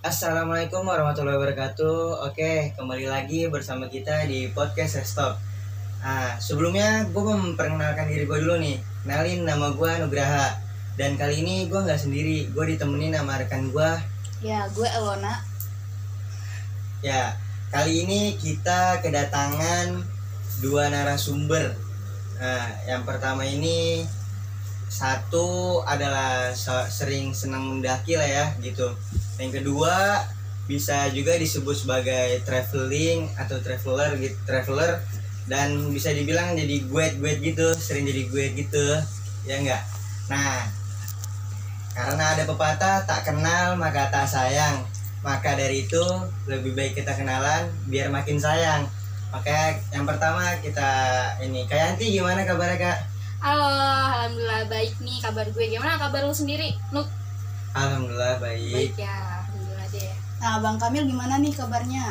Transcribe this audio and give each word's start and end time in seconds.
Assalamualaikum 0.00 0.88
warahmatullahi 0.88 1.36
wabarakatuh. 1.36 2.24
Oke, 2.24 2.72
kembali 2.72 3.04
lagi 3.04 3.44
bersama 3.52 3.84
kita 3.84 4.24
di 4.24 4.48
podcast 4.48 4.96
Restop. 4.96 5.36
Nah, 6.00 6.40
sebelumnya 6.40 7.04
gue 7.12 7.20
mau 7.20 7.36
memperkenalkan 7.36 8.08
diri 8.08 8.24
gue 8.24 8.38
dulu 8.40 8.56
nih. 8.64 8.80
Kenalin 9.04 9.44
nama 9.44 9.68
gue 9.76 9.90
Nugraha. 10.00 10.56
Dan 10.96 11.20
kali 11.20 11.44
ini 11.44 11.68
gue 11.68 11.76
nggak 11.76 12.00
sendiri, 12.00 12.48
gue 12.48 12.64
ditemenin 12.72 13.12
sama 13.12 13.44
rekan 13.44 13.68
gue. 13.68 13.90
Ya, 14.40 14.64
gue 14.72 14.88
Elona. 14.88 15.44
Ya, 17.04 17.36
kali 17.68 18.08
ini 18.08 18.40
kita 18.40 19.04
kedatangan 19.04 20.00
dua 20.64 20.88
narasumber. 20.88 21.76
Nah, 22.40 22.72
yang 22.88 23.04
pertama 23.04 23.44
ini 23.44 24.08
satu 24.90 25.80
adalah 25.86 26.50
se- 26.50 26.90
sering 26.90 27.30
senang 27.30 27.78
mendaki 27.78 28.18
lah 28.18 28.26
ya 28.26 28.46
gitu. 28.58 28.90
Yang 29.38 29.62
kedua 29.62 30.26
bisa 30.66 31.06
juga 31.14 31.38
disebut 31.38 31.86
sebagai 31.86 32.42
traveling 32.42 33.30
atau 33.38 33.62
traveler 33.62 34.18
gitu, 34.18 34.34
traveler 34.42 34.98
dan 35.46 35.94
bisa 35.94 36.10
dibilang 36.10 36.58
jadi 36.58 36.90
guet-guet 36.90 37.38
gitu, 37.38 37.70
sering 37.78 38.02
jadi 38.02 38.22
guet 38.26 38.52
gitu. 38.58 38.86
Ya 39.46 39.62
enggak? 39.62 39.82
Nah, 40.26 40.66
karena 41.94 42.24
ada 42.34 42.42
pepatah 42.46 43.06
tak 43.06 43.30
kenal 43.30 43.78
maka 43.78 44.10
tak 44.10 44.26
sayang. 44.26 44.82
Maka 45.22 45.54
dari 45.54 45.86
itu 45.86 46.02
lebih 46.50 46.74
baik 46.74 46.98
kita 46.98 47.14
kenalan 47.14 47.70
biar 47.86 48.10
makin 48.10 48.42
sayang. 48.42 48.90
Makanya 49.30 49.78
yang 49.94 50.02
pertama 50.02 50.42
kita 50.58 50.90
ini 51.46 51.62
Kak 51.70 51.78
Yanti 51.78 52.10
gimana 52.10 52.42
kabarnya 52.42 52.78
Kak? 52.78 52.98
Halo, 53.40 53.64
alhamdulillah 53.64 54.68
baik 54.68 54.92
nih 55.00 55.16
kabar 55.18 55.46
gue. 55.48 55.64
Gimana 55.66 55.96
kabar 55.96 56.28
lu 56.28 56.34
sendiri? 56.34 56.76
Nuk 56.92 57.08
Alhamdulillah 57.72 58.36
baik. 58.36 58.92
baik 58.92 58.94
ya, 58.98 59.14
alhamdulillah 59.40 59.86
deh. 59.88 60.12
Nah, 60.42 60.58
Bang 60.58 60.76
Kamil 60.76 61.04
gimana 61.06 61.38
nih 61.38 61.52
kabarnya? 61.54 62.04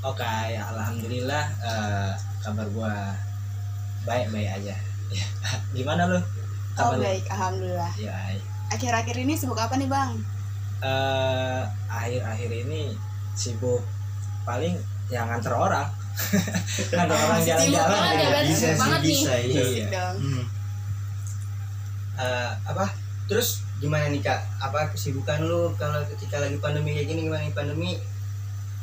Oke, 0.00 0.24
ya, 0.24 0.62
alhamdulillah 0.72 1.44
eh, 1.60 2.10
kabar 2.40 2.66
gua 2.72 2.94
baik-baik 4.00 4.48
aja. 4.48 4.74
Ya, 5.10 5.26
Gimana 5.76 6.08
lu? 6.08 6.16
Oh, 6.16 6.22
Kabar 6.72 6.96
lu? 6.96 7.02
baik, 7.04 7.24
alhamdulillah. 7.28 7.92
Ya, 7.98 8.14
baik. 8.14 8.42
Akhir-akhir 8.70 9.16
ini 9.18 9.34
sibuk 9.36 9.58
apa 9.58 9.74
nih, 9.76 9.90
Bang? 9.90 10.22
Eh, 10.80 11.62
akhir-akhir 11.90 12.50
ini 12.64 12.96
sibuk 13.34 13.82
paling 14.46 14.78
yang 15.10 15.28
nganter 15.28 15.52
orang. 15.52 15.90
nganter 16.94 17.16
orang 17.16 17.40
jalan-jalan. 17.42 17.90
banget 17.90 18.14
ya, 18.16 18.40
bisa 18.46 18.56
sih 18.58 18.78
banget 18.78 19.00
nih. 19.00 19.08
bisa 19.10 19.34
iya. 19.40 19.62
Iya. 19.64 20.04
Hmm. 20.16 20.44
Eh, 22.20 22.50
apa? 22.68 22.86
Terus 23.30 23.48
gimana 23.80 24.10
nih 24.10 24.20
Kak? 24.20 24.40
Apa 24.60 24.92
kesibukan 24.92 25.46
lu 25.46 25.72
kalau 25.80 26.02
ketika 26.16 26.42
lagi 26.42 26.58
pandemi 26.60 26.92
kayak 26.96 27.08
gini 27.08 27.30
gimana 27.30 27.42
nih 27.46 27.54
pandemi 27.54 27.90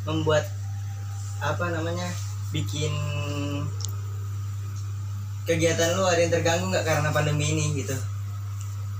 membuat 0.07 0.47
apa 1.43 1.69
namanya? 1.69 2.07
bikin 2.47 2.95
kegiatan 5.43 5.99
lu 5.99 6.07
ada 6.07 6.15
yang 6.15 6.31
terganggu 6.31 6.71
nggak 6.71 6.87
karena 6.87 7.11
pandemi 7.11 7.51
ini 7.51 7.83
gitu? 7.83 7.95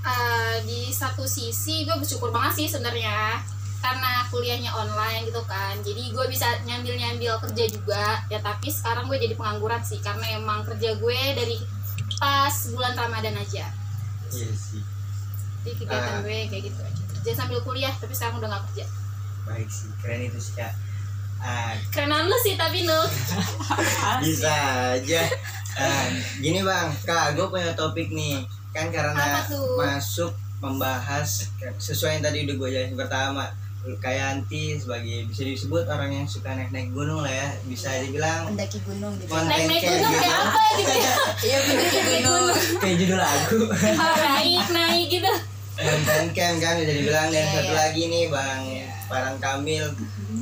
Eh, 0.04 0.56
di 0.68 0.92
satu 0.92 1.24
sisi 1.28 1.84
gue 1.84 1.96
bersyukur 1.96 2.28
banget 2.32 2.64
sih 2.64 2.66
sebenarnya 2.68 3.40
karena 3.78 4.26
kuliahnya 4.28 4.70
online 4.70 5.22
gitu 5.24 5.42
kan. 5.44 5.78
Jadi 5.78 6.10
gue 6.10 6.26
bisa 6.26 6.46
nyambil 6.62 6.94
nyambil 6.94 7.32
kerja 7.40 7.64
juga. 7.66 8.04
Ya 8.26 8.38
tapi 8.38 8.68
sekarang 8.68 9.06
gue 9.06 9.16
jadi 9.16 9.34
pengangguran 9.34 9.80
sih 9.80 9.98
karena 9.98 10.34
emang 10.34 10.62
kerja 10.62 10.94
gue 10.94 11.20
dari 11.32 11.56
pas 12.16 12.50
bulan 12.68 12.92
ramadan 12.92 13.34
aja. 13.34 13.70
Iya 14.28 14.50
sih. 14.50 14.82
jadi 15.58 15.74
kegiatan 15.76 16.14
Ah. 16.14 16.22
gue 16.22 16.38
kayak 16.48 16.62
gitu 16.64 16.80
aja. 16.80 17.02
Kerja 17.12 17.32
sambil 17.34 17.60
kuliah 17.60 17.92
tapi 17.92 18.12
sekarang 18.12 18.38
udah 18.38 18.48
gak 18.48 18.62
kerja. 18.68 18.84
Baik 19.44 19.68
sih, 19.68 19.88
keren 19.98 20.22
itu 20.22 20.38
sih 20.38 20.54
Kak. 20.54 20.72
Ah, 21.38 21.72
kerenan 21.88 22.26
lu 22.26 22.36
sih 22.36 22.54
tapi 22.54 22.82
Nuk 22.82 23.10
bisa 24.22 24.54
aja. 24.92 25.22
Ah, 25.74 26.06
gini 26.36 26.60
bang. 26.60 26.88
Kak 27.02 27.34
gue 27.34 27.46
punya 27.46 27.72
topik 27.72 28.10
nih. 28.10 28.42
Kan 28.68 28.90
karena 28.90 29.46
masuk 29.76 30.30
membahas 30.58 31.46
sesuai 31.76 32.18
yang 32.18 32.24
tadi 32.24 32.42
udah 32.42 32.56
gue 32.56 32.68
jelasin 32.68 32.98
pertama 32.98 33.46
kayak 33.96 34.24
Anti 34.36 34.74
sebagai 34.74 35.24
bisa 35.24 35.42
disebut 35.42 35.84
orang 35.84 36.10
yang 36.12 36.24
suka 36.24 36.50
naik 36.50 36.68
naik 36.68 36.90
gunung 36.90 37.20
lah 37.20 37.30
ya 37.30 37.48
bisa 37.64 37.88
dibilang 37.98 38.48
Mendaki 38.48 38.78
gunung 38.82 39.14
gitu. 39.16 39.28
Mon- 39.28 39.44
naik 39.44 39.64
naik 39.64 39.80
Kayak 39.80 39.94
gunung 39.94 40.10
gitu. 40.10 40.20
kayak 40.20 40.40
apa 40.42 40.62
gitu 40.74 40.92
ya 40.92 41.14
Iya, 41.48 41.58
mendaki 41.62 41.98
gunung. 42.04 42.44
Kayak 42.76 42.96
judul 42.98 43.18
lagu. 43.18 43.58
Oh, 43.64 44.14
naik 44.18 44.66
naik 44.68 45.06
gitu 45.08 45.32
konten 45.74 46.24
camp 46.32 46.56
kan 46.58 46.74
bisa 46.74 46.90
dibilang 46.90 47.28
dan 47.28 47.38
Iya, 47.38 47.52
satu 47.54 47.70
iya. 47.70 47.78
lagi 47.78 48.02
nih 48.04 48.24
bang 48.26 48.62
Parang 49.06 49.36
Kamil 49.38 49.84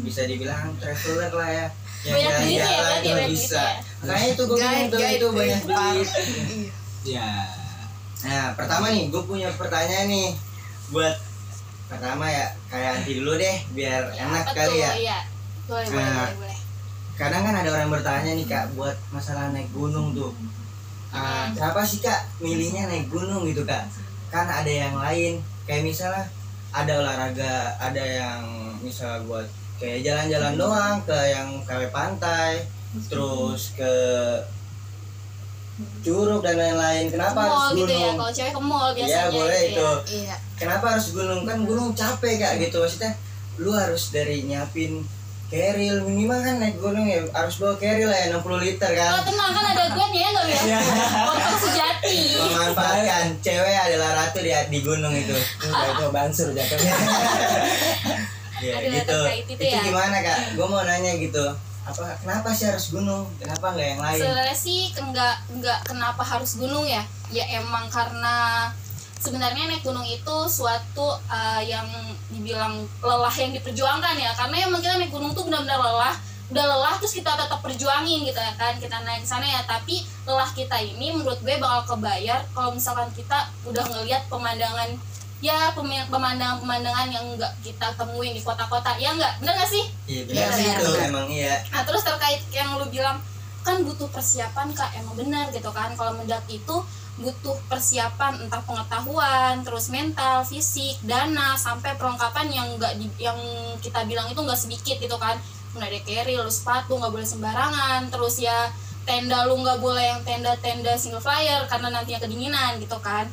bisa 0.01 0.25
dibilang 0.25 0.73
traveler 0.77 1.29
lah 1.31 1.51
ya 1.53 1.67
yang 2.03 2.17
ya, 2.17 2.31
jalan-jalan 2.31 2.97
tuh 2.97 3.13
banyak 3.13 3.31
bisa 3.31 3.59
duit 3.59 3.77
makanya 4.01 4.27
itu 4.27 4.43
gue 4.43 4.57
bilang 4.57 4.73
Guide, 4.73 4.87
tuh 4.87 4.99
guide, 4.99 5.13
itu 5.13 5.27
banyak 5.29 5.63
guide. 5.63 5.77
duit 5.93 6.09
Iya. 7.05 7.21
ya. 7.21 7.31
Nah, 8.19 8.47
pertama 8.55 8.87
nih, 8.89 9.07
gue 9.07 9.23
punya 9.23 9.49
pertanyaan 9.53 10.09
nih 10.09 10.29
buat 10.89 11.15
pertama 11.87 12.27
ya 12.27 12.47
kayak 12.67 12.91
Anti 12.99 13.13
dulu 13.15 13.33
deh, 13.35 13.57
biar 13.71 14.03
enak 14.11 14.45
Apa 14.45 14.53
kali 14.57 14.71
tuh? 14.71 14.79
ya. 14.81 14.93
iya 14.97 15.19
boleh 15.65 15.87
Nah. 15.89 16.27
boleh 16.27 16.37
boleh 16.41 16.59
Kadang 17.17 17.43
kan 17.43 17.57
ada 17.57 17.71
orang 17.71 17.89
bertanya 17.89 18.31
nih 18.31 18.45
kak, 18.45 18.77
buat 18.77 18.93
masalah 19.09 19.49
naik 19.49 19.73
gunung 19.73 20.13
tuh. 20.13 20.37
Ah, 21.09 21.49
kenapa 21.49 21.81
sih 21.81 21.99
kak 21.99 22.29
milihnya 22.39 22.85
naik 22.87 23.09
gunung 23.09 23.49
gitu 23.49 23.65
kak? 23.65 23.89
Kan 24.29 24.45
ada 24.45 24.69
yang 24.69 24.93
lain, 24.93 25.41
kayak 25.65 25.81
misalnya 25.83 26.29
ada 26.71 26.93
olahraga, 26.95 27.73
ada 27.81 28.03
yang 28.03 28.45
misalnya 28.79 29.25
buat 29.25 29.49
kayak 29.77 30.05
jalan-jalan 30.05 30.55
doang 30.57 30.97
ke 31.03 31.17
yang 31.27 31.49
KW 31.65 31.89
pantai, 31.89 32.69
terus 33.09 33.73
ke 33.73 33.93
curug 36.03 36.41
dan 36.41 36.57
lain-lain. 36.57 37.09
Kenapa 37.09 37.41
mall 37.43 37.73
gitu 37.73 37.85
ya 37.87 37.97
gunung? 38.07 38.17
kalau 38.19 38.33
cewek 38.33 38.53
ke 38.53 38.63
mall 38.63 38.89
biasanya 38.93 39.17
Iya 39.23 39.33
boleh 39.33 39.57
gitu 39.59 39.71
itu. 39.71 39.89
ya. 39.89 39.97
Iya. 40.21 40.37
Kenapa 40.56 40.97
harus 40.97 41.12
gunung 41.12 41.44
kan 41.44 41.62
gunung 41.62 41.93
capek 41.93 42.41
kak 42.41 42.53
gitu 42.61 42.81
maksudnya 42.81 43.12
lu 43.56 43.72
harus 43.72 44.12
dari 44.12 44.44
nyiapin 44.44 45.05
keril 45.47 46.03
minimal 46.03 46.43
kan 46.43 46.59
naik 46.59 46.77
gunung 46.83 47.06
ya 47.06 47.22
harus 47.31 47.62
bawa 47.62 47.78
keril 47.78 48.11
lah 48.11 48.19
ya 48.19 48.34
60 48.34 48.66
liter 48.66 48.91
Oh 48.91 48.99
kan 48.99 49.22
tenang 49.22 49.53
kan 49.55 49.65
ada 49.72 49.84
gue 49.95 50.06
ya 50.11 50.28
nggak 50.34 50.47
ya? 50.50 50.78
Motor 51.31 51.55
sejati. 51.62 52.19
memanfaatkan 52.43 53.27
cewek 53.39 53.77
adalah 53.78 54.11
ratu 54.27 54.43
di, 54.43 54.50
di 54.50 54.78
gunung 54.83 55.15
itu 55.15 55.37
itu 55.37 56.05
bansur 56.11 56.50
jatuhnya. 56.50 56.95
ya 58.56 58.72
Aduh, 58.81 58.91
gitu 58.91 59.19
terkait 59.22 59.47
itu 59.53 59.65
ya. 59.69 59.81
gimana 59.84 60.16
kak 60.25 60.39
gue 60.56 60.66
mau 60.66 60.83
nanya 60.83 61.12
gitu 61.21 61.45
apa 61.87 62.19
kenapa 62.19 62.50
sih 62.50 62.66
harus 62.66 62.91
gunung 62.91 63.31
kenapa 63.39 63.71
nggak 63.77 63.89
yang 63.95 64.03
lain 64.03 64.19
Sebenarnya 64.19 64.56
sih 64.59 64.81
enggak 64.99 65.37
enggak 65.47 65.78
kenapa 65.87 66.22
harus 66.27 66.59
gunung 66.59 66.83
ya? 66.83 67.06
Ya 67.31 67.45
emang 67.62 67.87
karena 67.87 68.66
sebenarnya 69.16 69.66
naik 69.66 69.82
gunung 69.82 70.04
itu 70.04 70.37
suatu 70.47 71.16
uh, 71.27 71.62
yang 71.65 71.87
dibilang 72.31 72.84
lelah 73.00 73.32
yang 73.32 73.53
diperjuangkan 73.56 74.15
ya. 74.16 74.31
Karena 74.37 74.69
emang 74.69 74.81
kita 74.84 75.00
naik 75.00 75.12
gunung 75.12 75.32
tuh 75.32 75.49
benar-benar 75.49 75.81
lelah 75.81 76.16
udah 76.47 76.62
lelah 76.62 76.94
terus 77.03 77.10
kita 77.10 77.34
tetap 77.34 77.59
perjuangin 77.59 78.22
gitu 78.22 78.38
ya 78.38 78.54
kan 78.54 78.78
kita 78.78 79.03
naik 79.03 79.25
ke 79.25 79.28
sana 79.28 79.43
ya. 79.43 79.60
Tapi 79.66 80.04
lelah 80.28 80.50
kita 80.54 80.77
ini 80.78 81.16
menurut 81.16 81.41
gue 81.43 81.56
bakal 81.59 81.97
kebayar 81.97 82.44
kalau 82.54 82.71
misalkan 82.71 83.10
kita 83.16 83.50
udah 83.66 83.82
ngelihat 83.82 84.22
pemandangan 84.31 84.94
ya 85.37 85.69
pemandangan-pemandangan 86.09 87.12
yang 87.12 87.25
enggak 87.34 87.53
kita 87.60 87.93
temuin 87.98 88.33
di 88.33 88.43
kota-kota. 88.44 88.94
Ya 88.97 89.12
enggak 89.12 89.37
bener 89.43 89.54
gak 89.59 89.69
sih? 89.69 89.84
Iya 90.06 90.22
Iya, 90.22 90.25
benar. 90.28 90.48
sih 90.54 90.65
benar, 90.65 90.78
itu 90.78 90.91
benar. 90.93 91.09
emang 91.10 91.27
iya. 91.28 91.54
Nah 91.75 91.83
terus 91.83 92.03
terkait 92.06 92.41
yang 92.54 92.69
lu 92.78 92.87
bilang 92.88 93.19
kan 93.66 93.83
butuh 93.83 94.06
persiapan 94.15 94.71
kak. 94.71 94.94
Emang 94.94 95.19
benar 95.19 95.50
gitu 95.50 95.69
kan 95.75 95.91
kalau 95.98 96.15
mendaki 96.15 96.62
itu 96.62 96.77
butuh 97.16 97.56
persiapan 97.72 98.44
entah 98.44 98.60
pengetahuan 98.60 99.65
terus 99.65 99.88
mental 99.88 100.44
fisik 100.44 101.00
dana 101.00 101.56
sampai 101.56 101.97
perlengkapan 101.97 102.53
yang 102.53 102.69
enggak 102.77 102.93
yang 103.16 103.41
kita 103.81 104.04
bilang 104.04 104.28
itu 104.28 104.37
enggak 104.37 104.60
sedikit 104.60 104.97
gitu 105.01 105.16
kan. 105.16 105.41
Mulai 105.72 105.97
dari 105.97 106.01
carry 106.04 106.34
lu 106.36 106.53
sepatu 106.53 106.97
nggak 106.97 107.13
boleh 107.13 107.24
sembarangan 107.24 108.13
terus 108.13 108.41
ya 108.41 108.68
tenda 109.09 109.48
lu 109.48 109.57
nggak 109.60 109.80
boleh 109.80 110.04
yang 110.04 110.21
tenda-tenda 110.28 110.92
single 110.98 111.22
flyer 111.22 111.65
karena 111.72 111.89
nantinya 111.89 112.21
kedinginan 112.21 112.77
gitu 112.80 113.01
kan. 113.01 113.24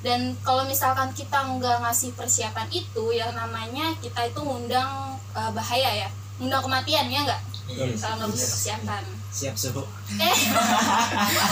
Dan 0.00 0.36
kalau 0.44 0.64
misalkan 0.64 1.12
kita 1.12 1.44
nggak 1.44 1.80
ngasih 1.84 2.12
persiapan 2.16 2.68
itu 2.72 3.04
ya 3.12 3.32
namanya 3.32 3.96
kita 4.04 4.28
itu 4.28 4.40
ngundang 4.40 5.16
eh, 5.32 5.50
bahaya 5.56 6.06
ya 6.06 6.08
ngundang 6.36 6.60
kematian 6.60 7.08
ya 7.08 7.24
nggak? 7.24 7.42
Iya 7.72 7.84
kalau 7.96 8.14
nggak 8.20 8.30
bisa 8.36 8.44
bener. 8.44 8.52
persiapan 8.52 9.04
Siap 9.30 9.54
suhu. 9.54 9.82
eh 10.18 10.36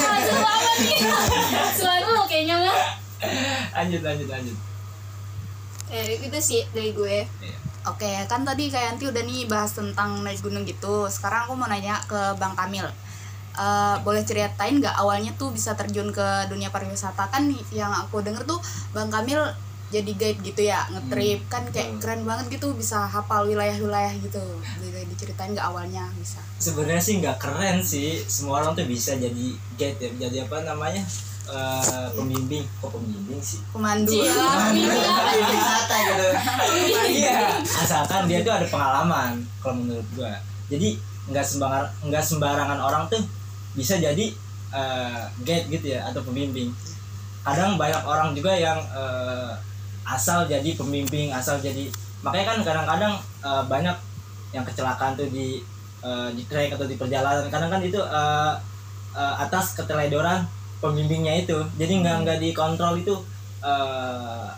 langsung 0.02 0.40
banget 0.42 0.74
nih 0.82 0.98
selalu 1.72 2.06
lo 2.10 2.22
kayaknya 2.26 2.56
mah 2.58 2.78
Lanjut 3.74 4.02
lanjut 4.02 4.28
lanjut. 4.28 4.56
eh 5.88 6.18
itu 6.20 6.38
sih 6.38 6.62
dari 6.70 6.90
gue 6.92 7.24
Oke, 7.88 8.20
kan 8.28 8.44
tadi 8.44 8.68
kayak 8.68 9.00
Yanti 9.00 9.08
udah 9.08 9.22
nih 9.24 9.48
bahas 9.48 9.72
tentang 9.72 10.20
naik 10.20 10.44
gunung 10.44 10.60
gitu. 10.68 11.08
Sekarang 11.08 11.48
aku 11.48 11.56
mau 11.56 11.64
nanya 11.64 11.96
ke 12.04 12.36
Bang 12.36 12.52
Kamil. 12.52 12.84
Eh, 13.56 13.96
boleh 14.04 14.20
ceritain 14.22 14.76
nggak 14.76 14.92
awalnya 14.92 15.32
tuh 15.40 15.48
bisa 15.50 15.72
terjun 15.72 16.12
ke 16.12 16.26
dunia 16.46 16.68
pariwisata 16.68 17.26
kan 17.26 17.48
yang 17.72 17.88
aku 17.90 18.20
denger 18.20 18.44
tuh 18.44 18.60
Bang 18.92 19.08
Kamil 19.08 19.40
jadi 19.88 20.12
guide 20.12 20.40
gitu 20.44 20.60
ya 20.68 20.84
ngetrip. 20.92 21.40
Kan 21.48 21.64
kayak 21.72 21.96
betul. 21.96 22.00
keren 22.04 22.22
banget 22.28 22.46
gitu 22.60 22.66
bisa 22.76 23.08
hafal 23.08 23.48
wilayah-wilayah 23.48 24.12
gitu. 24.20 24.44
Boleh 24.84 25.04
diceritain 25.08 25.56
nggak 25.56 25.64
awalnya 25.64 26.04
bisa? 26.20 26.40
Sebenarnya 26.60 27.00
sih 27.00 27.14
nggak 27.24 27.36
keren 27.40 27.80
sih. 27.80 28.20
Semua 28.28 28.60
orang 28.60 28.76
tuh 28.76 28.84
bisa 28.84 29.16
jadi 29.16 29.46
guide 29.80 29.98
ya. 30.00 30.10
Jadi 30.28 30.36
apa 30.44 30.60
namanya? 30.64 31.02
Eh, 31.48 32.08
pembimbing. 32.12 32.64
Kok 32.84 33.00
pembimbing 33.00 33.40
sih? 33.40 33.64
Pemandu. 33.72 34.12
Iya. 34.12 34.36
Di 34.76 34.82
wisata 35.56 35.96
gitu. 36.04 36.28
Iya. 37.08 37.40
Asalkan 37.64 38.28
dia 38.28 38.44
tuh 38.44 38.52
ada 38.52 38.66
pengalaman 38.68 39.40
kalau 39.64 39.80
menurut 39.80 40.04
gua. 40.12 40.36
Jadi 40.68 41.00
nggak 41.28 41.44
sembarangan 41.44 41.92
nggak 42.08 42.24
sembarangan 42.24 42.80
orang 42.80 43.04
tuh 43.08 43.20
bisa 43.72 43.96
jadi 43.96 44.32
eh, 44.68 45.22
guide 45.40 45.66
gitu 45.72 45.96
ya 45.96 46.04
atau 46.12 46.20
pembimbing. 46.20 46.68
Kadang 47.40 47.80
banyak 47.80 48.04
orang 48.04 48.36
juga 48.36 48.52
yang 48.52 48.76
eh, 48.92 49.56
asal 50.08 50.48
jadi 50.48 50.72
pembimbing 50.72 51.28
asal 51.30 51.60
jadi 51.60 51.92
makanya 52.24 52.46
kan 52.56 52.58
kadang-kadang 52.64 53.14
eh, 53.44 53.64
banyak 53.68 53.96
yang 54.56 54.64
kecelakaan 54.64 55.14
tuh 55.14 55.28
di 55.28 55.60
eh, 56.00 56.28
di 56.32 56.42
trek 56.48 56.72
atau 56.74 56.88
di 56.88 56.96
perjalanan. 56.96 57.46
Kadang 57.52 57.70
kan 57.70 57.82
itu 57.84 58.00
eh, 58.00 58.54
eh, 59.12 59.34
atas 59.38 59.76
keteledoran 59.76 60.48
pembimbingnya 60.80 61.44
itu. 61.44 61.58
Jadi 61.76 61.92
nggak 62.00 62.16
nggak 62.24 62.38
dikontrol 62.40 62.96
itu 62.96 63.14
eh, 63.60 64.48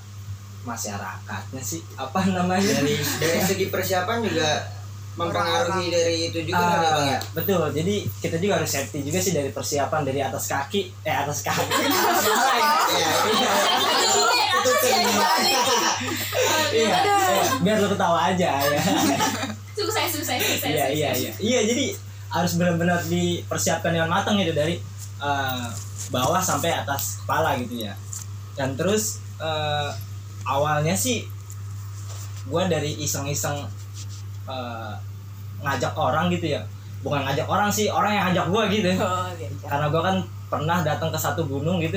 masyarakatnya 0.63 1.63
sih 1.65 1.83
apa 1.99 2.21
namanya? 2.31 2.81
Dari 2.81 2.95
dari 3.19 3.41
segi 3.43 3.67
persiapan 3.69 4.23
juga 4.23 4.80
mempengaruhi 5.21 5.87
dari 5.93 6.17
itu 6.29 6.39
juga 6.43 6.57
Ah, 6.57 6.65
kali 6.65 6.81
ya 6.81 6.91
bang 6.91 7.07
ya? 7.07 7.19
betul. 7.37 7.63
Jadi 7.71 7.95
kita 8.19 8.37
juga 8.41 8.53
harus 8.57 8.71
safety 8.71 8.99
juga 9.05 9.19
sih 9.21 9.33
dari 9.33 9.51
persiapan 9.53 10.01
dari 10.03 10.21
atas 10.25 10.49
kaki 10.49 10.81
eh 11.05 11.13
atas 11.15 11.45
kaki. 11.45 11.65
Iya, 12.91 13.07
itu 14.01 14.21
itu 14.61 14.73
iya, 16.75 16.99
biar 17.63 17.77
lo 17.81 17.89
ketawa 17.89 18.19
aja 18.33 18.51
ya. 18.61 18.81
Sukses 19.73 20.09
sukses 20.13 20.39
sukses 20.39 20.65
iya 20.67 20.87
iya 20.91 21.11
iya. 21.15 21.33
Iya 21.39 21.61
jadi 21.67 21.85
harus 22.31 22.53
benar-benar 22.55 23.03
dipersiapkan 23.07 23.91
dengan 23.91 24.11
matang 24.11 24.39
gitu 24.39 24.53
dari 24.53 24.79
eh, 25.21 25.67
bawah 26.11 26.43
sampai 26.43 26.75
atas 26.75 27.23
kepala 27.23 27.57
gitu 27.59 27.87
ya. 27.87 27.95
Dan 28.55 28.75
terus 28.75 29.19
eh, 29.39 29.91
awalnya 30.45 30.95
sih 30.95 31.25
gua 32.47 32.67
dari 32.67 32.99
iseng-iseng 32.99 33.67
eh, 34.47 34.95
ngajak 35.63 35.93
orang 35.95 36.29
gitu 36.29 36.57
ya. 36.57 36.61
Bukan 37.01 37.25
ngajak 37.25 37.49
orang 37.49 37.73
sih 37.73 37.89
orang 37.89 38.13
yang 38.13 38.25
ngajak 38.29 38.47
gua 38.53 38.63
gitu. 38.69 38.91
Oh, 39.01 39.29
diajak. 39.37 39.69
karena 39.69 39.87
gue 39.89 40.03
kan 40.03 40.17
pernah 40.51 40.79
datang 40.83 41.09
ke 41.09 41.19
satu 41.19 41.43
gunung 41.45 41.81
gitu. 41.81 41.97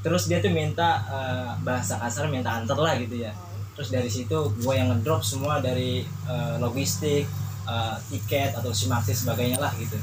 Terus 0.00 0.26
dia 0.26 0.40
tuh 0.40 0.50
minta 0.50 1.02
eh, 1.06 1.50
bahasa 1.60 1.98
kasar 1.98 2.26
minta 2.26 2.50
anter 2.58 2.74
lah 2.74 2.96
gitu 2.96 3.20
ya. 3.20 3.30
Terus 3.76 3.90
dari 3.90 4.10
situ 4.10 4.34
gue 4.34 4.74
yang 4.74 4.90
ngedrop 4.90 5.22
semua 5.22 5.60
dari 5.60 6.02
eh, 6.26 6.54
logistik 6.58 7.28
eh, 7.64 7.94
tiket 8.08 8.56
atau 8.56 8.72
simaksi 8.72 9.12
sebagainya 9.12 9.60
lah 9.60 9.70
gitu. 9.76 9.94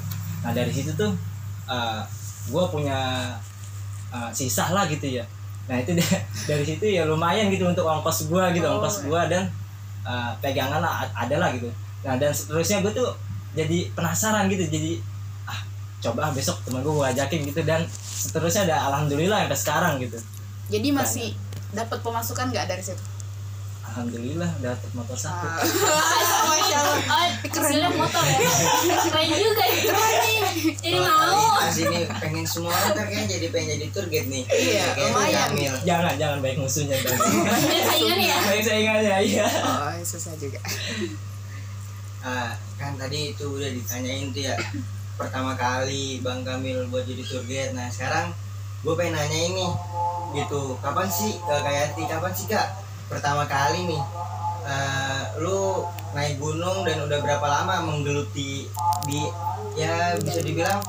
Nah 0.46 0.54
dari 0.54 0.72
situ 0.72 0.94
tuh 0.94 1.12
gue 2.48 2.64
punya 2.72 3.34
eh, 4.14 4.32
sisa 4.32 4.72
lah 4.72 4.88
gitu 4.88 5.20
ya. 5.20 5.26
Nah 5.68 5.84
itu 5.84 5.92
da- 6.00 6.24
dari 6.48 6.64
situ 6.64 6.86
ya 6.88 7.04
lumayan 7.04 7.52
gitu 7.52 7.68
untuk 7.68 7.84
ongkos 7.84 8.32
gue 8.32 8.44
gitu 8.56 8.64
Oh, 8.64 8.80
ongkos 8.80 9.04
iya. 9.04 9.06
gue 9.06 9.22
dan 9.36 9.44
eh, 10.08 10.32
pegangan 10.40 10.80
lah 10.80 11.04
ada 11.12 11.36
lah 11.36 11.52
gitu 11.52 11.68
nah 12.08 12.16
dan 12.16 12.32
seterusnya 12.32 12.80
gue 12.88 12.96
tuh 12.96 13.12
jadi 13.52 13.92
penasaran 13.92 14.48
gitu 14.48 14.64
jadi 14.72 15.04
ah 15.44 15.60
coba 16.00 16.30
ah, 16.30 16.32
besok 16.32 16.64
temen 16.64 16.80
gue 16.80 16.94
gue 16.96 17.04
ajakin 17.04 17.44
gitu 17.52 17.62
dan 17.68 17.84
seterusnya 17.92 18.64
ada 18.72 18.88
alhamdulillah 18.88 19.44
sampai 19.44 19.60
sekarang 19.60 19.94
gitu 20.00 20.16
jadi 20.72 20.88
masih 20.96 21.36
dapat 21.76 22.00
pemasukan 22.00 22.48
nggak 22.48 22.64
dari 22.72 22.80
situ 22.80 23.04
alhamdulillah 23.92 24.48
dapat 24.64 24.90
motor 24.96 25.20
satu 25.20 25.52
Ah. 25.52 25.60
Masya 26.48 26.78
Allah. 26.80 27.00
Oh, 27.08 27.28
hasilnya 27.44 27.90
motor 27.92 28.24
ya. 28.24 28.40
Keren 29.08 29.30
juga 29.32 29.64
ya. 29.64 29.80
Keren 29.88 30.16
nih. 30.22 30.40
Jadi 30.84 30.98
mau. 31.00 31.60
Ini 31.64 32.00
pengen 32.20 32.46
semua 32.46 32.72
orang 32.76 32.94
ntar 32.94 33.06
kayaknya 33.08 33.26
jadi 33.40 33.48
pengen 33.52 33.68
jadi 33.78 33.86
tour 33.92 34.06
guide 34.12 34.28
nih. 34.28 34.44
Iya, 34.48 34.86
lumayan. 35.00 35.50
Jangan 35.88 36.14
jangan 36.20 36.38
baik 36.44 36.58
musuhnya 36.60 36.98
baik 37.00 37.84
saingan 37.88 38.20
ya. 38.20 38.38
baik 38.46 38.64
saingannya 38.64 39.16
iya 39.24 39.48
oh 39.64 39.92
susah 40.04 40.34
juga 40.38 40.60
Ah, 42.28 42.52
kan 42.76 42.92
tadi 43.00 43.32
itu 43.32 43.48
udah 43.48 43.72
ditanyain 43.72 44.36
tuh 44.36 44.44
ya. 44.52 44.56
Pertama 45.16 45.56
kali 45.56 46.20
Bang 46.20 46.44
Kamil 46.44 46.84
buat 46.92 47.08
jadi 47.08 47.24
tour 47.24 47.44
guide. 47.48 47.72
Nah 47.72 47.88
sekarang 47.88 48.36
gue 48.84 48.94
pengen 49.00 49.16
nanya 49.16 49.40
ini 49.48 49.68
gitu. 50.36 50.76
Kapan 50.84 51.08
sih 51.08 51.40
ke 51.40 51.56
Kayati 51.56 52.04
kapan 52.04 52.34
sih 52.36 52.52
kak? 52.52 52.84
Pertama 53.08 53.48
kali 53.48 53.88
nih 53.88 54.04
eh, 54.68 55.24
lu 55.40 55.88
naik 56.12 56.36
gunung 56.36 56.84
dan 56.84 57.00
udah 57.08 57.20
berapa 57.24 57.48
lama 57.48 57.88
menggeluti 57.88 58.68
di 59.08 59.22
ya 59.80 60.20
bisa 60.20 60.44
dibilang 60.44 60.84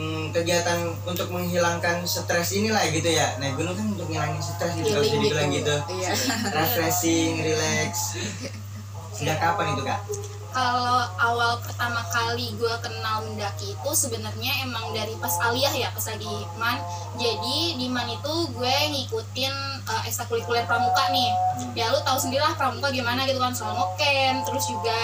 hmm, 0.00 0.32
kegiatan 0.32 0.96
untuk 1.04 1.28
menghilangkan 1.28 2.08
stres 2.08 2.56
inilah 2.56 2.88
gitu 2.88 3.12
ya. 3.12 3.36
Naik 3.36 3.60
gunung 3.60 3.76
kan 3.76 3.84
untuk 3.84 4.08
ngilangin 4.08 4.40
stres 4.40 4.72
gitu 4.80 4.96
kalau 4.96 5.04
bisa 5.04 5.20
dibilang 5.20 5.52
gitu. 5.52 5.76
Iya. 5.92 6.10
Refreshing 6.56 7.44
relax 7.44 8.16
sejak 9.22 9.38
kapan 9.38 9.78
itu 9.78 9.86
kak 9.86 10.02
Kalau 10.52 11.08
awal 11.16 11.56
pertama 11.64 12.04
kali 12.12 12.52
gue 12.60 12.74
kenal 12.84 13.24
mendaki 13.24 13.72
itu 13.72 13.90
sebenarnya 13.96 14.52
emang 14.68 14.92
dari 14.92 15.16
pas 15.16 15.32
aliyah 15.48 15.72
ya 15.72 15.88
pas 15.96 16.04
lagi 16.12 16.44
man. 16.60 16.76
Jadi 17.16 17.80
di 17.80 17.88
man 17.88 18.04
itu 18.04 18.52
gue 18.52 18.76
ngikutin 18.92 19.54
uh, 19.88 20.02
ekstrakurikuler 20.04 20.68
pramuka 20.68 21.08
nih. 21.08 21.32
Ya 21.72 21.88
lu 21.88 22.04
tahu 22.04 22.20
sendiri 22.20 22.44
lah 22.44 22.52
pramuka 22.52 22.92
gimana 22.92 23.24
gitu 23.24 23.40
kan 23.40 23.56
soal 23.56 23.72
ngecamp, 23.80 24.44
terus 24.44 24.68
juga 24.68 24.98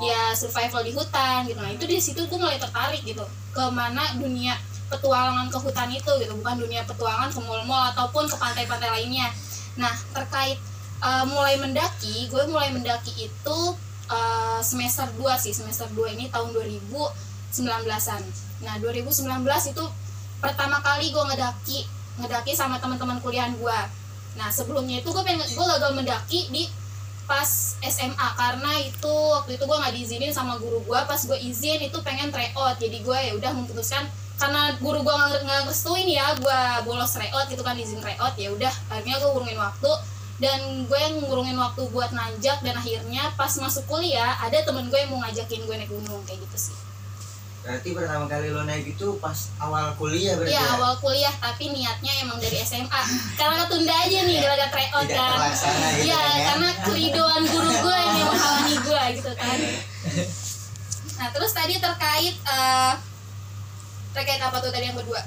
ya 0.00 0.32
survival 0.32 0.80
di 0.80 0.96
hutan 0.96 1.44
gitu. 1.52 1.60
Nah 1.60 1.68
itu 1.76 1.84
di 1.84 2.00
situ 2.00 2.24
gue 2.24 2.38
mulai 2.40 2.56
tertarik 2.56 3.04
gitu 3.04 3.28
ke 3.52 3.64
mana 3.76 4.08
dunia 4.16 4.56
petualangan 4.88 5.52
ke 5.52 5.58
hutan 5.60 5.92
itu 5.92 6.12
gitu, 6.16 6.32
bukan 6.40 6.64
dunia 6.64 6.80
petualangan 6.88 7.28
ke 7.28 7.44
mall-mall 7.44 7.92
ataupun 7.92 8.24
ke 8.24 8.40
pantai-pantai 8.40 8.88
lainnya. 8.88 9.28
Nah 9.76 9.92
terkait 10.16 10.56
uh, 11.04 11.24
mulai 11.28 11.60
mendaki, 11.60 12.32
gue 12.32 12.42
mulai 12.48 12.72
mendaki 12.72 13.28
itu 13.28 13.58
uh, 14.08 14.60
semester 14.64 15.04
2 15.20 15.20
sih. 15.36 15.52
Semester 15.52 15.86
2 15.92 16.16
ini 16.16 16.32
tahun 16.32 16.56
2019an 16.56 18.24
nah 18.64 18.80
2019 18.80 19.28
itu 19.70 19.84
pertama 20.40 20.80
kali 20.80 21.12
gue 21.12 21.24
ngedaki 21.30 21.78
ngedaki 22.18 22.52
sama 22.56 22.78
teman-teman 22.80 23.18
kuliahan 23.20 23.54
gue. 23.58 23.78
Nah 24.38 24.48
sebelumnya 24.50 25.02
itu 25.02 25.10
gue 25.10 25.22
pengen 25.22 25.42
gue 25.42 25.66
gagal 25.76 25.92
mendaki 25.94 26.48
di 26.50 26.64
pas 27.24 27.74
SMA 27.80 28.28
karena 28.36 28.72
itu 28.84 29.14
waktu 29.32 29.56
itu 29.56 29.64
gue 29.64 29.76
nggak 29.80 29.94
diizinin 29.94 30.32
sama 30.32 30.56
guru 30.56 30.80
gue. 30.86 30.98
Pas 31.04 31.18
gue 31.18 31.38
izin 31.38 31.82
itu 31.82 31.98
pengen 32.06 32.30
tryout 32.30 32.78
jadi 32.78 32.98
gue 33.02 33.18
ya 33.18 33.32
udah 33.34 33.50
memutuskan 33.52 34.06
karena 34.34 34.74
guru 34.82 35.02
gue 35.02 35.14
nggak 35.14 35.42
ngerestuin 35.46 36.08
ya 36.10 36.34
gue 36.38 36.60
bolos 36.86 37.10
tryout 37.14 37.46
gitu 37.50 37.62
kan 37.66 37.74
izin 37.74 37.98
tryout 37.98 38.34
ya 38.38 38.54
udah. 38.54 38.74
Akhirnya 38.90 39.18
gue 39.18 39.30
ngurungin 39.30 39.58
waktu 39.58 39.90
dan 40.34 40.58
gue 40.84 40.98
yang 40.98 41.14
ngurungin 41.22 41.54
waktu 41.54 41.86
buat 41.88 42.10
nanjak 42.10 42.58
dan 42.60 42.74
akhirnya 42.74 43.30
pas 43.34 43.54
masuk 43.54 43.86
kuliah 43.86 44.34
ada 44.38 44.58
temen 44.60 44.86
gue 44.86 44.98
yang 44.98 45.10
mau 45.10 45.22
ngajakin 45.22 45.62
gue 45.62 45.76
naik 45.76 45.90
gunung 45.90 46.22
kayak 46.26 46.42
gitu 46.42 46.70
sih. 46.70 46.76
Berarti 47.64 47.96
pertama 47.96 48.28
kali 48.28 48.52
lo 48.52 48.60
naik 48.62 48.84
itu 48.84 49.16
pas 49.18 49.48
awal 49.56 49.96
kuliah 49.96 50.36
berarti 50.36 50.52
Iya 50.52 50.60
ya? 50.60 50.74
awal 50.76 51.00
kuliah 51.00 51.32
tapi 51.32 51.72
niatnya 51.72 52.12
emang 52.20 52.36
dari 52.36 52.60
SMA 52.60 53.00
karena 53.34 53.64
ketunda 53.64 53.94
aja 53.94 54.18
nih 54.20 54.36
gara-gara 54.36 54.68
tryout 54.68 55.08
kan. 55.08 55.38
gitu 55.48 56.04
Iya 56.04 56.18
kan 56.18 56.28
ya? 56.28 56.44
karena 56.44 56.68
keridoan 56.84 57.42
guru 57.48 57.72
gue 57.72 57.96
yang 57.96 58.16
menghalangi 58.28 58.76
gue 58.76 59.02
gitu 59.16 59.32
kan. 59.32 59.58
Nah 61.14 61.28
terus 61.30 61.52
tadi 61.52 61.74
terkait 61.78 62.34
eh, 62.36 62.92
terkait 64.12 64.40
apa 64.42 64.56
tuh 64.60 64.68
tadi 64.68 64.90
yang 64.90 64.98
kedua 64.98 65.22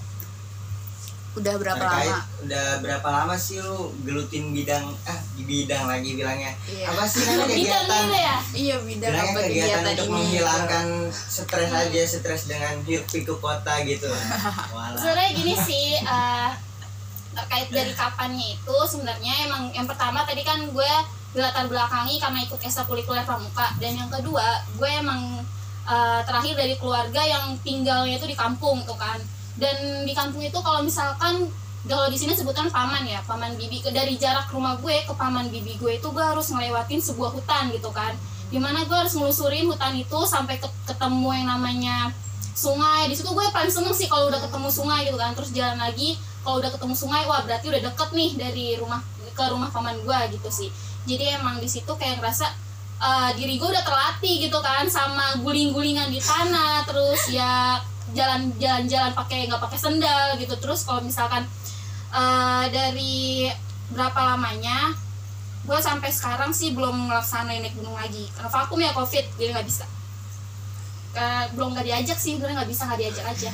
udah 1.38 1.54
berapa 1.62 1.86
Terkait 1.86 2.10
lama? 2.10 2.20
Udah 2.42 2.68
berapa 2.82 3.08
lama 3.14 3.36
sih 3.38 3.62
lu 3.62 3.94
gelutin 4.02 4.50
bidang 4.50 4.86
ah 5.06 5.20
di 5.38 5.44
bidang 5.46 5.86
lagi 5.86 6.10
bilangnya? 6.18 6.52
Iya. 6.66 6.86
apa 6.90 7.04
sih 7.06 7.22
namanya 7.24 7.46
bidang 7.46 7.86
kegiatan? 7.86 8.02
Gitu 8.02 8.18
ya? 8.18 8.38
Iya 8.58 8.76
bidang 8.82 9.12
bilangnya 9.14 9.32
apa 9.32 9.40
kegiatan 9.40 9.54
kegiatan 9.54 9.86
untuk 9.94 10.08
ini? 10.08 10.16
menghilangkan 10.18 10.86
stres 11.14 11.72
aja 11.72 12.02
stres 12.10 12.42
dengan 12.50 12.74
hidup 12.84 13.06
pikuk 13.14 13.40
kota 13.40 13.74
gitu. 13.86 14.10
Walah. 14.76 14.98
sebenarnya 14.98 15.32
gini 15.38 15.54
sih 15.70 15.88
eh, 16.02 16.52
terkait 17.38 17.70
dari 17.70 17.94
kapannya 17.94 18.48
itu 18.58 18.78
sebenarnya 18.90 19.34
emang 19.46 19.70
yang 19.70 19.86
pertama 19.86 20.26
tadi 20.26 20.42
kan 20.42 20.58
gue 20.66 20.92
dilatar 21.38 21.70
belakangi 21.70 22.18
karena 22.18 22.40
ikut 22.42 22.58
ekstrakurikuler 22.58 23.22
pramuka. 23.22 23.78
Dan 23.78 23.94
yang 23.94 24.10
kedua 24.10 24.66
gue 24.74 24.90
emang 24.90 25.46
eh, 25.86 26.22
terakhir 26.26 26.58
dari 26.58 26.74
keluarga 26.82 27.22
yang 27.22 27.54
tinggalnya 27.62 28.18
itu 28.18 28.26
di 28.26 28.34
kampung 28.34 28.82
tuh 28.82 28.98
kan 28.98 29.22
dan 29.58 30.06
di 30.06 30.14
kampung 30.14 30.42
itu 30.46 30.58
kalau 30.62 30.86
misalkan 30.86 31.50
kalau 31.88 32.12
di 32.12 32.20
sini 32.20 32.36
sebutan 32.36 32.68
paman 32.68 33.08
ya 33.08 33.24
paman 33.24 33.56
bibi. 33.56 33.80
Dari 33.80 34.20
jarak 34.20 34.52
rumah 34.52 34.76
gue 34.78 35.08
ke 35.08 35.14
paman 35.16 35.48
bibi 35.48 35.80
gue 35.80 35.98
itu 35.98 36.08
gue 36.12 36.22
harus 36.22 36.52
ngelewatin 36.52 37.00
sebuah 37.00 37.32
hutan 37.34 37.72
gitu 37.74 37.90
kan. 37.96 38.14
Di 38.52 38.60
mana 38.60 38.84
gue 38.84 38.94
harus 38.94 39.16
ngelusurin 39.16 39.66
hutan 39.72 39.96
itu 39.96 40.20
sampai 40.28 40.60
ke- 40.60 40.78
ketemu 40.84 41.30
yang 41.32 41.48
namanya 41.48 42.12
sungai. 42.54 43.08
Di 43.08 43.16
situ 43.16 43.32
gue 43.32 43.46
paling 43.56 43.72
seneng 43.72 43.96
sih 43.96 44.06
kalau 44.12 44.28
udah 44.28 44.40
ketemu 44.44 44.68
sungai 44.68 45.08
gitu 45.08 45.18
kan. 45.18 45.32
Terus 45.34 45.50
jalan 45.56 45.80
lagi 45.80 46.20
kalau 46.44 46.60
udah 46.60 46.72
ketemu 46.76 46.94
sungai 46.94 47.24
wah 47.24 47.42
berarti 47.48 47.66
udah 47.72 47.82
deket 47.82 48.10
nih 48.14 48.32
dari 48.36 48.66
rumah 48.78 49.02
ke 49.32 49.44
rumah 49.48 49.72
paman 49.72 49.96
gue 50.04 50.20
gitu 50.38 50.50
sih. 50.52 50.70
Jadi 51.08 51.40
emang 51.40 51.64
di 51.64 51.72
situ 51.72 51.90
kayak 51.96 52.20
ngerasa 52.20 52.52
eh, 53.00 53.30
diri 53.40 53.56
gue 53.56 53.70
udah 53.72 53.86
terlatih 53.88 54.44
gitu 54.44 54.60
kan 54.60 54.84
sama 54.92 55.40
guling-gulingan 55.40 56.12
di 56.12 56.20
tanah. 56.20 56.84
Terus 56.84 57.32
ya 57.32 57.80
jalan 58.16 58.52
jalan 58.62 58.84
jalan 58.88 59.12
pakai 59.12 59.48
nggak 59.48 59.62
pakai 59.64 59.80
sendal 59.80 60.36
gitu. 60.40 60.56
Terus 60.60 60.84
kalau 60.88 61.02
misalkan 61.04 61.44
eh, 62.14 62.66
dari 62.72 63.48
berapa 63.92 64.36
lamanya 64.36 64.92
gue 65.68 65.80
sampai 65.84 66.08
sekarang 66.08 66.56
sih 66.56 66.72
belum 66.72 67.12
ngelaksanain 67.12 67.60
naik 67.64 67.76
gunung 67.76 67.96
lagi. 67.96 68.28
Karena 68.36 68.50
vakum 68.52 68.80
ya 68.80 68.92
covid 68.96 69.26
jadi 69.36 69.56
nggak 69.58 69.68
bisa. 69.68 69.84
Eh, 71.18 71.46
belum 71.58 71.74
nggak 71.74 71.86
diajak 71.90 72.14
sih 72.14 72.38
sebenarnya 72.38 72.62
nggak 72.62 72.70
bisa 72.70 72.82
nggak 72.86 73.00
diajak 73.02 73.26
aja. 73.26 73.52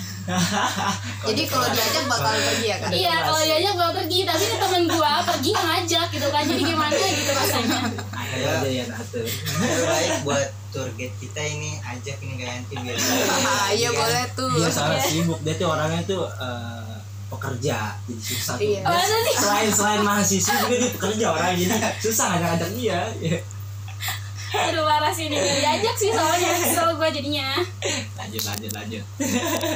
Jadi 1.31 1.43
kalau 1.47 1.67
diajak 1.71 2.03
bakal 2.11 2.35
pergi 2.35 2.67
ya 2.67 2.77
kan? 2.83 2.89
Ada 2.91 2.97
iya 2.99 3.15
kalau 3.23 3.39
diajak 3.39 3.73
gue 3.79 3.89
pergi 4.03 4.19
tapi 4.27 4.43
ini 4.43 4.57
temen 4.59 4.83
gue 4.91 5.13
pergi 5.31 5.51
ngajak 5.55 6.07
gitu 6.11 6.27
kan. 6.27 6.43
Jadi 6.43 6.61
gimana 6.67 6.91
gitu 6.91 7.31
rasanya. 7.31 7.79
Ayo 8.19 8.47
aja 8.51 8.67
ya 8.67 8.85
Lebih 8.91 9.83
baik 9.87 10.13
buat 10.27 10.47
tour 10.73 10.89
guide 10.91 11.13
kita 11.15 11.37
ini 11.39 11.77
ajak 11.79 12.17
ini 12.19 12.33
kayak 12.35 12.53
nanti 12.57 12.73
biar 12.75 12.97
Ah, 13.45 13.69
Iya 13.69 13.89
boleh 13.89 14.25
tuh. 14.33 14.49
dia 14.51 14.67
sangat 14.67 15.05
sibuk 15.05 15.39
dia 15.39 15.53
tuh 15.53 15.69
orangnya 15.69 16.01
tuh 16.03 16.25
eh, 16.27 16.95
pekerja 17.29 17.77
jadi 18.03 18.21
susah 18.23 18.53
tuh 18.55 18.65
Iya. 18.65 18.81
Dia 18.83 19.33
selain 19.35 19.69
selain 19.69 20.01
mahasiswa 20.01 20.53
juga 20.59 20.75
dia 20.75 20.91
pekerja 20.91 21.25
orang 21.29 21.53
jadi 21.53 21.75
susah 21.99 22.25
ngajak-ngajak 22.33 22.69
dia 22.73 22.99
Ya. 23.21 23.37
aduh 24.53 24.83
parah 24.83 25.09
sih 25.09 25.27
diajak 25.27 25.95
sih 25.95 26.09
soalnya 26.09 26.53
kesel 26.55 26.93
gue 26.93 27.09
jadinya 27.11 27.57
lanjut 28.15 28.43
lanjut 28.43 28.71
lanjut 28.71 29.03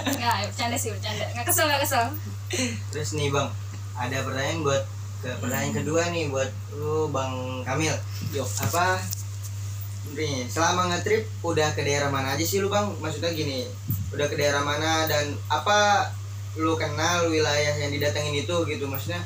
nggak 0.08 0.36
bercanda 0.46 0.78
sih 0.78 0.94
bercanda 0.94 1.26
nggak 1.32 1.46
kesel 1.46 1.66
nggak 1.66 1.82
kesel 1.82 2.06
Terus 2.88 3.12
nih 3.12 3.28
bang, 3.28 3.50
ada 3.94 4.24
pertanyaan 4.24 4.62
buat 4.62 4.84
ke 5.18 5.34
pertanyaan 5.36 5.74
kedua 5.76 6.02
nih 6.08 6.30
buat 6.30 6.48
lu 6.72 7.10
bang 7.10 7.34
Kamil. 7.66 7.92
Yuk. 8.32 8.48
Apa? 8.64 9.02
Nih, 10.14 10.48
selama 10.48 10.88
ngetrip 10.88 11.28
udah 11.42 11.74
ke 11.74 11.82
daerah 11.82 12.08
mana 12.08 12.34
aja 12.34 12.42
sih 12.42 12.60
lu 12.60 12.68
bang? 12.68 12.88
Maksudnya 12.98 13.32
gini, 13.32 13.68
udah 14.10 14.26
ke 14.26 14.36
daerah 14.36 14.62
mana 14.62 15.06
dan 15.06 15.36
apa 15.48 16.10
lu 16.56 16.74
kenal 16.74 17.28
wilayah 17.28 17.76
yang 17.76 17.92
didatengin 17.92 18.34
itu 18.38 18.56
gitu? 18.66 18.86
Maksudnya 18.86 19.22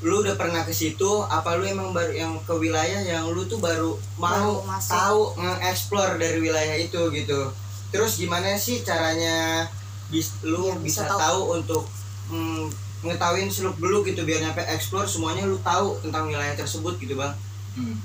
lu 0.00 0.20
udah 0.20 0.36
pernah 0.36 0.60
ke 0.60 0.72
situ? 0.72 1.08
Apa 1.24 1.56
lu 1.56 1.64
emang 1.64 1.92
baru 1.92 2.12
yang 2.12 2.32
ke 2.42 2.52
wilayah 2.52 3.00
yang 3.00 3.28
lu 3.28 3.44
tuh 3.44 3.56
baru 3.56 3.96
mau 4.16 4.28
Baru 4.28 4.52
masuk. 4.66 4.92
tahu 4.92 5.20
nge-explore 5.38 6.12
dari 6.16 6.38
wilayah 6.38 6.76
itu 6.76 7.00
gitu? 7.10 7.40
Terus 7.88 8.18
gimana 8.18 8.52
sih 8.56 8.82
caranya 8.82 9.64
bis, 10.06 10.36
lu 10.42 10.68
Iya, 10.68 10.76
bisa, 10.78 11.02
bisa 11.02 11.02
tahu. 11.08 11.18
tahu 11.18 11.40
untuk 11.56 11.82
mm, 12.28 12.64
ngetahuin 13.02 13.48
seluk 13.48 13.76
beluk 13.78 14.04
gitu 14.04 14.22
biar 14.22 14.42
nyampe 14.42 14.60
explore 14.66 15.06
semuanya 15.06 15.46
lu 15.46 15.56
tahu 15.58 15.96
tentang 16.00 16.26
wilayah 16.26 16.52
tersebut 16.52 16.98
gitu 16.98 17.14
bang? 17.14 17.32
hmm. 17.74 17.96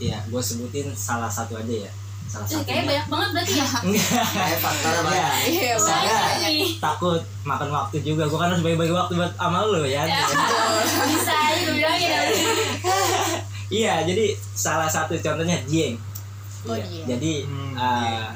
Iya, 0.00 0.18
gue 0.24 0.40
sebutin 0.40 0.88
salah 0.90 1.28
satu 1.28 1.54
aja 1.54 1.74
ya. 1.78 1.92
Salah 2.24 2.42
Eh, 2.42 2.52
satu. 2.52 2.64
kayaknya 2.64 2.84
banyak 2.86 3.06
banget 3.06 3.28
berarti 3.32 3.54
ya 3.54 3.66
Kayak 4.38 4.58
faktor 4.58 4.92
apa? 4.96 5.10
Iya, 5.10 5.28
Iya 5.44 5.74
Saya- 5.76 6.08
banyak. 6.08 6.52
takut 6.78 7.20
makan 7.42 7.68
waktu 7.68 7.96
juga. 8.00 8.24
Gue 8.24 8.38
kan 8.38 8.48
harus 8.48 8.62
bagi-bagi 8.62 8.90
waktu 8.90 9.12
buat 9.14 9.32
sama 9.34 9.60
lu 9.62 9.84
ya. 9.84 10.02
Ya. 10.02 10.24
bisa 11.10 11.32
aja 11.32 11.58
gue 11.60 11.74
bilangin 11.74 12.08
ya 12.08 12.20
Iya, 13.78 13.94
jadi 14.02 14.24
salah 14.50 14.86
satu 14.86 15.14
contohnya 15.14 15.60
Dieng. 15.64 15.94
Oh, 16.64 16.72
Iya, 16.72 16.82
Dieng. 16.82 17.06
Jadi 17.06 17.32
Hmm, 17.44 17.72
eh, 17.72 18.02
iya. 18.08 18.26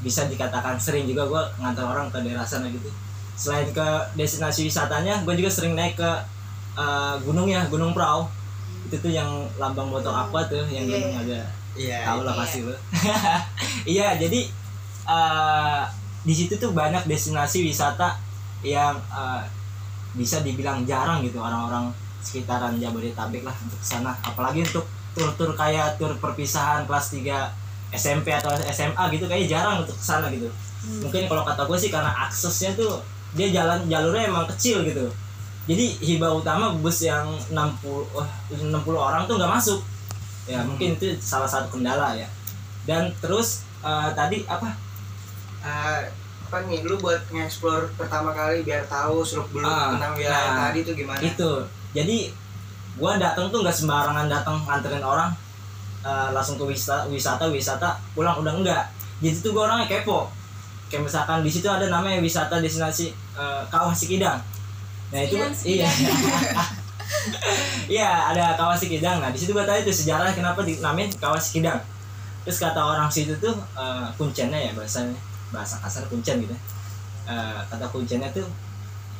bisa 0.00 0.24
dikatakan 0.24 0.74
sering 0.76 1.04
juga 1.04 1.22
gue 1.24 1.42
ngantar 1.58 1.84
orang 1.84 2.08
ke 2.08 2.18
daerah 2.20 2.42
sana 2.42 2.66
gitu. 2.66 2.88
Selain 3.32 3.66
ke 3.66 3.86
destinasi 4.14 4.64
wisatanya, 4.64 5.20
gue 5.20 5.34
juga 5.34 5.48
sering 5.48 5.72
naik 5.72 5.94
ke 5.94 6.10
eh, 6.72 7.14
gunung 7.20 7.44
ya, 7.46 7.66
Gunung 7.66 7.92
Prau. 7.92 8.24
Itu 8.82 8.96
tuh 8.98 9.10
yang 9.10 9.28
lambang 9.56 9.88
botol 9.88 10.10
aqua 10.10 10.42
tuh, 10.44 10.62
yang 10.66 10.84
Iya, 10.84 10.98
gunung 10.98 11.12
iya. 11.12 11.22
ada 11.22 11.38
Iya. 11.72 11.98
tahu 12.04 12.20
lah 12.22 12.34
Iya. 12.34 12.40
pasti 12.44 12.58
lo 12.62 12.74
iya 13.96 14.08
jadi 14.14 14.40
eh, 15.08 15.82
di 16.22 16.34
situ 16.34 16.54
tuh 16.54 16.70
banyak 16.70 17.04
destinasi 17.04 17.64
wisata 17.64 18.20
yang 18.60 18.94
eh, 19.08 19.42
bisa 20.12 20.44
dibilang 20.44 20.84
jarang 20.84 21.24
gitu 21.24 21.40
orang-orang 21.40 21.88
sekitaran 22.20 22.76
Jabodetabek 22.76 23.42
lah 23.42 23.56
untuk 23.58 23.74
ke 23.76 23.86
sana 23.88 24.14
apalagi 24.20 24.62
untuk 24.62 24.84
tur-tur 25.12 25.52
kayak 25.52 25.96
tur 25.96 26.12
perpisahan 26.16 26.84
kelas 26.84 27.16
3 27.16 27.26
SMP 27.92 28.30
atau 28.30 28.52
SMA 28.68 29.02
gitu 29.10 29.24
kayaknya 29.26 29.48
jarang 29.58 29.82
untuk 29.82 29.96
ke 29.96 30.04
sana 30.04 30.28
gitu 30.28 30.46
mungkin 31.00 31.24
kalau 31.26 31.42
kata 31.42 31.62
gue 31.64 31.78
sih 31.78 31.90
karena 31.90 32.12
aksesnya 32.28 32.74
tuh 32.74 33.00
dia 33.32 33.48
jalan 33.48 33.88
jalurnya 33.88 34.28
emang 34.28 34.44
kecil 34.46 34.84
gitu 34.84 35.08
jadi 35.62 35.94
hibah 36.02 36.34
utama 36.34 36.74
bus 36.74 37.06
yang 37.06 37.38
60 37.46 37.54
wah, 38.10 38.26
60 38.50 38.66
orang 38.98 39.22
tuh 39.30 39.38
nggak 39.38 39.52
masuk. 39.52 39.80
Ya 40.50 40.58
mungkin 40.66 40.98
itu 40.98 41.14
salah 41.22 41.46
satu 41.46 41.78
kendala 41.78 42.18
ya. 42.18 42.26
Dan 42.82 43.14
terus 43.22 43.62
eh, 43.78 44.10
tadi 44.18 44.42
apa? 44.50 44.74
Eh, 45.62 46.02
apa 46.42 46.56
nih 46.66 46.82
lu 46.82 46.98
buat 46.98 47.22
nge-explore 47.30 47.94
pertama 47.94 48.34
kali 48.34 48.66
biar 48.66 48.84
tahu 48.90 49.22
seluk 49.24 49.48
beluk 49.54 49.70
Ah, 49.70 49.94
tentang 49.96 50.18
wilayah 50.18 50.52
nah, 50.52 50.62
tadi 50.68 50.82
tuh 50.82 50.94
gimana? 50.98 51.22
itu. 51.22 51.52
Jadi 51.94 52.34
gua 52.98 53.16
datang 53.16 53.48
tuh 53.48 53.62
nggak 53.62 53.72
sembarangan 53.72 54.26
datang 54.26 54.58
nganterin 54.66 55.00
orang 55.06 55.30
eh, 56.02 56.28
langsung 56.34 56.58
ke 56.58 56.66
wisata 56.66 57.06
wisata 57.06 57.46
wisata 57.46 58.02
pulang. 58.18 58.42
Udah 58.42 58.52
enggak 58.58 58.84
jadi 59.22 59.38
tuh 59.38 59.54
gua 59.54 59.70
orangnya 59.70 59.86
kepo. 59.86 60.26
Kayak 60.90 61.06
misalkan 61.08 61.40
di 61.46 61.48
situ 61.54 61.70
ada 61.70 61.86
namanya 61.86 62.18
wisata 62.18 62.58
destinasi 62.58 63.14
eh, 63.38 63.62
kawah 63.70 63.94
Sikidang 63.94 64.42
nah 65.12 65.20
itu 65.20 65.36
iya. 65.68 65.88
Iya 67.86 68.32
ada 68.32 68.56
kawah 68.56 68.74
Sikidang 68.74 69.20
nah 69.20 69.28
di 69.28 69.38
situ 69.38 69.52
gua 69.52 69.68
tanya 69.68 69.84
tuh 69.84 69.94
sejarah 69.94 70.32
kenapa 70.32 70.64
dinamain 70.64 71.12
kawah 71.20 71.38
Sikidang 71.38 71.78
terus 72.42 72.58
kata 72.58 72.78
orang 72.78 73.06
situ 73.06 73.34
tuh 73.38 73.54
eh, 73.78 74.06
kuncennya 74.18 74.58
ya 74.58 74.70
bahasanya. 74.74 75.14
Bahasa 75.54 75.78
kasar 75.78 76.04
kuncen 76.10 76.42
gitu. 76.42 76.54
Eh, 77.26 77.60
kata 77.70 77.86
kuncennya 77.90 78.28
tuh 78.34 78.46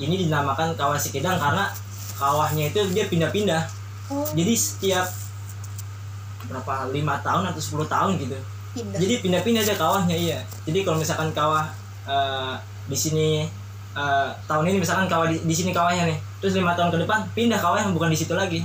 ini 0.03 0.27
dinamakan 0.27 0.75
kawah 0.75 0.99
Sikidang 0.99 1.39
karena 1.39 1.71
kawahnya 2.19 2.71
itu 2.71 2.81
dia 2.91 3.07
pindah-pindah. 3.07 3.63
Oh, 4.11 4.27
jadi 4.35 4.53
setiap 4.59 5.07
berapa 6.51 6.91
lima 6.91 7.23
tahun 7.23 7.55
atau 7.55 7.63
10 7.63 7.87
tahun 7.87 8.13
gitu. 8.19 8.39
Pindah. 8.73 8.99
jadi 8.99 9.15
pindah-pindah 9.21 9.63
aja 9.63 9.75
kawahnya 9.79 10.17
iya. 10.17 10.41
Jadi 10.67 10.83
kalau 10.83 10.99
misalkan 10.99 11.31
kawah 11.31 11.71
eh, 12.09 12.55
di 12.91 12.97
sini 12.99 13.47
eh, 13.97 14.29
tahun 14.49 14.65
ini 14.69 14.79
misalkan 14.81 15.07
kawah 15.09 15.29
di, 15.29 15.41
di 15.43 15.55
sini 15.55 15.71
kawahnya 15.71 16.09
nih 16.09 16.19
terus 16.43 16.59
lima 16.59 16.75
tahun 16.75 16.91
ke 16.91 16.99
depan 17.07 17.21
pindah 17.37 17.61
kawahnya 17.61 17.93
bukan 17.95 18.11
di 18.13 18.19
situ 18.19 18.35
lagi. 18.35 18.65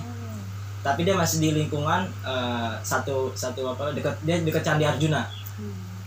Tapi 0.85 1.03
dia 1.03 1.17
masih 1.17 1.43
di 1.43 1.49
lingkungan 1.51 2.07
eh, 2.23 2.73
satu 2.81 3.31
satu 3.35 3.75
apa 3.75 3.91
dekat 3.91 4.15
dia 4.23 4.39
dekat 4.41 4.63
Candi 4.63 4.87
Arjuna. 4.87 5.27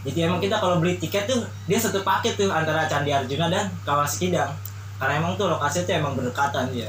Jadi 0.00 0.18
emang 0.24 0.40
kita 0.40 0.56
kalau 0.56 0.80
beli 0.80 0.96
tiket 0.96 1.28
tuh 1.28 1.44
dia 1.68 1.76
satu 1.76 2.00
paket 2.00 2.40
tuh 2.40 2.48
antara 2.48 2.88
Candi 2.88 3.12
Arjuna 3.12 3.52
dan 3.52 3.68
Kawah 3.84 4.08
Sikidang 4.08 4.56
karena 4.96 5.20
emang 5.20 5.36
tuh 5.36 5.48
lokasinya 5.48 5.84
tuh 5.88 5.94
emang 5.96 6.12
berdekatan 6.16 6.72
dia 6.72 6.88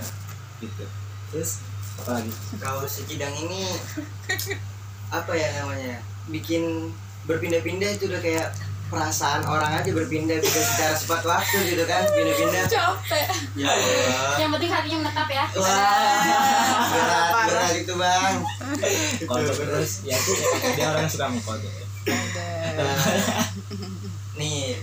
gitu. 0.63 0.85
Terus 1.31 1.63
apa 1.99 2.19
lagi? 2.19 2.31
Kalau 2.59 2.83
Sikidang 2.87 3.35
ini 3.35 3.67
apa 5.19 5.31
ya 5.35 5.47
namanya? 5.59 5.99
Bikin 6.31 6.95
berpindah-pindah 7.27 7.99
itu 7.99 8.07
udah 8.07 8.21
kayak 8.23 8.47
perasaan 8.91 9.47
orang 9.47 9.79
aja 9.79 9.87
berpindah 9.95 10.35
bisa 10.43 10.59
secara 10.59 10.93
cepat 10.99 11.21
waktu 11.23 11.57
gitu 11.71 11.83
kan 11.87 12.03
pindah-pindah. 12.11 12.67
Capek. 12.67 13.25
ya 13.55 13.71
Allah. 13.71 14.35
Yang 14.35 14.49
penting 14.59 14.71
hatinya 14.75 14.97
menetap 15.07 15.27
ya. 15.31 15.45
Wah 15.55 16.83
berat 16.91 17.31
berat 17.47 17.73
itu 17.79 17.93
bang. 17.95 18.35
Kode 19.23 19.51
terus. 19.55 19.91
Ya 20.03 20.19
itu 20.19 20.31
dia 20.75 20.85
orang 20.91 21.07
yang 21.07 21.11
suka 21.11 21.25
mengkode 21.31 21.71
nih. 24.35 24.75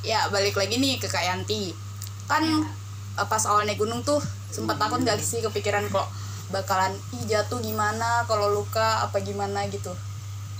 Ya 0.00 0.32
balik 0.32 0.56
lagi 0.56 0.80
nih 0.80 0.96
ke 0.96 1.04
Kak 1.04 1.20
Yanti. 1.20 1.76
Kan 2.24 2.64
eh, 3.20 3.26
pas 3.28 3.44
awal 3.44 3.68
naik 3.68 3.76
gunung 3.76 4.00
tuh 4.00 4.24
sempat 4.48 4.80
takut 4.80 5.04
gak 5.04 5.20
sih 5.20 5.44
kepikiran 5.44 5.86
kok 5.92 6.08
bakalan 6.50 6.90
ih 7.14 7.22
jatuh 7.30 7.62
gimana 7.62 8.26
kalau 8.26 8.50
luka 8.50 9.04
apa 9.04 9.20
gimana 9.20 9.68
gitu. 9.68 9.92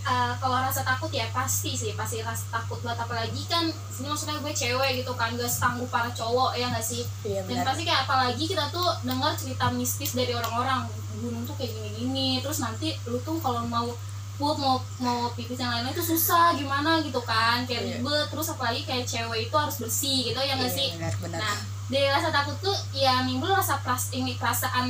Eh, 0.02 0.32
kalau 0.34 0.56
rasa 0.56 0.80
takut 0.80 1.08
ya 1.10 1.28
pasti 1.28 1.72
sih 1.72 1.92
pasti 1.92 2.18
rasa 2.20 2.48
takut 2.50 2.80
banget 2.80 3.04
apalagi 3.04 3.44
kan 3.44 3.68
ini 3.68 4.06
maksudnya 4.06 4.40
gue 4.40 4.48
cewek 4.50 4.90
gitu 4.96 5.12
kan 5.12 5.28
gak 5.32 5.44
setangguh 5.46 5.84
para 5.86 6.08
cowok 6.10 6.56
ya 6.56 6.66
gak 6.68 6.80
sih 6.82 7.04
Iya 7.20 7.44
dan 7.44 7.60
pasti 7.62 7.84
kayak 7.84 8.08
apalagi 8.08 8.44
kita 8.44 8.64
tuh 8.68 8.88
dengar 9.02 9.36
cerita 9.36 9.68
mistis 9.68 10.12
dari 10.12 10.32
orang-orang 10.32 10.88
gunung 11.16 11.44
tuh 11.44 11.52
kayak 11.54 11.70
gini-gini 11.70 12.40
terus 12.40 12.58
nanti 12.58 12.96
lu 13.04 13.20
tuh 13.20 13.36
kalau 13.38 13.60
mau 13.62 13.92
pup 14.34 14.56
mau 14.56 14.80
mau 14.96 15.28
pipis 15.30 15.60
yang 15.60 15.68
lain 15.70 15.92
itu 15.92 16.00
susah 16.02 16.56
gimana 16.56 17.04
gitu 17.04 17.20
kan 17.20 17.60
kayak 17.62 17.84
Iya. 17.84 18.00
ribet 18.00 18.26
terus 18.26 18.48
apalagi 18.48 18.82
kayak 18.82 19.04
cewek 19.04 19.46
itu 19.46 19.54
harus 19.54 19.76
bersih 19.76 20.18
gitu 20.26 20.40
ya 20.40 20.56
nggak 20.56 20.72
sih 20.72 20.96
benar-benar. 20.96 21.44
Nah, 21.44 21.56
dari 21.86 22.08
rasa 22.08 22.32
takut 22.32 22.56
tuh 22.58 22.72
ya 22.90 23.20
nimbul 23.20 23.52
rasa 23.52 23.76
pras 23.78 24.08
ini 24.10 24.32
perasaan 24.34 24.88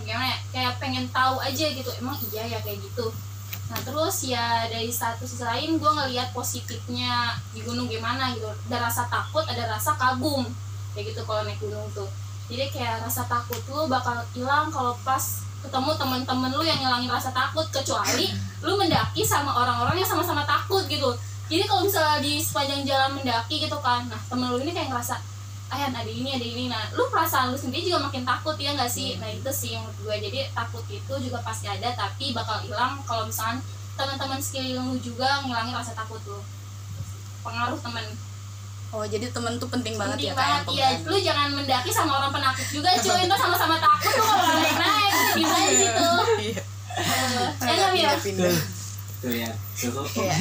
gimana 0.00 0.30
ya 0.30 0.38
kayak 0.48 0.78
pengen 0.78 1.10
tahu 1.10 1.42
aja 1.42 1.66
gitu 1.66 1.90
emang 1.98 2.14
iya 2.24 2.46
ya 2.46 2.58
kayak 2.60 2.78
gitu 2.78 3.10
nah 3.66 3.78
terus 3.82 4.22
ya 4.22 4.70
dari 4.70 4.94
satu 4.94 5.26
sisi 5.26 5.42
lain 5.42 5.82
gue 5.82 5.90
ngelihat 5.90 6.30
positifnya 6.30 7.34
di 7.50 7.66
gunung 7.66 7.90
gimana 7.90 8.30
gitu. 8.34 8.46
Ada 8.70 8.86
rasa 8.86 9.02
takut 9.10 9.42
ada 9.42 9.66
rasa 9.66 9.98
kagum. 9.98 10.46
Kayak 10.94 11.12
gitu 11.12 11.20
kalau 11.26 11.42
naik 11.42 11.58
gunung 11.58 11.86
tuh. 11.90 12.06
Jadi 12.46 12.70
kayak 12.70 13.02
rasa 13.02 13.26
takut 13.26 13.58
lu 13.66 13.90
bakal 13.90 14.22
hilang 14.32 14.70
kalau 14.70 14.94
pas 15.02 15.42
ketemu 15.66 15.90
temen-temen 15.98 16.52
lu 16.54 16.62
yang 16.62 16.78
ngilangin 16.78 17.10
rasa 17.10 17.34
takut 17.34 17.66
kecuali 17.74 18.30
lu 18.62 18.78
mendaki 18.78 19.26
sama 19.26 19.50
orang-orang 19.50 19.98
yang 19.98 20.06
sama-sama 20.06 20.46
takut 20.46 20.86
gitu. 20.86 21.10
Jadi 21.50 21.62
kalau 21.66 21.86
misalnya 21.86 22.22
di 22.22 22.38
sepanjang 22.38 22.86
jalan 22.86 23.18
mendaki 23.18 23.66
gitu 23.66 23.78
kan 23.82 24.06
nah 24.06 24.18
temen 24.30 24.50
lu 24.50 24.62
ini 24.62 24.70
kayak 24.70 24.94
ngerasa 24.94 25.18
ayan 25.66 25.90
ada 25.90 26.10
ini 26.10 26.30
ada 26.38 26.46
ini. 26.46 26.64
Nah 26.70 26.90
lu 26.94 27.10
perasaan 27.10 27.50
lu 27.50 27.58
sendiri 27.58 27.90
juga 27.90 28.06
makin 28.06 28.22
takut 28.22 28.54
ya 28.54 28.74
nggak 28.78 28.90
sih? 28.90 29.18
Nah 29.18 29.26
itu 29.26 29.50
sih 29.50 29.74
yang 29.74 29.82
menurut 29.82 29.98
gue 30.06 30.16
jadi 30.30 30.38
takut 30.54 30.84
itu 30.86 31.12
juga 31.18 31.38
pasti 31.42 31.66
ada 31.66 31.90
tapi 31.94 32.30
bakal 32.30 32.62
hilang 32.62 33.02
kalau 33.02 33.26
misalnya 33.26 33.58
teman-teman 33.96 34.38
sekeliling 34.38 34.86
lu 34.92 34.96
juga 35.00 35.42
ngilangin 35.42 35.74
rasa 35.74 35.92
takut 35.96 36.22
lu. 36.26 36.38
Pengaruh 37.42 37.78
temen. 37.82 38.06
Oh 38.94 39.02
jadi 39.02 39.26
temen 39.34 39.58
tuh 39.58 39.66
penting 39.66 39.98
banget 39.98 40.14
penting 40.22 40.30
ya 40.30 40.34
kayak 40.38 40.62
banget. 40.62 40.78
iya 40.78 40.88
lu 41.02 41.16
jangan 41.18 41.48
mendaki 41.50 41.90
sama 41.90 42.12
orang 42.22 42.30
penakut 42.30 42.66
juga 42.70 42.90
cuy. 42.94 43.26
Itu 43.26 43.36
sama-sama 43.36 43.76
takut 43.82 44.12
lu 44.14 44.22
kalau 44.22 44.44
nggak 44.46 44.58
naik 44.62 44.76
naik. 44.78 45.12
Gimana 45.34 45.66
di 45.66 45.76
situ 45.76 46.08
Iya. 46.36 46.62
Eh, 46.96 47.76
ya 47.76 47.88
pindah-pindah 47.92 48.75
tuh 49.26 49.34
ya 49.34 49.50
cukup 49.74 50.06
Iya. 50.14 50.34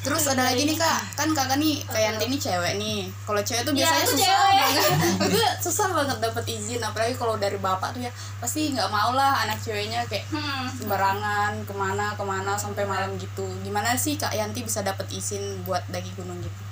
Terus 0.00 0.24
ada 0.26 0.44
lagi 0.44 0.62
nih 0.62 0.76
kak, 0.76 1.00
kan 1.14 1.28
kakak 1.28 1.56
nih 1.56 1.80
kayak 1.84 2.14
Yanti 2.14 2.24
nih 2.28 2.38
cewek 2.38 2.72
nih. 2.76 3.00
Kalau 3.20 3.40
cewek 3.40 3.62
tuh 3.62 3.72
Ya, 3.72 3.78
biasanya 3.82 3.98
aku 3.98 4.10
susah 4.10 4.20
cewek. 4.22 4.54
banget, 4.54 4.92
Gue 5.26 5.46
susah 5.58 5.88
banget 5.90 6.18
dapet 6.20 6.44
izin. 6.46 6.80
Apalagi 6.80 7.14
kalau 7.14 7.34
dari 7.34 7.58
bapak 7.58 7.88
tuh 7.90 8.00
ya 8.00 8.12
pasti 8.38 8.70
nggak 8.70 8.86
mau 8.88 9.10
lah 9.12 9.42
anak 9.42 9.58
ceweknya 9.58 10.04
kayak 10.04 10.24
Hmm. 10.30 10.68
sembarangan 10.70 11.52
ke 11.62 11.74
mana 11.74 12.12
ke 12.12 12.22
mana 12.22 12.52
sampai 12.54 12.84
malam 12.84 13.16
gitu. 13.16 13.44
Gimana 13.60 13.92
sih 13.94 14.14
kak 14.14 14.30
Yanti 14.30 14.60
bisa 14.60 14.80
dapet 14.80 15.08
izin 15.10 15.42
buat 15.62 15.82
daki 15.88 16.14
gunung 16.14 16.38
gitu? 16.38 16.62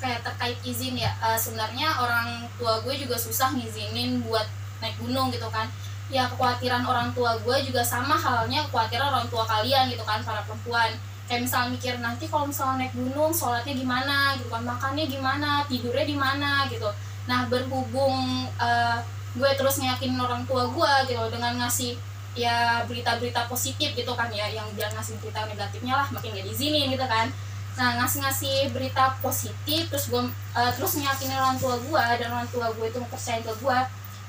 kayak 0.00 0.24
terkait 0.24 0.56
izin 0.64 0.96
ya 0.96 1.12
eh, 1.20 1.36
sebenarnya 1.36 1.92
orang 1.94 2.48
tua 2.56 2.80
gue 2.80 2.96
juga 2.96 3.12
susah 3.14 3.52
ngizinin 3.52 4.24
buat 4.24 4.48
naik 4.80 4.96
gunung 4.96 5.28
gitu 5.28 5.44
kan 5.46 5.68
ya 6.10 6.26
kekhawatiran 6.26 6.82
orang 6.82 7.14
tua 7.14 7.38
gue 7.38 7.56
juga 7.70 7.86
sama 7.86 8.18
halnya 8.18 8.66
kekhawatiran 8.66 9.14
orang 9.14 9.26
tua 9.30 9.46
kalian 9.46 9.86
gitu 9.88 10.02
kan 10.02 10.20
para 10.26 10.42
perempuan. 10.42 10.90
Kayak 11.30 11.46
misalnya 11.46 11.68
mikir 11.78 11.94
nanti 12.02 12.26
kalau 12.26 12.50
misalnya 12.50 12.84
naik 12.84 12.94
gunung 12.98 13.30
sholatnya 13.30 13.70
gimana 13.78 14.34
gitu 14.34 14.50
kan 14.50 14.66
makannya 14.66 15.06
gimana 15.06 15.62
tidurnya 15.70 16.02
di 16.02 16.16
mana 16.18 16.66
gitu. 16.66 16.90
Nah 17.30 17.46
berhubung 17.46 18.50
eh, 18.58 18.98
gue 19.38 19.50
terus 19.54 19.78
ngeyakinin 19.78 20.18
orang 20.18 20.42
tua 20.50 20.66
gue 20.66 20.92
gitu 21.06 21.22
dengan 21.30 21.54
ngasih 21.62 21.94
ya 22.34 22.82
berita-berita 22.86 23.46
positif 23.46 23.94
gitu 23.94 24.12
kan 24.18 24.26
ya 24.34 24.50
yang 24.50 24.66
jangan 24.74 24.98
ngasih 24.98 25.18
berita 25.22 25.46
negatifnya 25.46 25.94
lah 25.98 26.06
makin 26.10 26.34
gak 26.34 26.46
diizinin 26.50 26.90
gitu 26.90 27.06
kan. 27.06 27.30
Nah 27.78 28.02
ngasih-ngasih 28.02 28.74
berita 28.74 29.14
positif 29.22 29.86
terus 29.86 30.10
gue 30.10 30.26
eh, 30.58 30.70
terus 30.74 30.98
ngeyakinin 30.98 31.38
orang 31.38 31.62
tua 31.62 31.78
gue 31.78 32.04
dan 32.18 32.28
orang 32.34 32.50
tua 32.50 32.66
gue 32.74 32.86
itu 32.90 32.98
percaya 33.06 33.38
ke 33.38 33.54
gue 33.54 33.78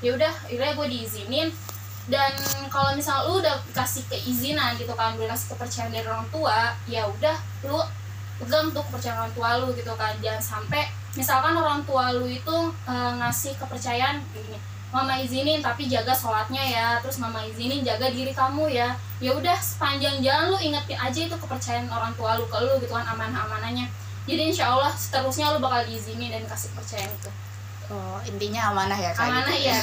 ya 0.02 0.18
udah 0.18 0.34
akhirnya 0.50 0.74
gue 0.78 0.88
diizinin 0.90 1.48
dan 2.10 2.34
kalau 2.74 2.98
misal 2.98 3.30
lu 3.30 3.44
udah 3.44 3.62
kasih 3.78 4.02
keizinan 4.10 4.74
gitu 4.80 4.94
kan 4.98 5.14
udah 5.14 5.30
kasih 5.36 5.54
kepercayaan 5.54 5.92
dari 5.94 6.08
orang 6.08 6.28
tua 6.34 6.74
ya 6.90 7.06
udah 7.06 7.38
lu 7.68 7.78
pegang 8.42 8.74
tuh 8.74 8.82
kepercayaan 8.90 9.28
orang 9.28 9.34
tua 9.38 9.50
lu 9.62 9.68
gitu 9.78 9.94
kan. 9.94 10.14
Jangan 10.18 10.42
sampai 10.42 10.90
misalkan 11.14 11.54
orang 11.54 11.86
tua 11.86 12.10
lu 12.16 12.26
itu 12.26 12.58
eh, 12.90 13.12
ngasih 13.22 13.54
kepercayaan 13.62 14.18
kayak 14.34 14.46
gini 14.50 14.60
mama 14.92 15.16
izinin 15.16 15.64
tapi 15.64 15.88
jaga 15.88 16.12
sholatnya 16.12 16.60
ya 16.60 17.00
terus 17.00 17.16
mama 17.24 17.40
izinin 17.48 17.86
jaga 17.86 18.10
diri 18.10 18.34
kamu 18.34 18.72
ya. 18.72 18.98
Ya 19.22 19.32
udah 19.38 19.56
sepanjang 19.62 20.20
jalan 20.26 20.52
lu 20.52 20.58
ingetin 20.58 20.98
aja 20.98 21.20
itu 21.30 21.36
kepercayaan 21.38 21.88
orang 21.88 22.12
tua 22.18 22.36
lu 22.42 22.50
ke 22.50 22.58
lu 22.60 22.82
gitu 22.82 22.92
kan 22.92 23.06
amanah 23.06 23.46
amanahnya 23.46 23.86
jadi 24.30 24.54
insya 24.54 24.70
Allah 24.70 24.94
seterusnya 24.94 25.58
lu 25.58 25.60
bakal 25.60 25.82
diizinin 25.90 26.30
dan 26.30 26.46
kasih 26.46 26.70
kepercayaan 26.74 27.10
itu. 27.10 27.32
Oh 27.90 28.22
intinya 28.24 28.70
amanah 28.70 28.98
ya 28.98 29.12
kak? 29.18 29.26
amanah 29.26 29.56
gitu 29.58 29.74
ya. 29.74 29.80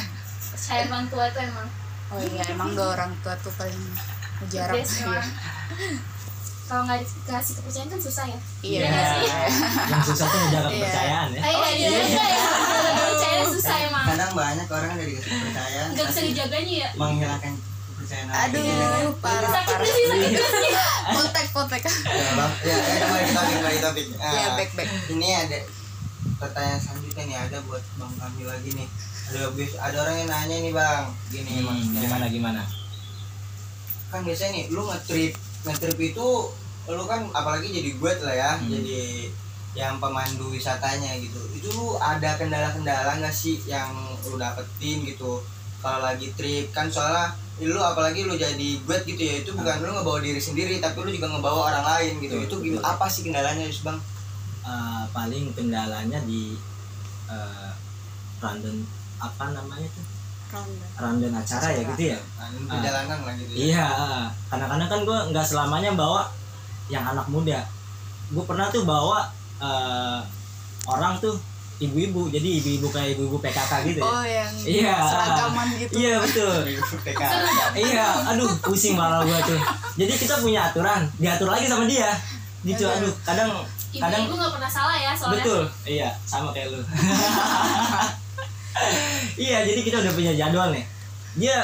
Percaya 0.55 0.83
orang 0.87 1.07
tua 1.11 1.25
itu 1.27 1.39
emang 1.43 1.69
Oh 2.09 2.19
iya 2.19 2.43
emang 2.47 2.73
dua 2.73 2.95
orang 2.95 3.13
tua 3.21 3.37
tuh 3.37 3.53
paling 3.55 3.83
best 4.47 5.03
ya. 5.03 5.21
kalau 6.65 6.85
nggak 6.85 7.01
dikasih 7.01 7.53
kepercayaan 7.55 7.89
kan 7.89 7.97
susah 7.99 8.25
ya 8.25 8.39
Iya. 8.61 8.81
Iya 8.83 9.03
sih? 9.03 9.29
yang 9.89 10.03
susah 10.03 10.27
tuh 10.27 10.39
menjaga 10.39 10.69
Iya. 10.69 10.77
kepercayaan 10.79 11.29
ya 11.31 11.41
Eh, 11.41 11.49
iya, 11.51 11.69
iya, 11.71 11.89
iya, 11.99 12.25
iya. 12.29 12.45
Percaya 13.09 13.43
susah 13.47 13.77
emang. 13.83 14.05
kadang 14.07 14.33
banyak 14.33 14.67
orang 14.67 14.91
udah 14.91 15.07
dikasih 15.07 15.31
kepercayaan 15.31 15.89
Nggak 15.91 16.07
bisa 16.07 16.21
dijaganya 16.23 16.75
ya. 16.79 16.89
menghilangkan 16.95 17.53
kepercayaan 17.89 18.29
Aduh 18.31 18.61
ini 18.61 18.73
kan. 18.75 19.05
parah 19.19 19.51
Sakit 19.51 19.69
parah. 19.71 19.87
sih, 19.87 20.05
sakit 20.07 20.31
sih. 20.33 20.73
Potek 21.09 21.47
potek. 21.51 21.83
ya 21.83 22.31
bang 22.31 22.53
ya 22.63 22.75
kembali 22.77 23.23
ke 23.23 23.33
topik 23.33 23.55
kembali 23.55 23.79
topik 23.81 24.07
Iya 24.15 24.47
back 24.55 24.71
back. 24.75 24.89
ini 25.09 25.29
ada 25.35 25.59
pertanyaan 26.39 26.79
selanjutnya 26.79 27.25
nih 27.27 27.39
ada 27.43 27.57
buat 27.65 27.85
bang 27.95 28.13
Kamil 28.15 28.47
lagi 28.47 28.71
nih 28.75 28.89
ada 29.29 29.53
bis 29.53 29.77
ada 29.77 29.97
orang 30.01 30.17
yang 30.25 30.29
nanya 30.33 30.57
nih 30.65 30.73
bang. 30.73 31.05
Gini 31.29 31.51
Hmm, 31.61 31.65
maksudnya 31.69 32.01
gimana 32.09 32.27
gimana? 32.33 32.63
Kan 34.09 34.25
biasanya 34.25 34.51
nih 34.57 34.65
lu 34.73 34.89
ngetrip 34.89 35.33
ngetrip 35.69 35.99
itu 36.01 36.27
lu 36.89 37.05
kan 37.05 37.29
apalagi 37.37 37.69
jadi 37.69 37.91
gue 38.01 38.13
lah 38.25 38.33
ya 38.37 38.53
Hmm. 38.57 38.73
jadi 38.73 39.29
yang 39.77 40.01
pemandu 40.01 40.49
wisatanya 40.49 41.13
gitu. 41.21 41.37
Itu 41.53 41.69
lu 41.77 41.87
ada 42.01 42.41
kendala-kendala 42.41 43.21
nggak 43.21 43.35
sih 43.37 43.61
yang 43.69 43.93
lu 44.25 44.41
dapetin 44.41 45.05
gitu? 45.05 45.45
Kalau 45.85 46.01
lagi 46.01 46.33
trip 46.33 46.73
kan 46.73 46.89
soalnya 46.89 47.37
lu 47.61 47.77
apalagi 47.85 48.25
lu 48.25 48.33
jadi 48.35 48.81
guide 48.83 49.05
gitu 49.05 49.23
ya 49.23 49.35
itu 49.45 49.51
bukan 49.53 49.85
lu 49.85 49.93
ngebawa 49.93 50.19
diri 50.25 50.41
sendiri 50.41 50.81
tapi 50.81 51.05
lu 51.05 51.11
juga 51.13 51.29
ngebawa 51.29 51.61
orang 51.69 51.85
lain 51.85 52.13
gitu. 52.25 52.37
Itu 52.41 52.55
gimana 52.65 52.97
apa 52.97 53.07
sih 53.13 53.29
kendalanya 53.29 53.69
Yus 53.69 53.85
bang? 53.85 54.01
Eh, 54.65 55.05
paling 55.13 55.53
kendalanya 55.53 56.19
di 56.25 56.57
uh, 57.29 57.73
random 58.41 58.85
apa 59.19 59.45
namanya 59.51 59.89
tuh 59.89 60.05
Ronda. 60.49 60.87
random 60.97 61.33
acara 61.37 61.69
ya 61.69 61.83
gitu 61.87 62.03
ya 62.09 62.19
nah, 62.35 62.47
ini 62.49 62.65
perjalanan 62.65 63.19
lah 63.21 63.35
gitu 63.37 63.53
ya 63.53 63.59
Iya, 63.61 63.89
kadang-kadang 64.49 64.89
kan 64.89 65.01
gue 65.05 65.19
nggak 65.29 65.45
selamanya 65.45 65.91
bawa 65.93 66.23
yang 66.89 67.05
anak 67.05 67.29
muda. 67.29 67.61
Gue 68.29 68.41
pernah 68.43 68.69
tuh 68.69 68.83
bawa 68.83 69.29
eh, 69.59 70.19
orang 70.87 71.19
tuh 71.19 71.37
ibu-ibu, 71.79 72.27
jadi 72.27 72.49
ibu-ibu 72.59 72.89
kayak 72.89 73.15
ibu-ibu 73.15 73.37
PKK 73.39 73.73
gitu 73.87 74.01
ya. 74.01 74.03
Oh 74.03 74.25
yang 74.25 74.53
Iya. 74.59 74.95
seragaman 75.05 75.69
gitu. 75.77 75.93
Iya 75.95 76.15
betul. 76.19 76.57
PKK 76.97 77.23
iya, 77.77 78.07
aduh 78.27 78.49
pusing 78.59 78.97
malah 78.97 79.21
gue 79.23 79.39
tuh. 79.45 79.61
Jadi 79.97 80.13
kita 80.17 80.41
punya 80.41 80.61
aturan, 80.67 81.05
diatur 81.17 81.47
lagi 81.47 81.69
sama 81.69 81.85
dia. 81.85 82.09
Gitu, 82.65 82.83
aduh 82.83 83.13
kadang 83.23 83.53
kadang 83.91 84.21
Ibu-ibu 84.25 84.35
nggak 84.35 84.53
pernah 84.57 84.71
salah 84.71 84.97
ya 84.97 85.13
soalnya. 85.13 85.45
betul, 85.45 85.63
iya 85.85 86.09
sama 86.25 86.51
kayak 86.51 86.73
lu. 86.73 86.81
iya, 89.49 89.65
jadi 89.67 89.81
kita 89.83 89.97
udah 90.03 90.13
punya 90.13 90.33
jadwal 90.35 90.71
nih. 90.71 90.85
Dia 91.39 91.57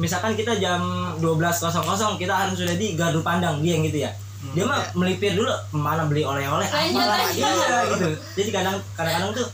misalkan 0.00 0.32
kita 0.34 0.56
jam 0.56 0.80
12.00 1.20 1.68
kita 2.16 2.34
harus 2.34 2.56
sudah 2.56 2.74
di 2.74 2.96
gardu 2.96 3.20
pandang 3.20 3.60
dia 3.60 3.76
yang 3.76 3.84
gitu 3.86 3.98
ya. 4.08 4.10
Dia 4.50 4.66
mah 4.66 4.82
melipir 4.98 5.38
dulu 5.38 5.54
mana 5.70 6.02
beli 6.10 6.26
oleh-oleh 6.26 6.66
apalah 6.66 7.22
lanjut. 7.22 7.38
iya 7.38 7.78
gitu. 7.94 8.08
Jadi 8.42 8.50
kadang 8.50 8.76
kadang-kadang 8.98 9.30
tuh 9.30 9.46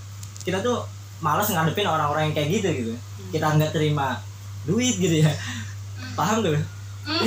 kita 0.48 0.64
tuh 0.64 0.80
malas 1.20 1.52
ngadepin 1.52 1.84
orang-orang 1.84 2.32
yang 2.32 2.34
kayak 2.34 2.48
gitu 2.56 2.68
gitu. 2.72 2.92
Kita 3.28 3.52
nggak 3.52 3.76
terima 3.76 4.16
duit 4.64 4.96
gitu 4.96 5.20
ya. 5.20 5.30
Paham 6.16 6.40
gak? 6.40 6.56
lu? 6.56 6.60
Hmm. 7.08 7.24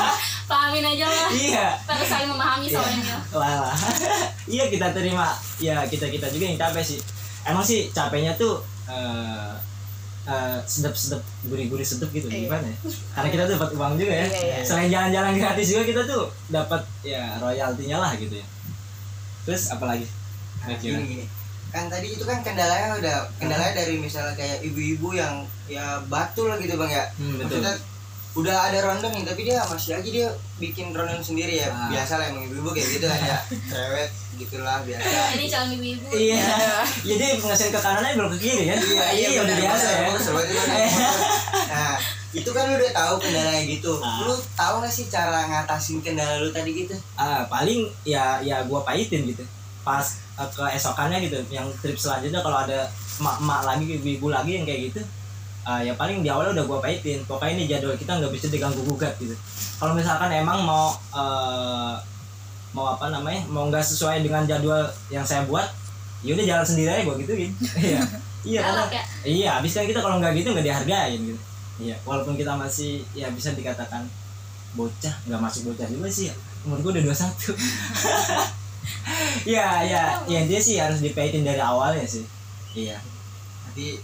Pahamin 0.50 0.84
aja 0.84 1.04
lah. 1.08 1.28
Iya. 1.32 1.66
Terus 1.84 2.08
saling 2.08 2.28
memahami 2.32 2.68
soalnya. 2.68 3.16
Lah 3.32 3.56
lah. 3.68 3.76
iya 4.54 4.68
kita 4.68 4.92
terima. 4.92 5.32
Ya 5.60 5.84
kita 5.88 6.12
kita 6.12 6.28
juga 6.28 6.44
yang 6.44 6.60
capek 6.60 6.84
sih. 6.84 7.00
Emang 7.48 7.64
sih 7.64 7.88
capeknya 7.88 8.36
tuh 8.36 8.60
eh 8.88 9.52
eh, 10.26 10.58
sedap-sedap 10.62 11.20
gurih-gurih 11.42 11.82
sedap 11.82 12.08
gitu 12.10 12.26
Iya. 12.26 12.44
gimana 12.44 12.66
ya? 12.66 12.76
Karena 13.10 13.28
kita 13.30 13.42
tuh 13.44 13.54
dapat 13.56 13.70
uang 13.74 13.92
juga 13.96 14.12
ya. 14.14 14.26
Iya, 14.26 14.40
iya. 14.42 14.56
Selain 14.60 14.88
jalan-jalan 14.88 15.32
gratis 15.34 15.66
juga 15.68 15.82
kita 15.84 16.02
tuh 16.04 16.22
dapat 16.48 16.82
ya 17.02 17.36
royaltinya 17.38 17.96
lah 17.98 18.12
gitu 18.14 18.34
ya. 18.34 18.46
Terus 19.42 19.62
apalagi? 19.70 20.04
Nah, 20.60 20.76
gini 20.76 21.04
gini 21.06 21.26
kan 21.68 21.84
tadi 21.86 22.08
itu 22.10 22.24
kan 22.24 22.40
kendalanya 22.40 22.96
udah 22.96 23.16
kendalanya 23.36 23.76
dari 23.76 23.96
misalnya 23.96 24.32
kayak 24.32 24.64
ibu-ibu 24.64 25.12
yang 25.12 25.44
ya 25.66 26.00
batu 26.02 26.44
lah 26.44 26.56
gitu 26.56 26.74
bang 26.74 26.88
ya 26.90 27.04
Hmm, 27.14 27.36
betul. 27.36 27.60
maksudnya 27.60 27.74
udah 28.34 28.56
ada 28.62 28.78
ronde 28.82 29.04
nih 29.06 29.20
tapi 29.22 29.40
dia 29.42 29.60
masih 29.62 29.92
aja 29.94 30.08
dia 30.08 30.28
bikin 30.56 30.90
ronde 30.90 31.20
sendiri 31.20 31.58
ya 31.58 31.68
Ah. 31.68 31.92
biasa 31.92 32.16
lah 32.16 32.26
emang 32.26 32.48
ibu-ibu 32.48 32.72
kayak 32.72 32.88
gitu 32.90 33.06
kan 33.06 33.20
ya 33.22 33.38
cewek 33.70 34.08
gitulah 34.38 34.78
biasa 34.82 35.06
Ini 35.36 35.44
calon 35.46 35.70
ibu-ibu. 35.74 36.08
Iya. 36.08 36.46
Jadi 37.08 37.24
ngesin 37.38 37.68
ke 37.68 37.78
kanan 37.78 38.00
aja 38.00 38.14
belum 38.14 38.30
ke 38.32 38.38
kiri 38.40 38.64
kan? 38.66 38.78
iya, 39.10 39.28
udah 39.36 39.44
benar, 39.44 39.58
biasa 39.60 39.86
benar. 39.90 40.78
ya. 40.78 41.10
Nah 41.68 41.94
itu 42.28 42.50
kan 42.52 42.68
lu 42.68 42.76
udah 42.76 42.92
tahu 42.92 43.14
kendalanya 43.18 43.64
gitu 43.64 43.92
Ah. 43.98 44.20
lu 44.22 44.32
tahu 44.52 44.74
gak 44.78 44.92
sih 44.92 45.08
cara 45.08 45.48
ngatasin 45.48 45.98
kendala 45.98 46.38
lu 46.38 46.48
tadi 46.48 46.76
gitu 46.76 46.92
Ah, 47.14 47.42
paling 47.44 47.88
ya 48.04 48.36
ya 48.38 48.60
gua 48.64 48.84
pahitin 48.84 49.24
gitu 49.26 49.40
pas 49.80 50.04
eh, 50.36 50.44
keesokannya 50.46 51.24
gitu 51.24 51.40
yang 51.48 51.64
trip 51.80 51.96
selanjutnya 51.96 52.38
kalau 52.38 52.60
ada 52.60 52.84
emak-emak 53.16 53.60
lagi 53.64 53.84
ibu-ibu 53.96 54.28
lagi 54.28 54.54
yang 54.54 54.68
kayak 54.68 54.92
gitu 54.92 55.00
ah, 55.64 55.80
ya 55.80 55.96
paling 55.96 56.20
di 56.20 56.28
awal 56.28 56.52
udah 56.52 56.64
gua 56.64 56.78
pahitin 56.78 57.24
pokoknya 57.24 57.52
ini 57.54 57.64
jadwal 57.64 57.96
kita 57.96 58.12
nggak 58.14 58.30
bisa 58.30 58.46
diganggu 58.48 58.84
gugat 58.84 59.16
gitu 59.16 59.32
kalau 59.80 59.96
misalkan 59.96 60.28
emang 60.28 60.60
mau 60.60 60.92
eh, 61.10 61.94
mau 62.76 62.94
apa 62.94 63.08
namanya 63.08 63.42
mau 63.48 63.66
nggak 63.68 63.84
sesuai 63.84 64.20
dengan 64.20 64.44
jadwal 64.44 64.84
yang 65.08 65.24
saya 65.24 65.44
buat 65.48 65.66
ya 66.20 66.34
udah 66.34 66.46
jalan 66.46 66.66
sendiri 66.66 66.88
aja 66.90 67.02
gua 67.06 67.16
gituin 67.16 67.52
iya 67.80 68.00
iya 68.44 68.60
karena 68.62 68.82
ya? 68.90 69.02
iya 69.24 69.48
habis 69.58 69.72
kan 69.74 69.86
kita 69.86 70.00
kalau 70.02 70.18
nggak 70.18 70.34
gitu 70.36 70.52
nggak 70.52 70.66
dihargain 70.66 71.20
gitu 71.22 71.40
iya 71.78 71.96
walaupun 72.02 72.34
kita 72.34 72.52
masih 72.58 73.06
ya 73.14 73.30
bisa 73.30 73.54
dikatakan 73.54 74.04
bocah 74.74 75.14
nggak 75.30 75.40
masuk 75.40 75.72
bocah 75.72 75.86
juga 75.88 76.08
sih 76.10 76.28
ya 76.28 76.34
umur 76.66 76.82
gue 76.82 76.90
udah 76.98 77.04
21 77.14 77.54
Iya, 79.44 79.84
iya, 79.84 80.02
ya 80.24 80.40
dia 80.48 80.60
sih 80.60 80.76
harus 80.80 81.00
dipaitin 81.00 81.44
dari 81.44 81.60
awalnya 81.60 82.04
sih. 82.04 82.24
Iya. 82.76 83.00
nanti 83.64 83.96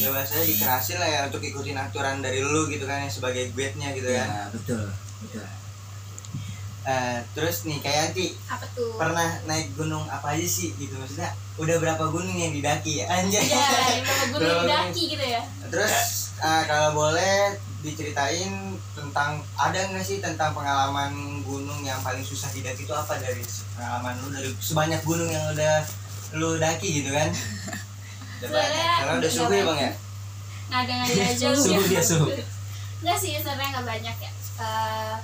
ya 0.00 0.08
bahasanya 0.10 0.44
dikerasin 0.48 0.96
lah 0.98 1.08
ya 1.08 1.20
untuk 1.28 1.40
ikutin 1.44 1.76
aturan 1.76 2.18
dari 2.24 2.40
lu 2.42 2.66
gitu 2.68 2.84
kan 2.88 3.04
yang 3.04 3.12
sebagai 3.12 3.52
guide-nya 3.54 3.94
gitu 3.94 4.08
kan 4.10 4.28
Iya, 4.28 4.44
betul, 4.50 4.84
betul. 5.24 5.44
Eh, 6.84 7.18
terus 7.32 7.64
nih 7.64 7.80
kayak 7.80 8.00
nanti 8.06 8.36
Apa 8.44 8.68
tuh? 8.70 8.92
pernah 8.94 9.24
naik 9.44 9.72
gunung 9.72 10.04
apa 10.06 10.30
aja 10.30 10.44
sih 10.44 10.68
gitu 10.74 10.92
maksudnya 10.94 11.32
udah 11.56 11.76
berapa 11.78 12.04
gunung 12.06 12.32
yang 12.34 12.52
didaki 12.52 13.00
ya 13.00 13.08
anjay 13.08 13.40
Ya, 13.40 13.56
yang 13.90 14.04
mau 14.04 14.26
gunung 14.30 14.52
Berapa 14.60 14.68
daki 14.84 15.02
gitu 15.10 15.24
ya. 15.24 15.40
terus 15.66 15.94
eh, 16.36 16.62
kalau 16.64 16.92
boleh 16.92 17.56
diceritain 17.80 18.52
tentang 18.92 19.30
ada 19.54 19.78
nggak 19.86 20.00
sih 20.00 20.20
tentang 20.20 20.52
pengalaman 20.52 21.12
gunung 21.40 21.80
yang 21.80 21.96
paling 22.00 22.20
susah 22.20 22.48
didaki 22.50 22.82
itu 22.82 22.92
apa 22.92 23.16
dari 23.16 23.40
pengalaman 23.72 24.20
lu 24.20 24.28
dari 24.30 24.52
sebanyak 24.54 25.00
gunung 25.02 25.28
yang 25.28 25.44
udah 25.50 25.80
lu 26.34 26.56
daki 26.58 27.00
gitu 27.00 27.10
kan 27.10 27.32
udah 28.38 28.48
banyak 28.50 28.84
karena 28.94 29.12
udah 29.14 29.20
nggak 29.20 29.32
suhu 29.32 29.48
ya 29.50 29.64
bang 29.64 29.80
ya 29.80 29.92
Ngada-ngada 30.64 31.22
aja 31.30 31.46
lu. 31.46 31.60
Suhu 31.62 31.82
dia, 31.86 32.00
suhu. 32.02 32.26
Enggak 33.00 33.16
sih, 33.16 33.36
sebenarnya 33.36 33.68
nggak 33.70 33.86
banyak 33.86 34.16
ya. 34.18 34.30
Eh, 34.58 35.16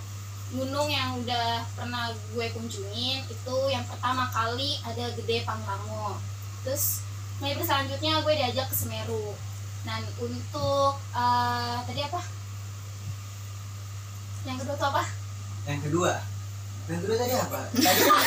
gunung 0.51 0.87
yang 0.87 1.15
udah 1.17 1.47
pernah 1.73 2.05
gue 2.11 2.47
kunjungin 2.51 3.23
itu 3.23 3.57
yang 3.67 3.85
pertama 3.85 4.27
kali 4.29 4.79
ada 4.81 5.11
Gede 5.13 5.43
Pangrango. 5.43 6.19
Terus 6.63 7.07
maybe 7.39 7.61
selanjutnya 7.61 8.21
gue 8.21 8.33
diajak 8.33 8.67
ke 8.67 8.75
Semeru. 8.75 9.35
Dan 9.81 10.03
untuk 10.17 10.93
eh, 11.11 11.77
tadi 11.83 12.01
apa? 12.03 12.21
Yang 14.43 14.57
kedua 14.61 14.75
tuh 14.77 14.89
apa? 14.89 15.05
yang 15.61 15.77
kedua 15.79 16.13
yang 16.89 17.01
kedua 17.05 17.15
tadi 17.15 17.33
apa 17.37 17.61
tadi 17.85 18.01
kan 18.01 18.23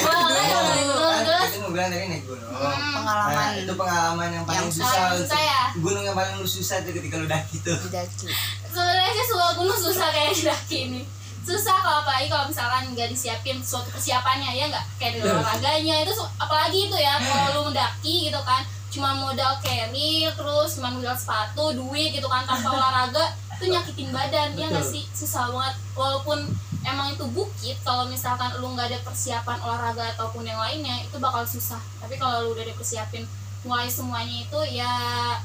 Oh, 0.00 1.12
Kan 1.20 1.44
itu 1.46 1.60
mau 1.60 1.70
bilang 1.70 1.92
tadi 1.92 2.08
naik 2.08 2.24
gunung 2.24 2.48
Hmm. 2.50 2.92
pengalaman 2.96 3.36
Nah, 3.36 3.52
itu 3.54 3.72
pengalaman 3.74 4.28
yang 4.32 4.44
paling 4.44 4.64
Yang 4.66 4.80
susah 4.80 5.12
susah 5.14 5.40
ya? 5.40 5.62
gunung 5.76 6.02
yang 6.02 6.16
paling 6.16 6.34
lu 6.36 6.48
susah 6.48 6.80
tuh 6.80 6.90
ketika 6.90 7.16
lu 7.16 7.28
daki 7.28 7.60
tuh 7.60 7.76
didaki 7.78 8.26
sebenarnya 8.64 9.12
sih 9.12 9.26
semua 9.28 9.52
gunung 9.54 9.76
susah 9.76 10.08
kayak 10.08 10.32
daki 10.32 10.76
ini 10.88 11.02
susah 11.40 11.76
kalau 11.80 11.98
apalagi 12.04 12.28
kalau 12.28 12.46
misalkan 12.46 12.92
nggak 12.92 13.08
disiapin 13.08 13.58
suatu 13.64 13.88
persiapannya 13.90 14.50
ya 14.52 14.64
nggak? 14.68 14.84
Kayak 15.00 15.12
dari 15.18 15.22
olahraganya 15.32 15.94
itu 16.04 16.12
apalagi 16.36 16.78
itu 16.88 16.96
ya 16.96 17.16
kalau 17.16 17.46
lu 17.56 17.60
mendaki 17.72 18.28
gitu 18.28 18.40
kan 18.44 18.62
cuma 18.90 19.14
modal 19.14 19.54
carry 19.62 20.26
terus 20.34 20.70
cuma 20.76 20.90
modal 20.90 21.14
sepatu 21.14 21.70
duit 21.78 22.10
gitu 22.10 22.26
kan 22.26 22.42
tanpa 22.42 22.68
olahraga 22.76 23.24
itu 23.60 23.70
nyakitin 23.70 24.10
badan 24.12 24.56
ya 24.56 24.66
nggak 24.68 24.84
sih? 24.84 25.04
Susah 25.12 25.48
banget. 25.52 25.76
Walaupun 25.96 26.38
emang 26.84 27.12
itu 27.12 27.24
bukit 27.32 27.76
kalau 27.84 28.08
misalkan 28.08 28.52
lu 28.60 28.72
nggak 28.72 28.88
ada 28.92 28.98
persiapan 29.04 29.58
olahraga 29.60 30.16
ataupun 30.16 30.44
yang 30.44 30.60
lainnya 30.60 31.04
itu 31.04 31.16
bakal 31.20 31.44
susah. 31.44 31.80
Tapi 32.00 32.20
kalau 32.20 32.48
lu 32.48 32.56
udah 32.56 32.64
dipersiapin 32.68 33.24
mulai 33.60 33.92
semuanya 33.92 34.40
itu 34.40 34.60
ya 34.72 34.92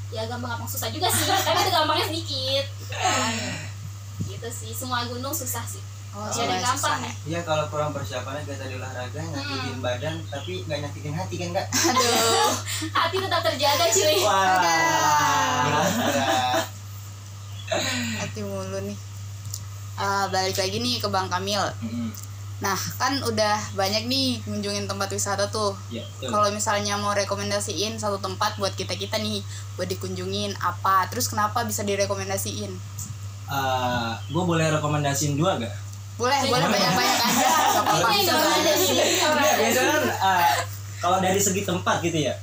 ya 0.08 0.24
gampang-gampang 0.28 0.68
susah 0.68 0.92
juga 0.92 1.08
sih. 1.12 1.28
Tapi 1.48 1.60
itu 1.64 1.72
gampangnya 1.72 2.06
sedikit 2.08 2.66
gitu 2.84 2.94
kan 2.96 3.75
gitu 4.24 4.48
sih. 4.48 4.72
Semua 4.72 5.04
gunung 5.10 5.36
susah 5.36 5.66
sih. 5.68 5.84
Oh 6.16 6.32
gampang 6.32 7.04
ya 7.04 7.12
Iya 7.28 7.40
kalau 7.44 7.68
kurang 7.68 7.92
persiapannya 7.92 8.48
gak 8.48 8.56
tadi 8.56 8.80
olahraga 8.80 9.20
nyakitin 9.20 9.84
badan 9.84 10.16
tapi 10.32 10.64
nggak 10.64 10.88
nyakitin 10.88 11.12
hati 11.12 11.36
kan 11.36 11.50
kak? 11.52 11.68
aduh. 11.68 12.52
Hati 13.04 13.18
tetap 13.20 13.44
terjaga 13.44 13.86
cuy. 13.92 14.16
Wah. 14.24 14.64
Berat. 14.64 16.64
hati 18.24 18.40
mulu 18.48 18.80
nih. 18.88 18.96
Ah, 20.00 20.32
balik 20.32 20.56
lagi 20.56 20.80
nih 20.80 21.04
ke 21.04 21.08
Bang 21.12 21.28
Kamil. 21.28 21.60
Mm-mm. 21.84 22.16
nah 22.56 22.80
kan 22.96 23.20
udah 23.20 23.60
banyak 23.76 24.08
nih 24.08 24.40
ngunjungin 24.48 24.88
tempat 24.88 25.12
wisata 25.12 25.52
tuh. 25.52 25.76
Iya, 25.92 26.08
betul. 26.08 26.32
kalau 26.32 26.48
misalnya 26.56 26.96
mau 26.96 27.12
rekomendasiin 27.12 28.00
satu 28.00 28.24
tempat 28.24 28.56
buat 28.56 28.72
kita 28.72 28.96
kita 28.96 29.20
nih 29.20 29.44
buat 29.76 29.92
dikunjungin 29.92 30.56
apa? 30.64 31.12
Terus 31.12 31.28
kenapa 31.28 31.68
bisa 31.68 31.84
direkomendasiin 31.84 32.72
Eh, 33.46 34.12
gue 34.26 34.44
boleh 34.44 34.66
rekomendasiin 34.72 35.38
dua 35.38 35.58
gak? 35.58 35.70
boleh 36.16 36.38
boleh 36.42 36.64
Boleh. 36.64 36.72
banyak 36.72 36.94
banyak 36.96 37.20
aja 37.20 37.46
nggak 37.46 37.84
apa-apa 37.84 38.08
Ini 38.10 38.22
nggak 38.24 38.54
ada 38.56 38.72
sih 38.74 38.90
nggak 38.90 39.08
Iya, 39.12 39.52
biasanya 39.60 39.90
kan 39.92 40.04
eh, 40.08 40.52
kalau 40.98 41.18
dari 41.20 41.38
segi 41.38 41.62
tempat 41.62 42.00
gitu 42.00 42.18
ya, 42.18 42.34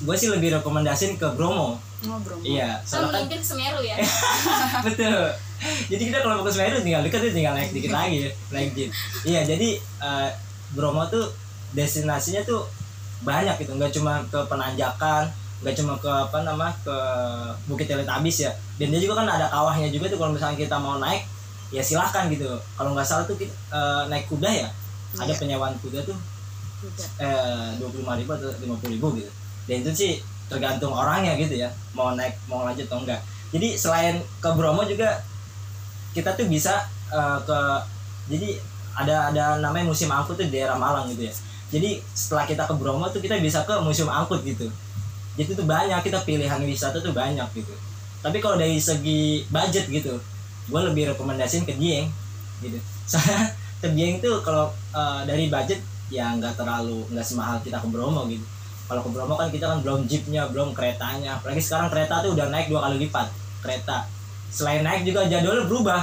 gue 0.00 0.14
sih 0.16 0.26
lebih 0.26 0.56
rekomendasiin 0.56 1.14
ke 1.14 1.28
Bromo. 1.36 1.76
oh, 1.76 2.18
bro 2.18 2.34
Iya, 2.42 2.80
kan 2.80 2.88
soalnya 2.88 3.06
kan 3.06 3.14
memimpin 3.22 3.38
ke 3.38 3.46
Semeru 3.46 3.80
ya 3.80 3.96
betul. 4.88 5.20
Jadi 5.62 6.02
kita 6.02 6.18
kalau 6.18 6.34
mau 6.34 6.44
ke 6.44 6.50
Semeru 6.50 6.80
tinggal 6.80 7.02
dekat 7.04 7.20
tuh 7.22 7.30
tinggal 7.30 7.54
naik 7.54 7.70
dikit 7.70 7.92
lagi 7.92 8.16
ya, 8.26 8.30
naik 8.50 8.70
jeep. 8.74 8.90
Iya, 9.22 9.40
jadi 9.46 9.68
eh, 9.78 10.30
Bromo 10.72 11.06
tuh 11.06 11.28
destinasinya 11.70 12.42
tuh 12.42 12.66
banyak 13.20 13.54
gitu, 13.60 13.76
nggak 13.76 13.92
cuma 13.92 14.18
ke 14.26 14.40
penanjakan, 14.48 15.30
nggak 15.62 15.74
cuma 15.78 15.94
ke 15.96 16.10
apa 16.10 16.42
nama 16.42 16.74
ke 16.82 16.96
Bukit 17.70 17.86
Teletabis 17.86 18.42
ya. 18.42 18.50
Dan 18.76 18.90
dia 18.90 18.98
juga 18.98 19.22
kan 19.22 19.30
ada 19.30 19.46
kawahnya 19.46 19.88
juga 19.88 20.10
tuh 20.10 20.18
kalau 20.18 20.34
misalnya 20.34 20.58
kita 20.58 20.76
mau 20.76 20.98
naik 20.98 21.22
ya 21.70 21.80
silahkan 21.80 22.26
gitu. 22.28 22.50
Kalau 22.76 22.92
nggak 22.92 23.06
salah 23.06 23.24
tuh 23.24 23.38
kita, 23.38 23.54
eh, 23.70 24.02
naik 24.10 24.26
kuda 24.26 24.50
ya, 24.50 24.68
ada 25.16 25.32
Iya. 25.32 25.38
penyewaan 25.38 25.74
kuda 25.78 26.02
tuh 26.02 26.18
eh 27.22 27.68
dua 27.78 27.88
puluh 27.94 28.02
lima 28.02 28.18
ribu 28.18 28.30
atau 28.34 28.50
lima 28.58 28.74
puluh 28.74 28.90
ribu 28.98 29.06
gitu 29.22 29.30
dan 29.70 29.86
itu 29.86 29.90
sih 29.94 30.12
tergantung 30.50 30.90
orangnya 30.90 31.38
gitu 31.38 31.54
ya 31.54 31.70
mau 31.94 32.18
naik 32.18 32.34
mau 32.50 32.66
lanjut 32.66 32.90
atau 32.90 33.06
enggak 33.06 33.22
jadi 33.54 33.78
selain 33.78 34.18
ke 34.42 34.50
Bromo 34.58 34.82
juga 34.82 35.22
kita 36.10 36.34
tuh 36.34 36.50
bisa 36.50 36.82
eh, 37.14 37.38
ke 37.46 37.58
jadi 38.34 38.58
ada 38.98 39.30
ada 39.30 39.44
namanya 39.62 39.86
musim 39.86 40.10
angkut 40.10 40.34
tuh 40.34 40.50
di 40.50 40.58
daerah 40.58 40.74
Malang 40.74 41.06
gitu 41.14 41.30
ya 41.30 41.34
jadi 41.70 42.02
setelah 42.18 42.50
kita 42.50 42.66
ke 42.66 42.74
Bromo 42.74 43.06
tuh 43.14 43.22
kita 43.22 43.38
bisa 43.38 43.62
ke 43.62 43.78
museum 43.78 44.10
angkut 44.10 44.42
gitu 44.42 44.66
jadi 45.38 45.50
tuh 45.56 45.66
banyak 45.66 46.00
kita 46.04 46.18
pilihan 46.22 46.60
wisata 46.64 47.00
tuh 47.00 47.14
banyak 47.14 47.46
gitu. 47.56 47.74
Tapi 48.22 48.38
kalau 48.38 48.60
dari 48.60 48.78
segi 48.78 49.46
budget 49.48 49.88
gitu 49.88 50.14
gue 50.70 50.80
lebih 50.80 51.10
rekomendasiin 51.14 51.66
ke 51.66 51.74
Dieng 51.74 52.08
gitu. 52.62 52.78
Soalnya 53.10 53.52
ke 53.82 53.88
Dieng 53.90 54.22
tuh 54.22 54.40
kalau 54.44 54.70
eh, 54.94 55.20
dari 55.26 55.48
budget 55.48 55.80
ya 56.12 56.36
nggak 56.36 56.54
terlalu 56.60 57.02
nggak 57.10 57.24
semahal 57.24 57.58
kita 57.64 57.80
ke 57.80 57.88
Bromo 57.88 58.28
gitu. 58.28 58.44
Kalau 58.86 59.00
ke 59.00 59.10
Bromo 59.10 59.34
kan 59.34 59.48
kita 59.48 59.66
kan 59.66 59.78
belum 59.80 60.04
jeepnya 60.06 60.46
belum 60.52 60.76
keretanya. 60.76 61.40
Apalagi 61.40 61.64
sekarang 61.64 61.88
kereta 61.88 62.20
tuh 62.22 62.36
udah 62.36 62.52
naik 62.52 62.68
dua 62.68 62.86
kali 62.86 63.08
lipat 63.08 63.28
kereta. 63.64 64.06
Selain 64.52 64.84
naik 64.84 65.08
juga 65.08 65.24
jadwalnya 65.26 65.64
berubah. 65.64 66.02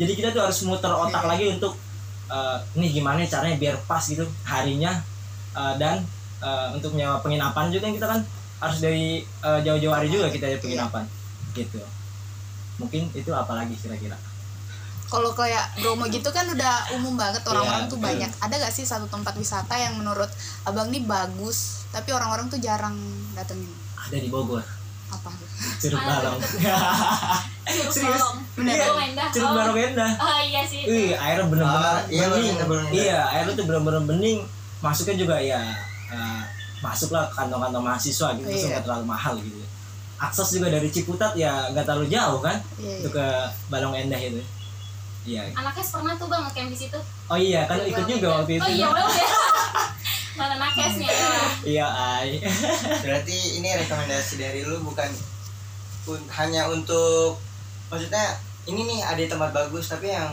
Jadi 0.00 0.16
kita 0.16 0.32
tuh 0.32 0.40
harus 0.48 0.56
muter 0.64 0.88
otak 0.88 1.28
lagi 1.28 1.52
untuk 1.52 1.76
eh, 2.32 2.56
ini 2.80 2.90
gimana 2.90 3.20
caranya 3.28 3.60
biar 3.60 3.76
pas 3.84 4.00
gitu 4.02 4.24
harinya 4.48 5.04
Eh, 5.50 5.74
dan 5.82 6.06
eh, 6.38 6.68
untuk 6.78 6.94
nyawa 6.94 7.18
penginapan 7.18 7.74
juga 7.74 7.90
kita 7.90 8.06
kan 8.06 8.20
harus 8.60 8.78
dari 8.78 9.06
eh, 9.24 9.60
jauh-jauh 9.60 9.90
hari 9.90 10.08
juga 10.08 10.28
kita 10.28 10.46
ada 10.46 10.58
penginapan. 10.58 11.04
Gitu. 11.50 11.80
Mungkin 12.76 13.12
itu 13.12 13.30
apalagi 13.30 13.74
kira-kira? 13.74 14.16
Kalau 15.04 15.34
kayak 15.34 15.74
Bromo 15.76 16.06
gitu 16.06 16.30
kan 16.30 16.46
udah 16.46 16.94
umum 16.94 17.18
banget 17.18 17.42
orang-orang 17.42 17.82
Iya, 17.82 17.90
tuh 17.90 17.98
betul. 17.98 18.08
banyak. 18.14 18.30
Ada 18.38 18.54
gak 18.60 18.70
sih 18.70 18.86
satu 18.86 19.04
tempat 19.04 19.34
wisata 19.34 19.74
yang 19.74 19.98
menurut 19.98 20.30
abang 20.62 20.86
nih 20.86 21.02
bagus 21.02 21.82
tapi 21.90 22.14
orang-orang 22.14 22.46
tuh 22.46 22.56
jarang 22.56 22.94
datengin? 23.34 23.66
Ada 23.98 24.16
di 24.16 24.30
Bogor. 24.30 24.62
Apa? 25.10 25.34
Curug 25.82 25.98
Balong. 25.98 26.38
Curug 27.66 27.90
Serius? 27.98 28.22
Bener. 28.54 28.78
Curug 29.34 29.50
Oh. 29.50 29.54
Balong 29.58 29.78
Endah. 29.82 30.12
Oh 30.14 30.38
iya 30.38 30.62
sih. 30.62 30.86
Wih, 30.86 31.10
airnya 31.12 31.44
bener-bener 31.44 31.90
Ah, 31.90 31.98
iya, 32.06 32.26
bening. 32.30 32.56
Iya, 32.94 33.20
airnya 33.28 33.52
tuh 33.58 33.66
bener-bener 33.66 34.02
bening. 34.06 34.46
Masuknya 34.78 35.16
juga 35.18 35.36
ya 35.36 35.58
eh, 36.08 36.42
masuklah 36.80 37.28
ke 37.28 37.34
kantong-kantong 37.36 37.84
mahasiswa 37.84 38.28
gitu, 38.34 38.46
terus 38.46 38.62
Iya. 38.62 38.70
nggak 38.72 38.84
terlalu 38.84 39.04
mahal 39.06 39.34
gitu. 39.36 39.60
Akses 40.16 40.48
juga 40.50 40.68
dari 40.68 40.88
Ciputat 40.88 41.32
ya 41.32 41.68
nggak 41.70 41.84
terlalu 41.84 42.08
jauh 42.08 42.40
kan, 42.40 42.56
Iya, 42.76 42.92
itu 42.98 43.08
iya. 43.08 43.14
ke 43.14 43.26
Balong 43.68 43.94
Endah 43.94 44.18
itu. 44.18 44.42
Iya. 45.20 45.52
anaknya 45.52 45.84
pernah 45.84 46.16
tuh 46.16 46.26
bang 46.26 46.42
ngecamp 46.42 46.68
di 46.68 46.78
situ 46.78 46.96
Oh 47.28 47.36
iya, 47.36 47.68
kan 47.68 47.76
ikut 47.78 48.08
juga 48.08 48.40
waktu 48.40 48.56
itu. 48.56 48.64
oh 48.64 48.70
iya 48.70 48.86
udah 48.88 49.04
ya 49.06 49.28
mana 50.40 50.54
nakesnya 50.56 51.12
Iya, 51.60 51.86
ay. 52.16 52.40
Berarti 53.04 53.36
ini 53.60 53.68
rekomendasi 53.76 54.40
dari 54.40 54.64
lu 54.64 54.80
bukan 54.80 55.12
un- 56.08 56.28
hanya 56.32 56.64
untuk 56.66 57.36
maksudnya 57.86 58.40
ini 58.64 58.80
nih 58.82 59.00
ada 59.02 59.20
tempat 59.26 59.52
bagus 59.52 59.88
tapi 59.88 60.08
yang 60.08 60.32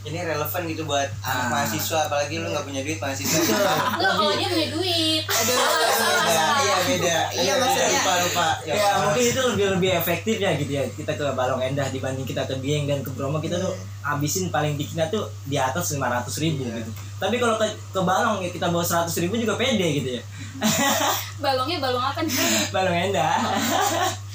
ini 0.00 0.18
relevan 0.20 0.62
gitu 0.64 0.82
buat 0.82 1.08
anak 1.20 1.44
Ah. 1.44 1.50
mahasiswa 1.50 1.98
apalagi 2.04 2.38
lu 2.38 2.48
nggak 2.48 2.64
punya 2.64 2.80
duit 2.80 2.98
mahasiswa. 2.98 3.38
Enggak, 3.38 4.12
kalau 4.14 4.32
dia 4.32 4.46
punya 4.46 4.68
duit. 4.70 5.22
Aduh. 5.24 5.56
beda. 5.58 6.44
iya 6.56 6.76
beda. 6.80 7.18
Iya, 7.34 7.52
maksudnya- 7.56 7.90
lupa 7.94 8.12
lupa. 8.20 8.48
ya 8.64 8.74
mungkin 9.00 9.24
itu 9.24 9.40
lebih 9.44 9.66
lebih 9.74 9.90
efektif 9.94 10.36
ya 10.36 10.50
gitu 10.54 10.72
ya. 10.72 10.84
Kita 10.88 11.12
ke 11.12 11.24
Balong 11.30 11.60
Endah 11.60 11.88
dibanding 11.88 12.24
kita 12.24 12.42
ke 12.42 12.54
Dieng 12.58 12.86
dan 12.86 13.00
ke 13.00 13.10
Bromo 13.10 13.38
kita 13.38 13.58
tuh 13.58 13.74
habisin 14.00 14.48
paling 14.48 14.74
dikitnya 14.74 15.06
tuh 15.08 15.26
di 15.44 15.54
atas 15.54 15.90
500 15.90 16.00
ribu 16.38 16.62
Iya. 16.62 16.78
gitu. 16.78 16.90
Tapi 17.18 17.36
kalau 17.36 17.54
ke, 17.56 17.66
ke 17.90 18.00
Balong 18.00 18.38
ya 18.40 18.48
kita 18.48 18.66
bawa 18.68 18.82
100 18.82 19.12
ribu 19.18 19.34
juga 19.36 19.54
pede 19.54 19.86
gitu 19.94 20.08
ya. 20.14 20.22
Balongnya 21.44 21.78
balong 21.78 22.04
apa 22.04 22.20
nih? 22.20 22.34
Balong 22.70 22.96
Endah. 23.04 23.34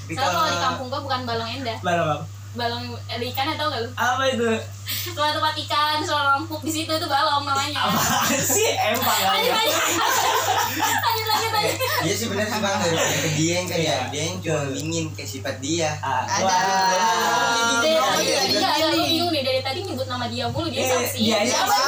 Tapi 0.03 0.13
kalau 0.13 0.45
di 0.45 0.59
kampung 0.59 0.87
gua 0.87 0.99
bukan 0.99 1.23
balong 1.23 1.49
endah, 1.49 1.79
Balong 1.79 2.09
apa 2.13 2.25
balong 2.53 2.85
ada 3.03 3.23
ikannya 3.23 3.55
tau 3.55 3.67
gak 3.67 3.81
lu? 3.81 3.89
apa 3.93 4.23
itu 4.27 4.45
Kalau 5.09 5.31
tempat 5.31 5.55
ikan, 5.57 5.97
soal 5.99 6.25
lampuk 6.29 6.59
di 6.59 6.69
situ 6.69 6.91
itu 6.91 7.07
balong 7.07 7.41
namanya. 7.41 7.87
apaan 7.87 8.35
sih 8.37 8.67
empang 8.69 9.15
Lanjut 9.15 9.49
lanjut. 9.49 9.79
Lanjut 10.99 11.25
lanjut 11.25 11.51
lanjut. 11.51 11.77
Iya 12.03 12.13
sih 12.13 12.27
benar 12.27 12.45
sih 12.45 12.59
bang 12.59 12.77
dari 12.77 12.97
ke 12.99 13.29
Dieng 13.33 13.65
kan 13.65 13.77
ya 13.77 13.83
Iya. 13.83 13.97
Dieng 14.09 14.33
cuma 14.37 14.59
dingin 14.69 15.05
kayak 15.11 15.29
sifat 15.29 15.55
dia 15.57 15.89
Ah, 15.97 16.27
Ada. 16.27 16.57
iya, 18.19 18.19
iya. 18.19 18.39
enggak, 18.45 18.73
lu 18.85 19.01
bingung 19.01 19.31
nih 19.31 19.41
dari 19.41 19.59
tadi 19.61 19.79
nyebut 19.81 20.05
nama 20.05 20.25
dia 20.27 20.45
mulu 20.45 20.67
dia 20.67 20.79
Eh, 20.79 20.89
saksi. 20.89 21.19
dia 21.21 21.37
Ya, 21.41 21.63
kayak 21.63 21.79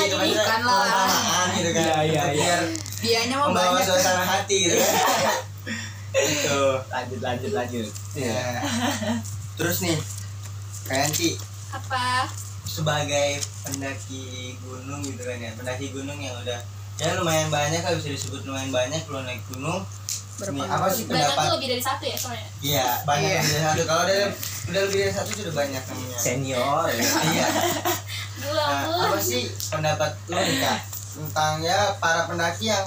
gitu 0.00 0.16
ini. 0.16 0.32
maksudnya 0.32 0.40
Bukan 0.40 0.60
lah. 0.64 1.48
gitu 1.52 1.70
kan 1.70 1.84
Iya, 1.84 2.00
iya, 2.02 2.24
iya. 2.32 2.54
Dianya 2.98 3.36
membawa 3.36 3.76
banyak. 3.76 3.84
suasana 3.84 4.24
hati 4.24 4.56
gitu 4.64 4.76
itu 6.24 6.60
lanjut 6.86 7.20
lanjut 7.20 7.52
lanjut. 7.52 7.88
Ya 8.12 8.62
terus 9.54 9.80
nih 9.80 9.98
kayak 10.84 11.10
Ci. 11.10 11.36
Apa? 11.70 12.28
sebagai 12.62 13.36
pendaki 13.62 14.56
gunung 14.60 15.02
gitu 15.02 15.20
kan 15.20 15.36
ya. 15.36 15.52
Pendaki 15.52 15.90
gunung 15.90 16.16
yang 16.16 16.32
udah 16.38 16.56
ya 16.96 17.16
lumayan 17.16 17.48
banyak 17.48 17.80
lah 17.80 17.92
bisa 17.94 18.08
disebut 18.10 18.42
lumayan 18.42 18.70
banyak 18.70 19.02
lo 19.06 19.20
naik 19.20 19.42
gunung. 19.48 19.84
Berapa 20.32 20.56
nih 20.56 20.64
apa 20.66 20.86
sih 20.88 21.04
Banyak 21.04 21.12
tuh 21.22 21.28
pendapat 21.28 21.52
lebih 21.52 21.68
dari 21.68 21.82
satu 21.82 22.04
ya 22.04 22.16
soalnya. 22.16 22.48
iya 22.64 22.86
banyak 23.04 23.28
Iya. 23.28 23.38
lebih 23.38 23.52
dari 23.52 23.62
satu. 23.62 23.82
Kalau 23.84 24.02
udah 24.02 24.18
udah 24.64 24.80
lebih 24.82 24.98
dari 24.98 25.12
satu 25.12 25.30
sudah 25.34 25.54
banyak 25.54 25.82
namanya 25.84 26.18
senior 26.18 26.84
ya. 26.88 27.02
iya. 27.28 27.46
Nah, 28.42 29.06
apa 29.06 29.18
sih 29.22 29.46
pendapat 29.70 30.10
lo 30.26 30.34
nih 30.36 30.58
kak? 30.58 30.78
Tentang 31.12 31.54
ya 31.62 31.94
para 31.96 32.26
pendaki 32.26 32.68
yang 32.68 32.84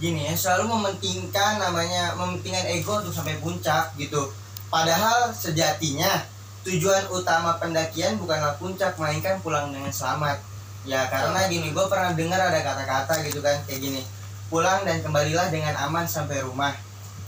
gini 0.00 0.24
ya 0.24 0.34
selalu 0.34 0.72
mementingkan 0.72 1.60
namanya 1.60 2.16
mementingkan 2.16 2.64
ego 2.72 3.04
untuk 3.04 3.12
sampai 3.12 3.36
puncak 3.36 3.92
gitu. 4.00 4.32
Padahal 4.72 5.28
sejatinya 5.30 6.24
tujuan 6.64 7.12
utama 7.12 7.60
pendakian 7.60 8.16
bukanlah 8.16 8.56
puncak 8.56 8.96
melainkan 8.96 9.36
pulang 9.44 9.68
dengan 9.68 9.92
selamat. 9.92 10.40
Ya 10.88 11.04
karena 11.12 11.44
gini 11.52 11.76
gue 11.76 11.86
pernah 11.92 12.16
dengar 12.16 12.40
ada 12.40 12.64
kata-kata 12.64 13.20
gitu 13.28 13.44
kan 13.44 13.60
kayak 13.68 13.84
gini 13.84 14.00
pulang 14.48 14.82
dan 14.88 15.04
kembalilah 15.04 15.52
dengan 15.52 15.76
aman 15.76 16.08
sampai 16.08 16.40
rumah. 16.40 16.72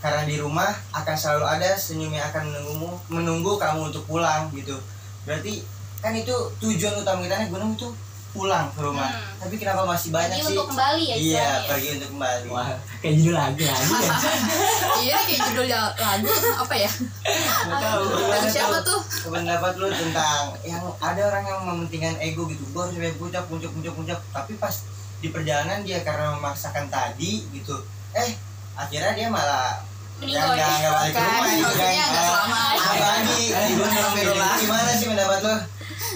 Karena 0.01 0.25
di 0.27 0.35
rumah 0.41 0.73
akan 0.91 1.15
selalu 1.15 1.45
ada 1.47 1.77
senyum 1.77 2.11
yang 2.11 2.27
akan 2.33 2.51
menunggumu 2.51 2.89
menunggu 3.07 3.55
kamu 3.61 3.93
untuk 3.93 4.03
pulang 4.09 4.49
gitu. 4.51 4.75
Berarti 5.23 5.63
kan 6.03 6.11
itu 6.11 6.33
tujuan 6.59 6.99
utama 6.99 7.23
kita 7.23 7.39
naik 7.39 7.53
gunung 7.53 7.77
itu 7.77 7.87
pulang 8.33 8.65
ke 8.69 8.81
rumah 8.81 9.05
Hmm. 9.05 9.37
tapi 9.39 9.55
kenapa 9.55 9.85
masih 9.85 10.09
banyak 10.09 10.33
Pergi 10.33 10.43
sih 10.43 10.51
untuk 10.51 10.67
kembali 10.67 11.03
ya 11.03 11.15
iya 11.15 11.37
ya. 11.37 11.49
pergi 11.67 11.87
untuk 11.93 12.09
kembali 12.11 12.45
wah 12.47 12.67
kayak 12.97 13.13
judul 13.15 13.35
lagi 13.35 13.63
lagi 13.63 13.93
ya 13.93 14.15
Iya 15.03 15.17
kayak 15.21 15.41
judul 15.45 15.65
lagu 15.67 16.27
apa 16.55 16.75
ya? 16.75 16.87
Nggak 16.87 17.77
tahu 17.77 18.03
Lagu 18.03 18.17
gimana 18.23 18.47
siapa 18.47 18.77
tuh 18.79 19.01
tuh? 19.03 19.29
pendapat 19.29 19.71
lu 19.75 19.87
tentang 19.89 20.43
yang 20.61 20.79
ada 20.95 21.21
orang 21.25 21.43
yang 21.43 21.59
mementingkan 21.63 22.15
ego 22.17 22.47
gitu 22.47 22.63
gue 22.63 22.79
harus 22.79 22.93
sampai 22.93 23.13
puncak 23.13 23.43
puncak 23.45 23.69
puncak 23.69 23.93
puncak 23.93 24.19
tapi 24.31 24.53
pas 24.55 24.75
di 25.19 25.27
perjalanan 25.27 25.79
dia 25.81 25.99
karena 26.01 26.33
memaksakan 26.33 26.87
tadi 26.87 27.43
gitu 27.49 27.75
eh 28.13 28.31
akhirnya 28.73 29.11
dia 29.13 29.27
malah 29.27 29.83
ya 30.15 30.23
Meninggal 30.39 30.47
nggak 30.47 30.57
ya. 30.57 30.77
nggak 30.79 30.93
balik 30.93 31.11
ke 31.11 31.19
Kan, 31.19 31.27
rumah 31.27 31.43
gitu 31.43 31.63
kan 31.65 31.67
maksudnya 31.67 32.05
nggak 32.05 32.23
selamat. 32.23 32.75
Alhamdulillah. 33.83 34.53
gimana 34.57 34.91
sih 34.93 35.07
pendapat 35.07 35.39
lu 35.41 35.55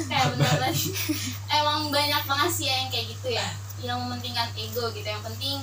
Kayak 0.07 0.35
tadi. 0.37 0.83
Emang 1.59 1.89
banyak 1.89 2.23
banget 2.27 2.49
sih 2.51 2.67
yang 2.67 2.87
kayak 2.91 3.07
gitu 3.15 3.31
ya 3.33 3.47
yang 3.81 4.01
mementingkan 4.05 4.49
ego 4.57 4.89
gitu. 4.93 5.05
Yang 5.05 5.23
penting 5.33 5.57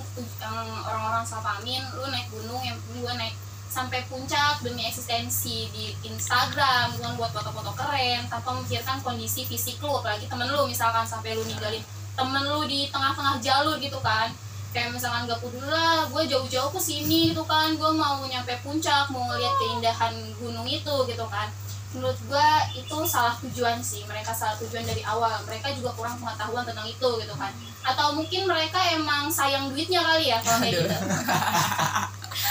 orang-orang 0.86 1.26
salamin 1.26 1.82
lu 1.98 2.06
naik 2.10 2.30
gunung 2.30 2.62
yang 2.62 2.78
gue 2.78 3.12
naik 3.18 3.34
sampai 3.74 4.06
puncak 4.06 4.62
demi 4.62 4.86
eksistensi 4.86 5.66
di 5.74 5.90
Instagram. 6.06 6.94
Bukan 6.98 7.12
buat 7.18 7.30
foto-foto 7.34 7.74
keren 7.74 8.22
tanpa 8.30 8.54
memikirkan 8.54 9.02
kondisi 9.02 9.42
fisik 9.46 9.82
lu. 9.82 9.98
Apalagi 9.98 10.30
temen 10.30 10.46
lu 10.46 10.70
misalkan 10.70 11.02
sampai 11.02 11.34
lu 11.34 11.42
ninggalin 11.42 11.82
temen 12.14 12.44
lu 12.46 12.62
di 12.70 12.86
tengah-tengah 12.94 13.42
jalur 13.42 13.76
gitu 13.82 13.98
kan. 13.98 14.30
Kayak 14.74 14.90
misalkan 14.90 15.30
gak 15.30 15.38
peduli 15.38 15.70
lah 15.70 16.02
gue 16.10 16.22
jauh-jauh 16.26 16.70
ke 16.70 16.80
sini 16.82 17.34
gitu 17.34 17.42
kan. 17.46 17.74
Gue 17.74 17.90
mau 17.94 18.22
nyampe 18.22 18.54
puncak 18.62 19.10
mau 19.10 19.26
ngeliat 19.26 19.54
keindahan 19.58 20.14
gunung 20.38 20.66
itu 20.66 20.94
gitu 21.10 21.26
kan 21.26 21.50
menurut 21.94 22.18
gue 22.26 22.48
itu 22.74 22.96
salah 23.06 23.34
tujuan 23.40 23.78
sih. 23.78 24.02
Mereka 24.04 24.30
salah 24.30 24.58
tujuan 24.58 24.82
dari 24.82 25.00
awal. 25.02 25.38
Mereka 25.46 25.72
juga 25.74 25.94
kurang 25.94 26.18
pengetahuan 26.18 26.66
tentang 26.66 26.84
itu 26.84 27.08
gitu 27.22 27.34
kan. 27.34 27.54
Atau 27.80 28.12
mungkin 28.12 28.44
mereka 28.44 28.82
emang 28.92 29.30
sayang 29.30 29.70
duitnya 29.70 30.02
kali 30.02 30.28
ya 30.28 30.38
kalau 30.42 30.58
kayak 30.60 30.74
gitu. 30.74 30.90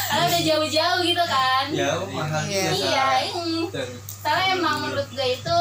Karena 0.09 0.23
udah 0.25 0.41
jauh-jauh 0.41 0.99
gitu 1.03 1.23
kan. 1.27 1.65
Jauh 1.69 2.07
mahal 2.09 2.43
Iya. 2.47 2.71
iya 2.71 2.71
Sar. 2.71 3.19
iya. 3.19 3.31
Betul. 3.67 3.87
karena 4.23 4.43
emang 4.55 4.75
menurut 4.79 5.07
gue 5.11 5.27
itu 5.35 5.55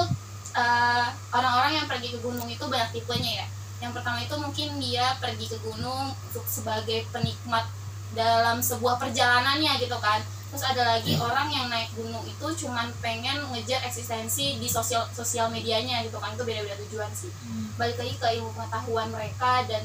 eh, 0.54 1.06
orang-orang 1.34 1.72
yang 1.74 1.86
pergi 1.90 2.14
ke 2.14 2.18
gunung 2.22 2.46
itu 2.46 2.62
banyak 2.62 2.90
tipenya 2.94 3.42
ya. 3.42 3.46
Yang 3.82 3.92
pertama 3.98 4.22
itu 4.22 4.34
mungkin 4.38 4.68
dia 4.78 5.18
pergi 5.18 5.46
ke 5.50 5.58
gunung 5.58 6.14
untuk 6.30 6.46
sebagai 6.46 7.02
penikmat 7.10 7.66
dalam 8.12 8.60
sebuah 8.60 9.00
perjalanannya 9.00 9.72
gitu 9.80 9.96
kan 9.98 10.20
terus 10.52 10.68
ada 10.68 10.84
lagi 10.84 11.16
orang 11.16 11.48
yang 11.48 11.72
naik 11.72 11.88
gunung 11.96 12.20
itu 12.28 12.44
cuman 12.68 12.92
pengen 13.00 13.40
ngejar 13.56 13.80
eksistensi 13.88 14.60
di 14.60 14.68
sosial 14.68 15.00
sosial 15.08 15.48
medianya 15.48 16.04
gitu 16.04 16.20
kan. 16.20 16.36
Itu 16.36 16.44
beda-beda 16.44 16.76
tujuan 16.76 17.08
sih. 17.16 17.32
Balik 17.80 17.96
lagi 17.96 18.14
ke 18.20 18.26
ilmu 18.36 18.52
pengetahuan 18.52 19.08
mereka 19.08 19.64
dan 19.64 19.80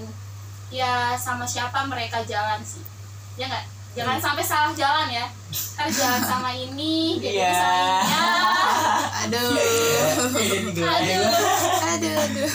ya 0.68 1.16
sama 1.16 1.48
siapa 1.48 1.88
mereka 1.88 2.20
jalan 2.28 2.60
sih. 2.68 2.84
Ya 3.40 3.48
nggak? 3.48 3.64
Jangan 3.96 4.20
sampai 4.20 4.44
salah 4.44 4.76
jalan 4.76 5.08
ya. 5.08 5.26
Ntar 5.80 5.88
jalan 5.88 6.22
sama 6.22 6.52
ini 6.52 7.18
jadi 7.18 7.48
Iya. 7.48 7.54
sama 7.56 7.72
ini. 7.80 8.12
Ya. 8.12 8.28
Aduh. 9.24 9.50
Aduh. 10.84 11.24
Aduh, 11.88 12.16
aduh. 12.28 12.52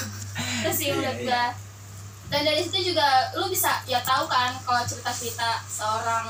terus 0.62 0.76
sih 0.76 0.92
Iya, 0.92 1.00
iya. 1.00 1.12
gua. 1.24 1.44
Dan 2.30 2.44
dari 2.44 2.60
situ 2.60 2.92
juga 2.92 3.32
lu 3.34 3.48
bisa 3.48 3.80
ya 3.84 3.98
tahu 4.00 4.24
kan 4.28 4.52
kalau 4.62 4.84
cerita-cerita 4.84 5.64
seorang 5.66 6.28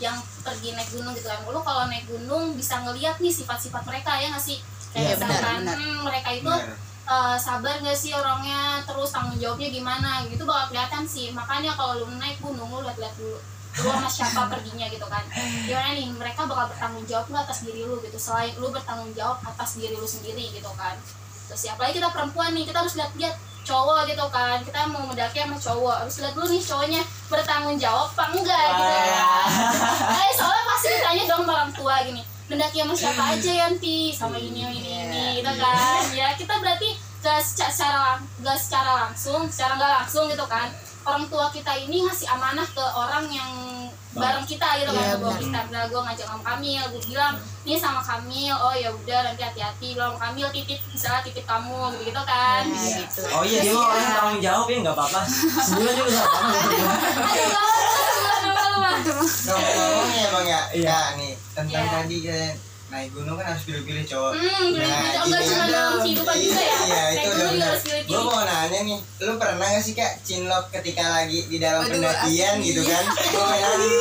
yang 0.00 0.16
pergi 0.40 0.72
naik 0.72 0.90
gunung 0.90 1.12
gitu 1.12 1.28
kan. 1.28 1.44
Lu 1.44 1.60
kalau 1.60 1.86
naik 1.86 2.08
gunung 2.08 2.56
bisa 2.56 2.80
ngeliat 2.80 3.20
nih 3.20 3.30
sifat-sifat 3.30 3.84
mereka 3.84 4.16
ya 4.16 4.32
nggak 4.32 4.40
sih? 4.42 4.58
Kayak 4.90 5.20
benar, 5.20 5.28
misalkan 5.30 5.58
benar. 5.62 5.76
hmm, 5.78 5.98
mereka 6.02 6.28
itu 6.34 6.50
Benar. 6.50 6.74
eh, 7.06 7.36
sabar 7.38 7.74
gak 7.78 7.94
sih 7.94 8.10
orangnya? 8.10 8.82
Terus 8.82 9.10
tanggung 9.12 9.38
jawabnya 9.38 9.68
gimana? 9.70 10.10
Gitu 10.26 10.42
bakal 10.42 10.74
kelihatan 10.74 11.04
sih. 11.06 11.30
Makanya 11.30 11.76
kalau 11.78 12.02
lu 12.02 12.10
naik 12.18 12.40
gunung 12.42 12.66
lu 12.66 12.82
lihat-lihat 12.82 13.14
dulu. 13.14 13.38
Lu 13.70 13.86
sama 13.86 14.10
siapa 14.10 14.50
perginya 14.50 14.90
gitu 14.90 15.06
kan. 15.06 15.22
Gimana 15.62 15.94
nih 15.94 16.10
mereka 16.10 16.42
bakal 16.42 16.74
bertanggung 16.74 17.06
jawab 17.06 17.30
nggak 17.30 17.44
atas 17.46 17.62
diri 17.62 17.86
lu 17.86 18.02
gitu? 18.02 18.18
Selain 18.18 18.50
lu 18.58 18.72
bertanggung 18.74 19.14
jawab 19.14 19.38
atas 19.46 19.78
diri 19.78 19.94
lu 19.94 20.08
sendiri 20.08 20.50
gitu 20.50 20.70
kan. 20.74 20.98
Terus 21.46 21.60
ya 21.66 21.78
apalagi 21.78 22.02
kita 22.02 22.10
perempuan 22.10 22.50
nih? 22.50 22.66
Kita 22.66 22.82
harus 22.82 22.98
lihat-lihat 22.98 23.34
cowok 23.70 24.10
gitu 24.10 24.26
kan. 24.34 24.58
Kita 24.66 24.90
mau 24.90 25.06
mendaki 25.06 25.46
sama 25.46 25.54
cowok. 25.54 25.96
Harus 26.02 26.18
lihat 26.18 26.34
dulu 26.34 26.46
nih 26.50 26.62
cowoknya 26.62 27.02
bertanggung 27.30 27.78
jawab 27.78 28.10
apa 28.10 28.34
enggak 28.34 28.66
gitu 28.74 28.84
ya 28.90 29.22
eh 30.10 30.30
soalnya 30.34 30.64
pasti 30.66 30.86
ditanya 30.90 31.24
dong 31.30 31.46
orang 31.46 31.70
tua 31.70 32.02
gini 32.02 32.26
mendaki 32.50 32.82
sama 32.82 32.94
siapa 32.98 33.22
aja 33.38 33.52
Yanti 33.62 34.10
sama 34.10 34.34
ini 34.34 34.66
ini 34.66 34.90
ini 35.06 35.24
gitu 35.38 35.52
kan. 35.54 36.02
Ya 36.10 36.34
kita 36.34 36.58
berarti 36.58 36.98
gak 37.22 37.38
seca- 37.38 37.70
secara 37.70 38.18
gak 38.42 38.58
secara 38.58 39.06
langsung 39.06 39.46
secara 39.46 39.78
nggak 39.78 39.92
langsung 40.02 40.26
gitu 40.26 40.42
kan. 40.50 40.66
Orang 41.06 41.30
tua 41.30 41.46
kita 41.54 41.70
ini 41.78 42.02
ngasih 42.02 42.26
amanah 42.26 42.66
ke 42.66 42.82
orang 42.82 43.30
yang 43.30 43.50
bareng 44.10 44.42
kita 44.42 44.68
gitu 44.76 44.90
kan 44.90 45.00
Iya, 45.00 45.14
bawa 45.16 45.30
benar. 45.30 45.40
kita 45.40 45.58
misalnya 45.62 45.86
gue 45.86 46.00
ngajak 46.02 46.26
sama 46.26 46.42
Kamil 46.42 46.82
gue 46.84 47.02
bilang 47.06 47.34
nih 47.62 47.78
sama 47.78 48.00
Kamil 48.00 48.50
oh 48.52 48.74
ya 48.74 48.90
udah 48.90 49.18
nanti 49.22 49.42
hati-hati 49.44 49.86
bilang 49.92 50.10
sama 50.10 50.20
Kamil 50.26 50.48
titip 50.50 50.80
misalnya 50.84 51.20
titip 51.22 51.44
kamu 51.44 51.70
gitu 51.92 52.02
gitu 52.06 52.22
kan 52.24 52.62
Nah, 52.64 52.74
Iya. 52.76 52.96
gitu. 53.00 53.22
oh 53.28 53.44
iya 53.44 53.60
dia 53.60 53.72
mau 53.72 53.86
orang 53.86 54.10
tanggung 54.10 54.40
jawab 54.40 54.66
ya 54.66 54.76
nggak 54.80 54.96
apa-apa 54.96 55.20
sebulan 55.60 55.94
juga 55.94 56.10
nggak 56.10 56.26
apa-apa 56.26 56.48
banget 58.80 58.98
ngomong-ngomong 59.40 60.10
ya 60.12 60.28
bang 60.28 60.46
ya 60.46 60.60
Iya. 60.70 60.86
ya 60.86 61.00
nih 61.14 61.32
tentang 61.52 61.68
Iya. 61.80 61.92
tadi 61.92 62.16
kan 62.20 62.52
naik 62.90 63.10
gunung 63.12 63.34
kan 63.34 63.46
harus 63.48 63.62
pilih-pilih 63.62 64.02
cowok 64.04 64.32
Hmm, 64.32 64.42
pilih-pilih 64.66 64.82
cowok. 64.82 65.22
Nggak 65.22 65.40
gini. 65.40 65.48
cuma 65.48 65.64
dalam 65.64 65.94
kehidupan 65.96 66.34
Iya, 66.34 66.42
juga 66.42 66.60
ya? 66.60 66.78
iya 66.80 67.02
Naik 67.06 67.14
itu 67.14 67.30
gunung 67.30 67.38
udah 67.38 67.46
juga 67.46 67.54
benar 67.54 67.68
harus 67.70 67.82
pilih-pilih. 67.82 68.10
gue 68.10 68.20
mau 68.26 68.40
nanya 68.42 68.80
nih 68.82 68.98
lu 69.20 69.32
pernah 69.36 69.66
gak 69.70 69.82
sih 69.82 69.94
kak 69.94 70.12
cinlok 70.20 70.64
ketika 70.70 71.04
lagi 71.06 71.40
di 71.44 71.56
dalam 71.56 71.80
Aduh, 71.80 71.92
pendakian 71.92 72.54
asli. 72.56 72.66
gitu 72.66 72.82
kan 72.82 73.04
gue 73.32 73.44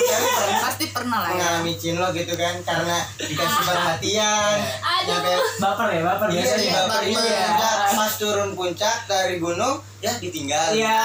kan 0.02 0.21
pernah 0.32 0.60
pasti 0.63 0.86
pernah 0.89 1.17
lah 1.19 1.30
ya 1.30 1.36
mengalami 1.36 1.73
cinlok 1.75 2.12
gitu 2.15 2.34
kan 2.36 2.56
karena 2.62 2.97
dikasih 3.19 3.62
perhatian 3.67 4.56
Aduh. 4.58 5.06
nyampe 5.08 5.32
baper 5.60 5.88
ya 5.88 6.02
baper 6.04 6.28
Iya, 6.28 6.34
biasanya 6.36 6.63
iya, 6.63 6.73
baper. 6.82 7.02
Iya. 7.06 7.21
ya. 7.52 7.71
Pas 7.91 8.13
turun 8.15 8.49
puncak 8.52 8.97
dari 9.06 9.36
gunung, 9.38 9.75
ya 9.99 10.13
ditinggal. 10.15 10.67
iya 10.71 10.97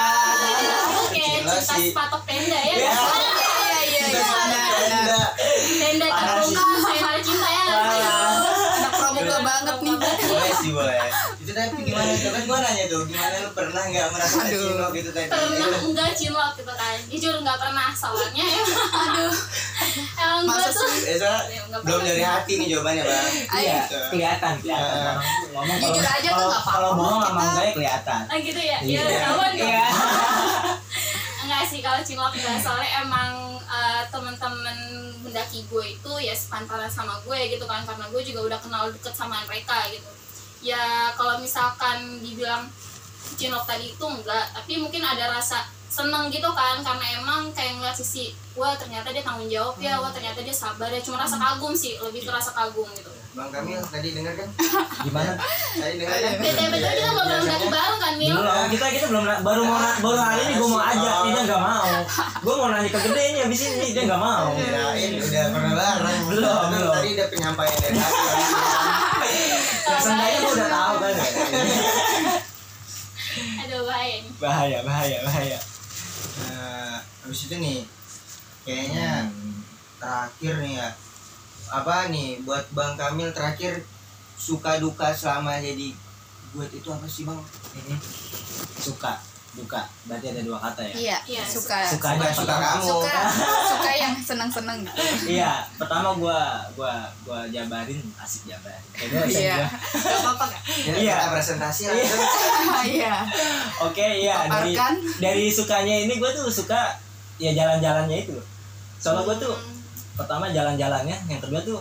Oke, 0.96 1.20
cinta 1.42 1.58
sepatok 1.60 2.22
tenda 2.24 2.56
ya. 2.56 2.74
Iya. 2.80 2.92
iya 3.84 4.06
iya 4.06 4.06
iya 4.08 5.22
tenda. 5.76 6.08
Terbuka 6.14 6.62
banget 9.56 9.76
nih 9.78 9.94
Boleh 10.24 10.52
sih 10.56 10.70
boleh. 10.72 10.98
Itu 11.40 11.52
tapi 11.52 11.78
gimana 11.80 12.10
kan 12.10 12.42
gua 12.44 12.58
nanya 12.60 12.84
tuh 12.86 13.02
gimana 13.04 13.34
lu 13.38 13.50
pernah 13.52 13.82
nggak 13.84 14.06
merasakan 14.08 14.46
Aduh. 14.46 14.62
cinlok 14.66 14.90
gitu 14.92 15.10
tadi? 15.10 15.28
Pernah 15.28 15.70
enggak 15.80 16.10
cinlok 16.12 16.52
gitu 16.54 16.72
kan. 16.72 16.96
Jujur 17.06 17.34
enggak 17.36 17.58
pernah 17.58 17.88
soalnya 17.92 18.44
emang. 18.44 18.88
Aduh. 19.04 19.34
Emang 20.16 20.40
gue 20.42 20.50
Masa 20.50 20.70
tuh 20.70 20.88
Eh, 21.04 21.16
Ya, 21.16 21.32
nggak 21.64 21.80
belum 21.80 22.00
dari 22.02 22.18
sih. 22.18 22.26
hati 22.26 22.52
nih 22.56 22.66
jawabannya 22.68 23.02
bang. 23.04 23.26
iya 23.54 23.80
kelihatan 24.08 24.52
kelihatan 24.58 25.14
ngomong 25.52 25.76
Jujur 25.78 26.00
kalau- 26.00 26.16
aja 26.16 26.28
tuh 26.28 26.34
nggak 26.40 26.50
apa-apa, 26.56 26.70
kalau 26.72 26.90
bohong 26.94 27.14
kita- 27.14 27.28
sama 27.28 27.42
enggak 27.44 27.64
ya 27.64 27.72
kelihatan 27.72 28.22
Ah 28.24 28.38
gitu 28.40 28.60
ya. 28.60 28.78
Iya. 28.80 28.98
Ya 28.98 29.04
ketahuan 29.06 29.52
iya 29.54 29.84
Enggak 31.44 31.62
sih 31.62 31.80
kalau 31.80 32.00
cinlok 32.00 32.32
enggak 32.32 32.56
soalnya 32.58 32.90
emang 32.98 33.30
eh, 33.66 34.02
teman-teman 34.08 34.63
mendaki 35.34 35.66
gue 35.66 35.98
itu 35.98 36.12
ya 36.22 36.30
sepantaran 36.30 36.86
sama 36.86 37.18
gue 37.26 37.50
gitu 37.50 37.66
kan 37.66 37.82
karena 37.82 38.06
gue 38.06 38.22
juga 38.22 38.54
udah 38.54 38.58
kenal 38.62 38.86
deket 38.94 39.10
sama 39.10 39.42
mereka 39.50 39.90
gitu. 39.90 40.06
Ya 40.62 41.10
kalau 41.18 41.42
misalkan 41.42 42.22
dibilang 42.22 42.70
cinlok 43.34 43.66
tadi 43.66 43.90
itu 43.90 44.06
enggak, 44.06 44.54
tapi 44.54 44.78
mungkin 44.78 45.02
ada 45.02 45.34
rasa 45.34 45.66
seneng 45.90 46.26
gitu 46.26 46.50
kan 46.50 46.82
karena 46.82 47.22
emang 47.22 47.54
kayak 47.54 47.78
ngeliat 47.78 47.94
sisi 47.94 48.34
wah 48.58 48.74
ternyata 48.74 49.14
dia 49.14 49.22
tanggung 49.22 49.46
jawab 49.46 49.78
ya 49.78 50.02
wah 50.02 50.10
ternyata 50.10 50.42
dia 50.42 50.50
sabar 50.50 50.90
ya 50.90 50.98
cuma 50.98 51.22
rasa 51.22 51.38
kagum 51.38 51.70
sih 51.70 51.94
lebih 52.02 52.26
ke 52.26 52.30
rasa 52.34 52.50
kagum 52.50 52.90
gitu 52.98 53.13
Bang 53.34 53.50
Kamil 53.50 53.82
tadi 53.82 54.14
dengar 54.14 54.30
kan? 54.32 54.46
gimana 55.04 55.34
Tadi 55.74 55.94
dengar 55.98 56.16
kan? 56.16 56.32
betul 56.38 56.66
betul 56.70 56.90
kita 56.94 57.10
belum 57.10 57.38
mendaki 57.42 57.66
bareng 57.66 57.98
kan 57.98 58.12
Mil 58.14 58.30
belum 58.30 58.66
kita 58.70 58.86
kita 58.94 59.06
belum 59.10 59.24
baru 59.42 59.62
mau 59.66 59.78
baru 59.98 60.18
hari 60.18 60.42
ini 60.44 60.54
gue 60.54 60.68
mau 60.70 60.78
ajak 60.80 61.14
dia 61.26 61.42
nggak 61.44 61.58
mau 61.60 61.90
gue 62.14 62.54
mau 62.54 62.68
nanya 62.70 62.88
ke 62.88 63.00
gede 63.02 63.22
ini 63.26 63.38
abis 63.42 63.60
ini 63.66 63.86
dia 63.90 64.02
nggak 64.06 64.22
mau 64.22 64.54
Kirain 64.54 65.10
udah 65.18 65.44
pernah 65.50 65.72
bareng. 65.74 66.20
Belum, 66.24 66.54
Kan 66.54 66.70
belum. 66.70 66.92
Tadi 66.94 67.08
udah 67.12 67.26
penyampaian 67.28 67.76
dari 67.76 67.98
hati. 67.98 69.34
ya, 69.82 69.96
seenggaknya 69.98 70.38
gue 70.38 70.52
udah 70.54 70.68
tahu 70.70 70.94
kan 70.96 71.12
aduh 73.64 73.80
bahaya 73.82 74.16
bahaya 74.38 74.78
bahaya 74.82 75.18
bahaya 75.26 75.58
Nah, 76.34 76.98
habis 77.22 77.46
itu 77.46 77.56
nih 77.56 77.78
kayaknya 78.62 79.30
terakhir 79.96 80.54
nih 80.60 80.72
ya 80.76 80.88
apa 81.74 82.06
nih 82.06 82.38
buat 82.40 82.62
Bang 82.70 82.94
Kamil 82.94 83.30
terakhir 83.30 83.82
suka 84.36 84.78
duka 84.78 85.10
selama 85.10 85.58
jadi 85.58 85.90
buat 86.50 86.70
itu 86.70 86.86
apa 86.86 87.02
sih 87.04 87.24
Bang? 87.24 87.42
ini 87.74 87.98
suka 88.76 89.18
duka 89.52 89.86
berarti 90.04 90.26
ada 90.28 90.42
dua 90.42 90.58
kata 90.60 90.82
ya 90.84 90.94
iya 90.94 91.18
Iya, 91.24 91.42
suka 91.44 91.78
sukanya 91.84 92.26
Suka 92.28 92.42
suka 92.42 92.54
kamu. 92.60 92.86
suka 92.88 93.14
suka 93.68 93.90
yang 93.92 94.14
seneng 94.16 94.50
seneng 94.50 94.78
gitu 94.82 95.02
iya 95.30 95.62
pertama 95.74 96.10
gua 96.12 96.38
gua 96.74 96.90
gua 97.22 97.46
jabarin 97.48 98.02
asik 98.16 98.46
jabarin 98.48 98.82
kayak 98.90 99.26
iya. 99.28 99.62
Gak 99.94 100.18
apa-apa 100.20 100.44
nggak 100.48 100.62
Ya, 100.84 100.94
Iya. 100.96 101.14
kita 101.16 101.26
presentasi 101.30 101.80
Iya. 101.80 101.90
langsung. 101.92 102.22
iya 102.84 103.14
oke 103.80 104.06
iya 104.16 104.36
dari 104.48 104.72
dari 105.18 105.46
sukanya 105.48 105.94
ini 106.00 106.18
gua 106.18 106.30
tuh 106.30 106.46
suka 106.46 106.98
ya 107.36 107.50
jalan-jalannya 107.50 108.16
itu 108.20 108.34
soalnya 108.96 109.22
gua 109.24 109.38
tuh 109.40 109.54
Hmm. 109.54 109.73
Pertama 110.14 110.50
jalan-jalannya 110.50 111.16
yang 111.26 111.40
kedua 111.42 111.60
tuh 111.62 111.80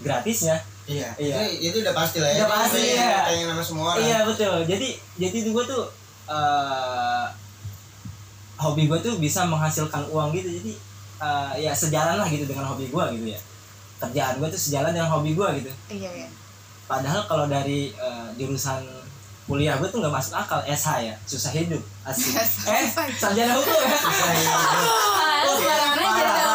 gratisnya 0.00 0.60
Iya. 0.86 1.10
Iya. 1.18 1.34
Itu, 1.50 1.66
itu 1.66 1.76
udah 1.82 1.94
pasti 1.98 2.22
lah 2.22 2.30
ya. 2.30 2.46
Udah 2.46 2.50
pasti, 2.62 2.78
iya. 2.94 3.26
Pengen 3.26 3.46
sama 3.50 3.62
semua 3.66 3.84
orang. 3.90 4.06
Iya 4.06 4.18
betul. 4.22 4.56
Jadi 4.70 4.88
jadi 5.18 5.36
itu 5.42 5.50
gue 5.50 5.64
tuh 5.66 5.84
eh 6.30 7.26
hobi 8.56 8.86
gue 8.88 8.98
tuh 9.02 9.18
bisa 9.18 9.42
menghasilkan 9.50 10.06
uang 10.06 10.30
gitu. 10.38 10.46
Jadi 10.46 10.72
eh, 11.18 11.52
ya 11.66 11.74
sejalan 11.74 12.22
lah 12.22 12.28
gitu 12.30 12.46
dengan 12.46 12.70
hobi 12.70 12.86
gue 12.86 13.04
gitu 13.18 13.26
ya. 13.34 13.40
Kerjaan 13.98 14.38
gue 14.38 14.46
tuh 14.46 14.60
sejalan 14.62 14.94
dengan 14.94 15.10
hobi 15.10 15.34
gue 15.34 15.48
gitu. 15.58 15.70
iya 15.90 16.10
iya 16.22 16.28
Padahal 16.86 17.26
kalau 17.26 17.50
dari 17.50 17.90
eh, 17.90 18.26
jurusan 18.38 18.86
kuliah 19.46 19.78
gue 19.78 19.86
tuh 19.86 20.02
nggak 20.02 20.10
masuk 20.10 20.34
akal 20.34 20.58
SH 20.66 21.06
ya 21.06 21.14
susah 21.22 21.54
hidup 21.54 21.78
asik 22.02 22.34
eh 22.66 22.82
sarjana 23.14 23.54
hukum 23.54 23.78
ya 23.78 23.94
ah 23.94 25.46
sembarangan 25.46 26.45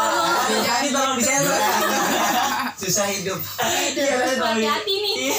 jadi 0.58 0.88
tolong 0.90 1.16
disensor 1.16 1.60
Susah 2.74 3.08
hidup. 3.08 3.40
iya 3.94 4.16
di- 4.26 4.42
hati-hati 4.42 4.94
nih 4.98 5.16
Iya. 5.22 5.38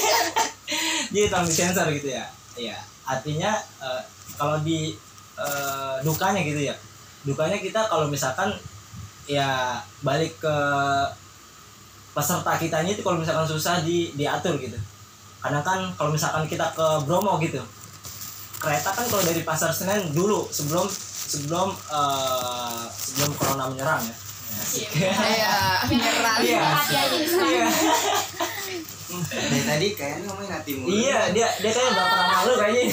Jadi 1.11 1.27
tolong 1.27 1.45
disensor 1.45 1.87
gitu 1.91 2.07
ya. 2.09 2.25
Iya. 2.55 2.77
Artinya 3.03 3.51
eh, 3.79 4.01
kalau 4.33 4.57
di 4.59 4.95
eh, 5.35 5.95
dukanya 6.01 6.41
gitu 6.41 6.61
ya. 6.63 6.75
Dukanya 7.23 7.57
kita 7.57 7.85
kalau 7.85 8.07
misalkan 8.07 8.55
ya 9.23 9.79
balik 9.99 10.35
ke 10.37 10.55
peserta 12.13 12.53
kitanya 12.55 12.91
itu 12.91 13.01
kalau 13.01 13.17
misalkan 13.17 13.43
susah 13.43 13.81
di 13.81 14.13
diatur 14.13 14.55
gitu. 14.57 14.77
Karena 15.39 15.59
kan 15.59 15.91
kalau 15.93 16.11
misalkan 16.11 16.45
kita 16.45 16.71
ke 16.71 16.87
Bromo 17.03 17.35
gitu. 17.37 17.59
Kereta 18.55 18.89
kan 18.89 19.03
kalau 19.03 19.19
dari 19.21 19.43
Pasar 19.43 19.75
Senen 19.75 20.15
dulu 20.15 20.47
sebelum 20.47 20.87
sebelum 21.27 21.69
eh, 21.75 22.83
sebelum 22.89 23.31
corona 23.35 23.67
menyerang 23.67 23.99
ya. 24.01 24.15
Iya 24.73 25.53
menyerang 25.87 26.37
Iya. 26.41 26.61
nih 26.61 26.79
sekarang. 26.83 27.21
Iya. 27.43 27.67
Dari 29.33 29.61
tadi 29.63 29.87
kayaknya 29.93 30.25
ngomongin 30.25 30.51
hati 30.51 30.71
mulu. 30.79 30.89
Iya, 30.89 31.19
dia 31.31 31.47
dia 31.61 31.71
kayak 31.71 31.89
udah 31.93 32.05
pernah 32.09 32.27
malu 32.33 32.53
kayaknya. 32.57 32.85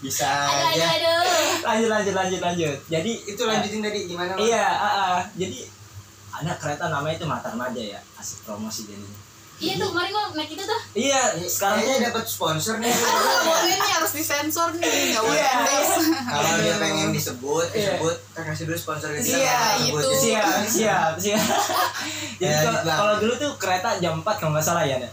Bisa 0.00 0.28
aja. 0.48 0.86
lanjut 1.60 1.88
lanjut 1.92 2.14
lanjut 2.16 2.40
lanjut. 2.40 2.78
Jadi 2.88 3.12
Itu 3.28 3.42
lanjutin 3.44 3.80
tadi 3.84 3.98
gimana? 4.08 4.32
Iya, 4.40 4.64
ah, 4.64 4.86
ah. 4.88 5.18
jadi 5.36 5.68
ada 6.30 6.52
kereta 6.56 6.88
namanya 6.88 7.20
itu 7.20 7.26
Matar 7.28 7.52
Maja 7.52 7.82
ya, 7.82 8.00
asik 8.16 8.46
promosi 8.48 8.88
jadinya. 8.88 9.29
Iya 9.60 9.72
tuh 9.76 9.88
kemarin 9.88 10.10
gua 10.10 10.24
naik 10.32 10.50
itu 10.50 10.62
tuh 10.62 10.80
Iya, 10.90 11.20
sekarang 11.42 11.76
tuh 11.76 11.86
Kayaknya 11.86 12.08
dapat 12.08 12.24
sponsor 12.26 12.74
nih. 12.76 12.88
aduh 12.88 13.06
nggak 13.22 13.42
boleh 13.46 13.76
nih 13.76 13.90
harus 13.92 14.12
disensor 14.12 14.68
nih 14.72 14.82
nggak 15.10 15.22
boleh 15.22 15.38
Iya. 15.38 15.52
Des. 15.62 15.90
Kalau 16.26 16.52
dia 16.58 16.74
pengen 16.76 17.08
disebut, 17.10 17.66
Iya. 17.68 17.76
disebut, 17.94 18.16
kita 18.24 18.40
kasih 18.42 18.64
dulu 18.64 18.78
sponsor 18.78 19.08
kita. 19.12 19.26
Iya, 19.30 19.60
itu. 19.84 20.08
siap, 20.16 20.48
siap, 20.66 21.12
siap. 21.16 21.44
Jadi 22.40 22.42
Ya, 22.42 22.56
kalau- 22.58 22.80
gitu, 22.80 22.90
kalau 22.90 23.14
dulu 23.18 23.32
tuh 23.36 23.50
kereta 23.56 23.90
jam 23.98 24.14
4 24.18 24.34
kalau 24.34 24.50
nggak 24.50 24.64
salah 24.64 24.82
ya, 24.82 24.96
Nek? 24.98 25.12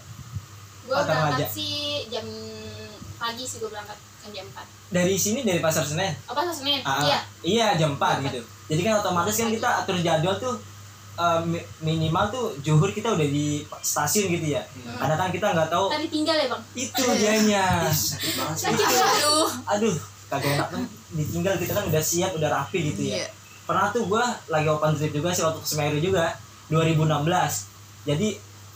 gua 0.83 1.03
berangkat 1.03 1.51
sih 1.51 1.75
jam 2.07 2.23
pagi 3.13 3.43
sih 3.43 3.59
gua 3.59 3.69
berangkat 3.69 3.93
kan 4.17 4.29
jam 4.31 4.47
4 4.47 4.63
Dari 4.87 5.15
sini 5.15 5.43
dari 5.43 5.59
Pasar 5.59 5.83
Senen. 5.83 6.15
apa 6.23 6.47
Senin 6.47 6.79
Ah, 6.81 6.89
ah. 6.89 7.01
iya 7.03 7.19
Iya, 7.43 7.67
jam 7.77 7.93
4 7.93 8.23
gitu. 8.23 8.39
Jadi 8.67 8.81
kan 8.81 8.93
otomatis 8.97 9.35
kan 9.35 9.47
kita 9.49 9.69
atur 9.77 9.95
jadwal 9.97 10.35
tuh 10.37 10.55
eh, 11.17 11.39
mi- 11.43 11.65
minimal 11.81 12.25
tuh 12.29 12.45
juhur 12.61 12.93
kita 12.93 13.17
udah 13.17 13.27
di 13.27 13.65
stasiun 13.81 14.29
gitu 14.31 14.53
ya. 14.53 14.61
Hmm. 14.61 14.97
Karena 15.01 15.15
kan 15.17 15.29
kita 15.33 15.47
nggak 15.51 15.69
tahu 15.69 15.85
tadi 15.89 16.07
tinggal 16.07 16.35
ya 16.37 16.47
bang? 16.47 16.61
itu 16.73 17.03
dianya. 17.17 17.65
Sakit 17.89 18.33
banget 18.37 18.57
sakit 18.61 18.85
aduh. 18.85 19.49
Aduh, 19.73 19.95
kagak 20.29 20.51
enak 20.55 20.67
kan 20.69 20.83
ditinggal 21.11 21.53
kita 21.57 21.71
kan 21.73 21.85
udah 21.87 22.03
siap, 22.03 22.31
udah 22.37 22.49
rapi 22.53 22.93
gitu 22.93 23.01
ya. 23.09 23.25
iya. 23.25 23.27
Pernah 23.65 23.91
tuh 23.91 24.07
gue 24.07 24.23
lagi 24.47 24.67
open 24.69 24.95
trip 24.95 25.11
juga 25.11 25.33
sih 25.33 25.43
waktu 25.43 25.59
ke 25.59 25.67
Semeru 25.67 25.99
juga 25.99 26.31
2016 26.69 27.03
jadi 28.07 28.27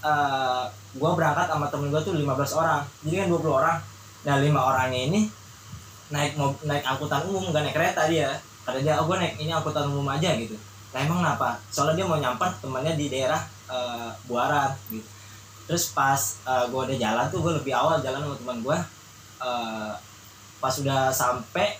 uh, 0.04 0.68
gue 0.92 1.12
berangkat 1.16 1.48
sama 1.48 1.72
temen 1.72 1.88
gue 1.88 2.02
tuh 2.04 2.12
15 2.12 2.28
orang. 2.60 2.84
Jadi 3.08 3.16
kan 3.16 3.28
20 3.32 3.48
orang. 3.48 3.78
Nah 4.28 4.36
lima 4.38 4.60
orangnya 4.60 5.02
ini 5.08 5.22
naik 6.12 6.36
naik 6.68 6.84
angkutan 6.84 7.24
umum 7.24 7.56
gak 7.56 7.64
naik 7.64 7.76
kereta 7.76 8.12
dia. 8.12 8.36
Kata 8.68 8.84
dia 8.84 9.00
oh 9.00 9.08
gue 9.08 9.16
naik 9.16 9.40
ini 9.40 9.56
angkutan 9.56 9.88
umum 9.88 10.06
aja 10.12 10.36
gitu 10.36 10.60
nah 10.92 11.00
emang 11.00 11.24
kenapa? 11.24 11.60
Soalnya 11.72 12.04
dia 12.04 12.06
mau 12.08 12.20
nyamper 12.20 12.52
temannya 12.60 12.94
di 13.00 13.08
daerah 13.08 13.42
uh, 13.72 14.12
Buaran 14.28 14.76
gitu. 14.92 15.08
Terus 15.68 15.96
pas 15.96 16.20
uh, 16.44 16.68
gue 16.68 16.82
udah 16.92 16.98
jalan 17.00 17.26
tuh 17.32 17.40
gue 17.40 17.54
lebih 17.64 17.72
awal 17.72 18.04
jalan 18.04 18.20
sama 18.20 18.36
teman 18.36 18.58
gue 18.60 18.78
uh, 19.40 19.92
pas 20.62 20.74
udah 20.78 21.10
sampai 21.10 21.80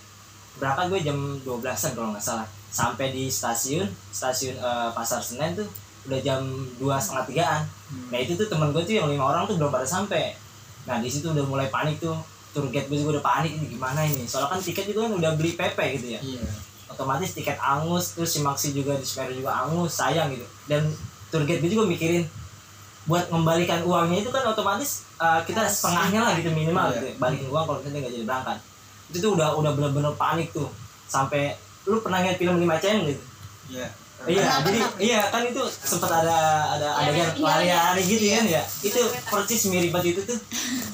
berangkat 0.58 0.86
gue 0.90 1.00
jam 1.06 1.18
12-an 1.46 1.92
kalau 1.94 2.10
nggak 2.12 2.26
salah. 2.26 2.48
Sampai 2.72 3.12
di 3.12 3.28
stasiun 3.28 3.84
stasiun 4.16 4.56
eh, 4.56 4.90
pasar 4.96 5.20
Senen 5.20 5.52
tuh 5.60 5.68
udah 6.08 6.20
jam 6.24 6.40
dua 6.80 6.98
setengah 6.98 7.24
tigaan. 7.28 7.62
Nah 8.10 8.20
itu 8.20 8.34
tuh 8.40 8.48
temen 8.48 8.72
gue 8.72 8.80
tuh 8.84 8.96
yang 8.96 9.12
lima 9.12 9.28
orang 9.28 9.44
tuh 9.44 9.60
belum 9.60 9.70
pada 9.70 9.84
sampai. 9.84 10.34
Nah 10.88 11.04
di 11.04 11.12
situ 11.12 11.30
udah 11.30 11.46
mulai 11.46 11.68
panik 11.68 12.00
tuh. 12.00 12.16
Tour 12.52 12.68
guide 12.68 12.92
gue 12.92 13.00
juga 13.00 13.20
udah 13.20 13.24
panik 13.24 13.52
ini 13.56 13.76
gimana 13.76 14.04
ini? 14.04 14.28
Soalnya 14.28 14.56
kan 14.56 14.60
tiket 14.60 14.92
juga 14.92 15.08
kan 15.08 15.14
udah 15.20 15.32
beli 15.40 15.56
PP 15.56 15.78
gitu 16.00 16.08
ya. 16.16 16.20
Iya. 16.20 16.44
Otomatis 16.92 17.32
tiket 17.32 17.56
angus 17.58 18.14
terus 18.14 18.36
si 18.36 18.40
Maxi 18.44 18.76
juga 18.76 19.00
di 19.00 19.06
Semeru 19.08 19.34
juga 19.34 19.52
angus 19.64 19.96
sayang 19.96 20.30
gitu. 20.36 20.46
Dan 20.68 20.92
guide 21.32 21.64
gue 21.64 21.72
juga 21.72 21.88
mikirin 21.88 22.28
buat 23.08 23.32
mengembalikan 23.34 23.82
uangnya 23.82 24.22
itu 24.22 24.30
kan 24.30 24.46
otomatis 24.46 25.10
uh, 25.18 25.42
kita 25.42 25.66
setengahnya 25.66 26.22
lah 26.22 26.32
gitu 26.38 26.54
minimal 26.54 26.94
Iya. 26.94 27.02
gitu 27.02 27.08
balikin 27.18 27.48
uang 27.50 27.64
kalau 27.66 27.78
misalnya 27.82 28.00
nggak 28.06 28.14
jadi 28.14 28.26
berangkat. 28.28 28.58
Itu 29.10 29.18
tuh 29.24 29.32
udah 29.40 29.48
udah 29.58 29.72
bener-bener 29.74 30.14
panik 30.20 30.54
tuh. 30.54 30.70
Sampai 31.10 31.56
lu 31.88 31.98
pernah 32.04 32.22
ngeliat 32.22 32.38
film 32.38 32.62
5 32.62 32.68
cm 32.84 33.00
gitu? 33.10 33.24
Iya. 33.74 33.88
Iya 34.30 34.62
jadi 34.62 34.80
iya 35.02 35.20
kan 35.34 35.42
itu 35.42 35.62
sempat 35.66 36.12
ada 36.22 36.38
ada 36.78 36.90
Iya, 37.02 37.10
adegan 37.10 37.30
lari-lari 37.42 38.02
gitu 38.06 38.26
Iya. 38.28 38.36
kan 38.38 38.46
ya 38.46 38.64
itu 38.86 39.02
persis 39.26 39.62
mirip 39.74 39.90
banget 39.90 40.14
itu 40.14 40.22
tuh 40.30 40.40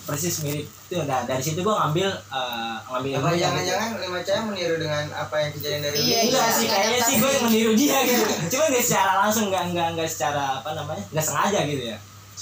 persis 0.07 0.35
mirip 0.47 0.63
tuh 0.87 1.03
nah 1.03 1.27
dari 1.27 1.43
situ 1.43 1.59
gua 1.59 1.87
ngambil 1.87 2.07
uh, 2.31 2.79
ngambil 2.87 3.11
Apa 3.19 3.29
gitu. 3.35 3.43
jangan-jangan 3.43 3.89
lima 3.99 4.19
cahaya 4.23 4.41
meniru 4.47 4.75
dengan 4.79 5.03
apa 5.11 5.35
yang 5.43 5.51
kejadian 5.51 5.81
dari 5.83 5.95
Iya? 5.99 6.19
Enggak 6.31 6.47
iya. 6.47 6.55
sih, 6.55 6.67
kayaknya 6.71 6.99
sih 7.03 7.15
gue 7.19 7.29
yang 7.35 7.43
meniru 7.43 7.71
dia 7.75 7.97
gitu. 8.07 8.23
Cuma 8.55 8.63
nggak 8.71 8.83
secara 8.85 9.11
langsung, 9.19 9.45
nggak 9.51 9.63
nggak 9.75 9.87
nggak 9.99 10.09
secara 10.09 10.63
apa 10.63 10.69
namanya, 10.71 11.03
nggak 11.11 11.25
sengaja 11.27 11.59
gitu 11.67 11.83
ya. 11.91 11.97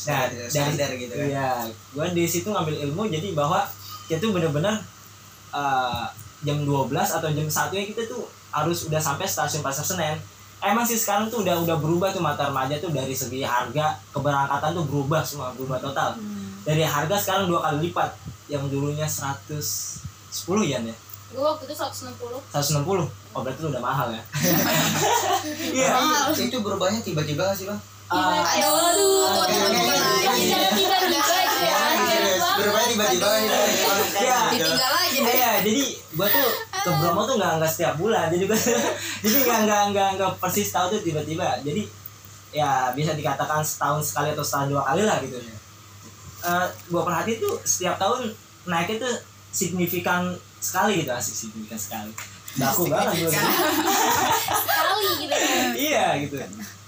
Nah, 0.06 0.24
dari 0.54 0.96
gitu 1.02 1.14
kan. 1.18 1.26
Iya, 1.26 1.50
gue 1.96 2.08
di 2.14 2.24
situ 2.30 2.48
ngambil 2.54 2.76
ilmu 2.86 3.10
jadi 3.10 3.28
bahwa 3.34 3.66
kita 4.06 4.22
tuh 4.22 4.32
bener-bener 4.38 4.76
uh, 5.50 6.06
jam 6.46 6.58
12 6.62 6.94
atau 6.94 7.30
jam 7.34 7.48
1 7.50 7.74
ya 7.74 7.84
kita 7.90 8.02
tuh 8.06 8.30
harus 8.54 8.86
udah 8.86 9.02
sampai 9.02 9.26
stasiun 9.26 9.66
Pasar 9.66 9.82
Senen. 9.82 10.22
Emang 10.64 10.86
sih 10.86 10.98
sekarang 10.98 11.28
tuh 11.28 11.44
udah 11.44 11.62
udah 11.62 11.78
berubah 11.78 12.10
tuh 12.10 12.24
mata 12.24 12.48
remaja 12.48 12.80
tuh 12.80 12.90
dari 12.90 13.12
segi 13.12 13.44
harga 13.44 13.98
keberangkatan 14.10 14.72
tuh 14.74 14.86
berubah 14.88 15.22
semua 15.22 15.52
berubah 15.54 15.78
total. 15.78 16.16
Dari 16.66 16.82
harga 16.82 17.16
sekarang 17.18 17.46
dua 17.52 17.62
kali 17.62 17.90
lipat 17.90 18.10
yang 18.46 18.66
dulunya 18.70 19.10
110 19.10 19.42
ya 20.66 20.78
ya. 20.78 20.96
gue 21.26 21.42
waktu 21.42 21.66
itu 21.66 21.74
160 21.74 22.14
160 22.54 22.86
oh 23.34 23.42
berarti 23.42 23.60
udah 23.66 23.82
mahal 23.82 24.08
ya 24.14 24.22
iya 25.82 25.88
Tapi 26.30 26.48
itu 26.48 26.58
berubahnya 26.62 27.02
tiba-tiba 27.02 27.50
gak 27.50 27.58
sih 27.58 27.66
bang? 27.66 27.82
Eh, 28.06 28.62
Aduh. 28.62 29.26
Jangan 29.50 30.72
tiba-tiba 30.78 31.36
ya 31.36 31.50
Iya, 31.66 31.78
banget. 32.38 32.58
Berubahnya 32.62 32.88
tiba-tiba 32.94 33.30
gitu. 33.42 33.58
Iya. 34.22 34.38
Ditinggal 34.54 34.92
deh. 34.94 35.34
Iya, 35.34 35.52
jadi 35.66 35.84
gua 36.14 36.28
tuh 36.30 36.50
ke 36.86 36.92
Bromo 37.02 37.26
tuh 37.26 37.42
nggak 37.42 37.58
nggak 37.58 37.72
setiap 37.72 37.98
bulan, 37.98 38.30
jadi 38.30 38.46
gua 38.46 38.60
jadi 39.26 39.38
nggak 39.42 39.60
nggak 39.66 39.84
nggak 39.90 40.10
nggak 40.22 40.32
persis 40.38 40.70
tahu 40.70 40.94
tuh 40.94 41.02
tiba-tiba. 41.02 41.58
Jadi 41.66 41.90
ya 42.54 42.94
bisa 42.94 43.18
dikatakan 43.18 43.66
setahun 43.66 44.06
sekali 44.06 44.38
atau 44.38 44.46
setahun 44.46 44.70
dua 44.70 44.86
kali 44.86 45.02
lah 45.02 45.18
gitu. 45.26 45.42
Eh 45.42 46.66
gua 46.94 47.02
perhati 47.02 47.42
tuh 47.42 47.58
setiap 47.66 47.98
tahun 47.98 48.30
naiknya 48.70 49.02
tuh 49.02 49.14
signifikan 49.50 50.38
sekali 50.62 51.02
gitu, 51.02 51.10
asik 51.10 51.34
signifikan 51.50 51.82
sekali. 51.82 52.12
Daku 52.54 52.86
banget 52.86 53.26
gua. 53.26 53.30
Signifikan. 53.34 54.54
sekali 54.62 55.10
gitu 55.26 55.34
kan 55.34 55.70
iya 55.90 56.06
gitu. 56.22 56.36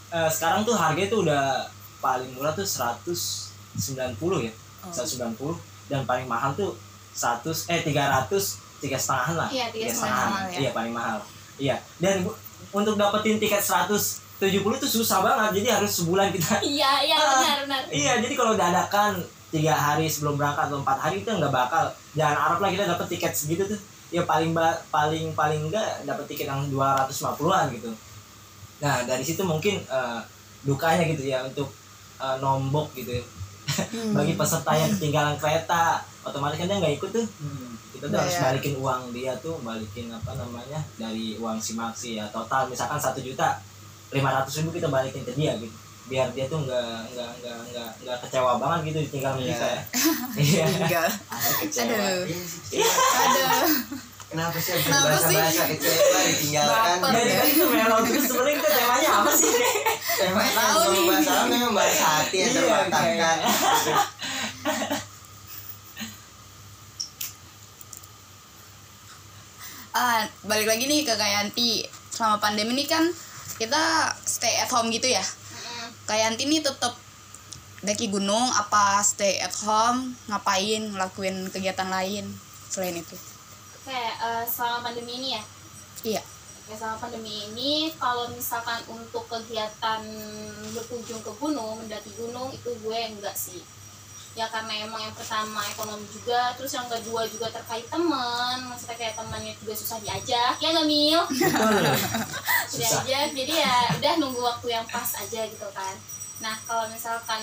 Eh, 0.08 0.30
sekarang 0.30 0.62
tuh 0.62 0.78
harganya 0.78 1.10
tuh 1.10 1.26
udah 1.26 1.66
paling 1.98 2.30
murah 2.38 2.54
tuh 2.54 2.70
190 2.70 4.14
ya. 4.46 4.54
190 4.94 5.90
dan 5.90 6.06
paling 6.06 6.30
mahal 6.30 6.54
tuh 6.54 6.78
100 7.18 7.74
eh 7.74 7.82
300 7.82 8.67
tiga 8.78 8.96
setengahan 8.96 9.36
lah. 9.36 9.48
Iya, 9.48 9.66
tiga 9.70 9.88
setengah 9.88 10.28
ya. 10.48 10.58
iya 10.60 10.70
paling 10.72 10.92
mahal. 10.92 11.18
Iya. 11.58 11.76
Dan 11.98 12.26
untuk 12.70 12.94
dapetin 12.94 13.38
tiket 13.38 13.60
170 13.60 14.38
tuh 14.78 14.90
susah 14.92 15.20
banget. 15.20 15.50
Jadi 15.58 15.68
harus 15.72 15.92
sebulan 15.94 16.30
kita. 16.30 16.62
Iya 16.70 16.92
iya 17.04 17.16
Ah. 17.16 17.28
benar 17.36 17.58
benar. 17.64 17.82
iya 17.90 18.14
jadi 18.18 18.34
kalau 18.34 18.54
dadakan 18.54 19.18
tiga 19.48 19.72
hari 19.72 20.06
sebelum 20.06 20.36
berangkat 20.36 20.68
atau 20.68 20.78
empat 20.78 20.98
hari 21.00 21.22
itu 21.22 21.30
nggak 21.30 21.50
bakal. 21.52 21.86
Jangan 22.14 22.36
harap 22.36 22.60
lah 22.60 22.70
kita 22.70 22.84
dapet 22.86 23.08
tiket 23.10 23.34
segitu 23.34 23.64
tuh. 23.66 23.80
Ya 24.08 24.24
paling 24.24 24.52
ba- 24.52 24.80
paling 24.88 25.34
paling 25.34 25.68
enggak 25.68 25.84
dapet 26.04 26.26
tiket 26.28 26.48
yang 26.48 26.64
250-an 26.68 27.74
gitu. 27.74 27.92
Nah 28.78 29.04
dari 29.04 29.22
situ 29.22 29.42
mungkin 29.42 29.82
eh, 29.82 30.20
dukanya 30.62 31.04
gitu 31.08 31.24
ya 31.26 31.42
untuk 31.42 31.68
eh, 32.18 32.36
nombok 32.38 32.94
gitu. 32.94 33.12
Ya. 33.14 33.24
bagi 34.16 34.32
peserta 34.34 34.72
yang 34.72 34.88
ketinggalan 34.90 35.36
kereta 35.36 36.00
otomatis 36.24 36.56
kan 36.56 36.66
dia 36.66 36.78
nggak 36.78 36.96
ikut 36.96 37.12
tuh 37.12 37.28
kita 37.98 38.06
tuh 38.08 38.20
harus 38.20 38.38
balikin 38.40 38.76
uang 38.76 39.02
dia 39.12 39.34
tuh 39.38 39.58
balikin 39.60 40.08
apa 40.10 40.32
namanya 40.34 40.80
dari 40.96 41.36
uang 41.36 41.58
si 41.58 41.74
maksi 41.74 42.16
ya 42.16 42.30
total 42.30 42.66
misalkan 42.66 42.96
satu 42.96 43.20
juta 43.20 43.58
lima 44.10 44.30
ratus 44.32 44.62
ribu 44.62 44.72
kita 44.72 44.88
balikin 44.88 45.22
ke 45.22 45.34
dia 45.34 45.58
gitu 45.58 45.74
biar 46.08 46.32
dia 46.32 46.46
tuh 46.46 46.64
nggak 46.64 47.12
nggak 47.12 47.32
nggak 47.38 47.58
nggak 47.68 47.90
nggak 48.00 48.18
kecewa 48.22 48.56
banget 48.56 48.80
gitu 48.88 48.98
ditinggal 49.04 49.34
sama 49.34 49.42
Iya. 49.42 49.52
kita 49.52 49.68
ya 49.68 49.82
iya. 50.40 50.66
Aduh. 51.04 51.04
Iya 51.44 51.56
kecewa. 51.60 52.08
Aduh. 53.20 53.52
Kenapa 54.28 54.56
sih 54.58 54.72
Kenapa 54.78 55.08
bahasa 55.10 55.28
sih? 55.28 55.36
bahasa 55.36 55.64
kecewa 55.68 56.20
ditinggalkan? 56.22 56.98
Jadi 57.02 57.32
kan 57.34 57.46
itu 57.46 57.64
melodi 57.66 58.10
itu 58.10 58.22
sebenarnya 58.24 58.56
kita 58.56 58.70
temanya 58.74 59.10
apa 59.18 59.32
sih 59.34 59.52
Tahu 60.18 60.34
kalau 60.48 60.92
nih. 60.92 61.04
bahasa 61.06 61.32
memang 61.46 61.74
bahasa 61.74 62.06
hati 62.18 62.36
yang 62.38 62.52
Iya, 62.52 63.32
Ah, 69.98 70.22
balik 70.46 70.70
lagi 70.70 70.86
nih 70.86 71.02
ke 71.02 71.18
Kak 71.18 71.26
Yanti. 71.26 71.82
Selama 72.14 72.38
pandemi 72.38 72.78
ini 72.78 72.86
kan 72.86 73.02
kita 73.58 74.14
stay 74.30 74.62
at 74.62 74.70
home 74.70 74.94
gitu 74.94 75.10
ya. 75.10 75.26
Mm-mm. 75.26 75.90
Kak 76.06 76.22
Yanti 76.22 76.46
nih 76.46 76.62
tetap 76.62 76.94
daki 77.82 78.14
gunung 78.14 78.46
apa 78.54 79.02
stay 79.02 79.42
at 79.42 79.58
home, 79.66 80.14
ngapain, 80.30 80.94
ngelakuin 80.94 81.50
kegiatan 81.50 81.90
lain 81.90 82.30
selain 82.70 82.94
itu. 82.94 83.18
oke 83.82 83.90
eh, 83.90 84.46
selama 84.46 84.86
pandemi 84.86 85.18
ini 85.18 85.30
ya 85.34 85.42
Iya. 86.06 86.22
Oke, 86.22 86.78
selama 86.78 87.02
pandemi 87.02 87.50
ini 87.50 87.90
kalau 87.98 88.30
misalkan 88.30 88.78
untuk 88.94 89.26
kegiatan 89.26 90.04
berkunjung 90.78 91.26
ke 91.26 91.32
gunung, 91.42 91.82
mendaki 91.82 92.14
gunung 92.14 92.54
itu 92.54 92.70
gue 92.70 93.00
enggak 93.18 93.34
sih. 93.34 93.66
Ya 94.38 94.46
karena 94.54 94.86
emang 94.86 95.02
yang 95.02 95.18
pertama 95.18 95.66
ekonomi 95.66 96.06
juga, 96.14 96.54
terus 96.54 96.70
yang 96.78 96.86
kedua 96.86 97.26
juga 97.26 97.50
terkait 97.50 97.90
teman, 97.90 98.70
maksudnya 98.70 98.94
kayak 98.94 99.18
temannya 99.18 99.58
juga 99.58 99.74
susah 99.74 99.98
diajak, 99.98 100.54
ya 100.62 100.78
nggak 100.78 100.86
Mil? 100.86 101.22
susah 102.70 103.02
diajak, 103.02 103.34
jadi 103.34 103.54
ya 103.66 103.76
udah 103.98 104.14
nunggu 104.22 104.38
waktu 104.38 104.78
yang 104.78 104.86
pas 104.86 105.10
aja 105.18 105.42
gitu 105.42 105.66
kan. 105.74 105.98
Nah 106.38 106.54
kalau 106.70 106.86
misalkan 106.94 107.42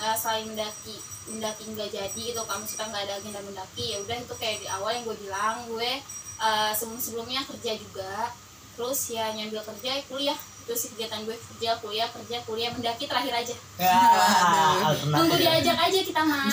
eh, 0.00 0.16
selain 0.16 0.48
mendaki 0.48 0.96
mendaki 1.28 1.64
nggak 1.76 1.92
jadi 1.92 2.20
gitu 2.32 2.40
kan 2.44 2.60
maksudnya 2.60 2.88
nggak 2.88 3.04
ada 3.04 3.14
agenda 3.16 3.40
mendaki 3.40 3.96
ya 3.96 3.98
udah 4.04 4.16
itu 4.16 4.34
kayak 4.36 4.60
di 4.60 4.68
awal 4.68 4.92
yang 4.92 5.04
gue 5.08 5.16
bilang 5.24 5.56
gue 5.68 5.92
eh, 6.40 6.72
sebelum 6.72 6.96
sebelumnya 6.96 7.44
kerja 7.44 7.76
juga. 7.76 8.32
Terus 8.80 9.12
ya 9.12 9.28
nyambil 9.36 9.60
kerja 9.60 10.00
kuliah 10.08 10.40
terus 10.64 10.78
sih 10.80 10.88
kegiatan 10.92 11.20
gue. 11.22 11.36
Kerja 11.36 11.76
kuliah 11.78 12.08
kerja 12.08 12.36
kuliah 12.42 12.70
mendaki 12.70 13.04
terakhir 13.04 13.34
aja. 13.34 13.54
Ya 13.76 13.98
ya. 14.94 15.36
diajak 15.36 15.78
aja 15.80 15.98
kita 16.00 16.20
mah 16.20 16.48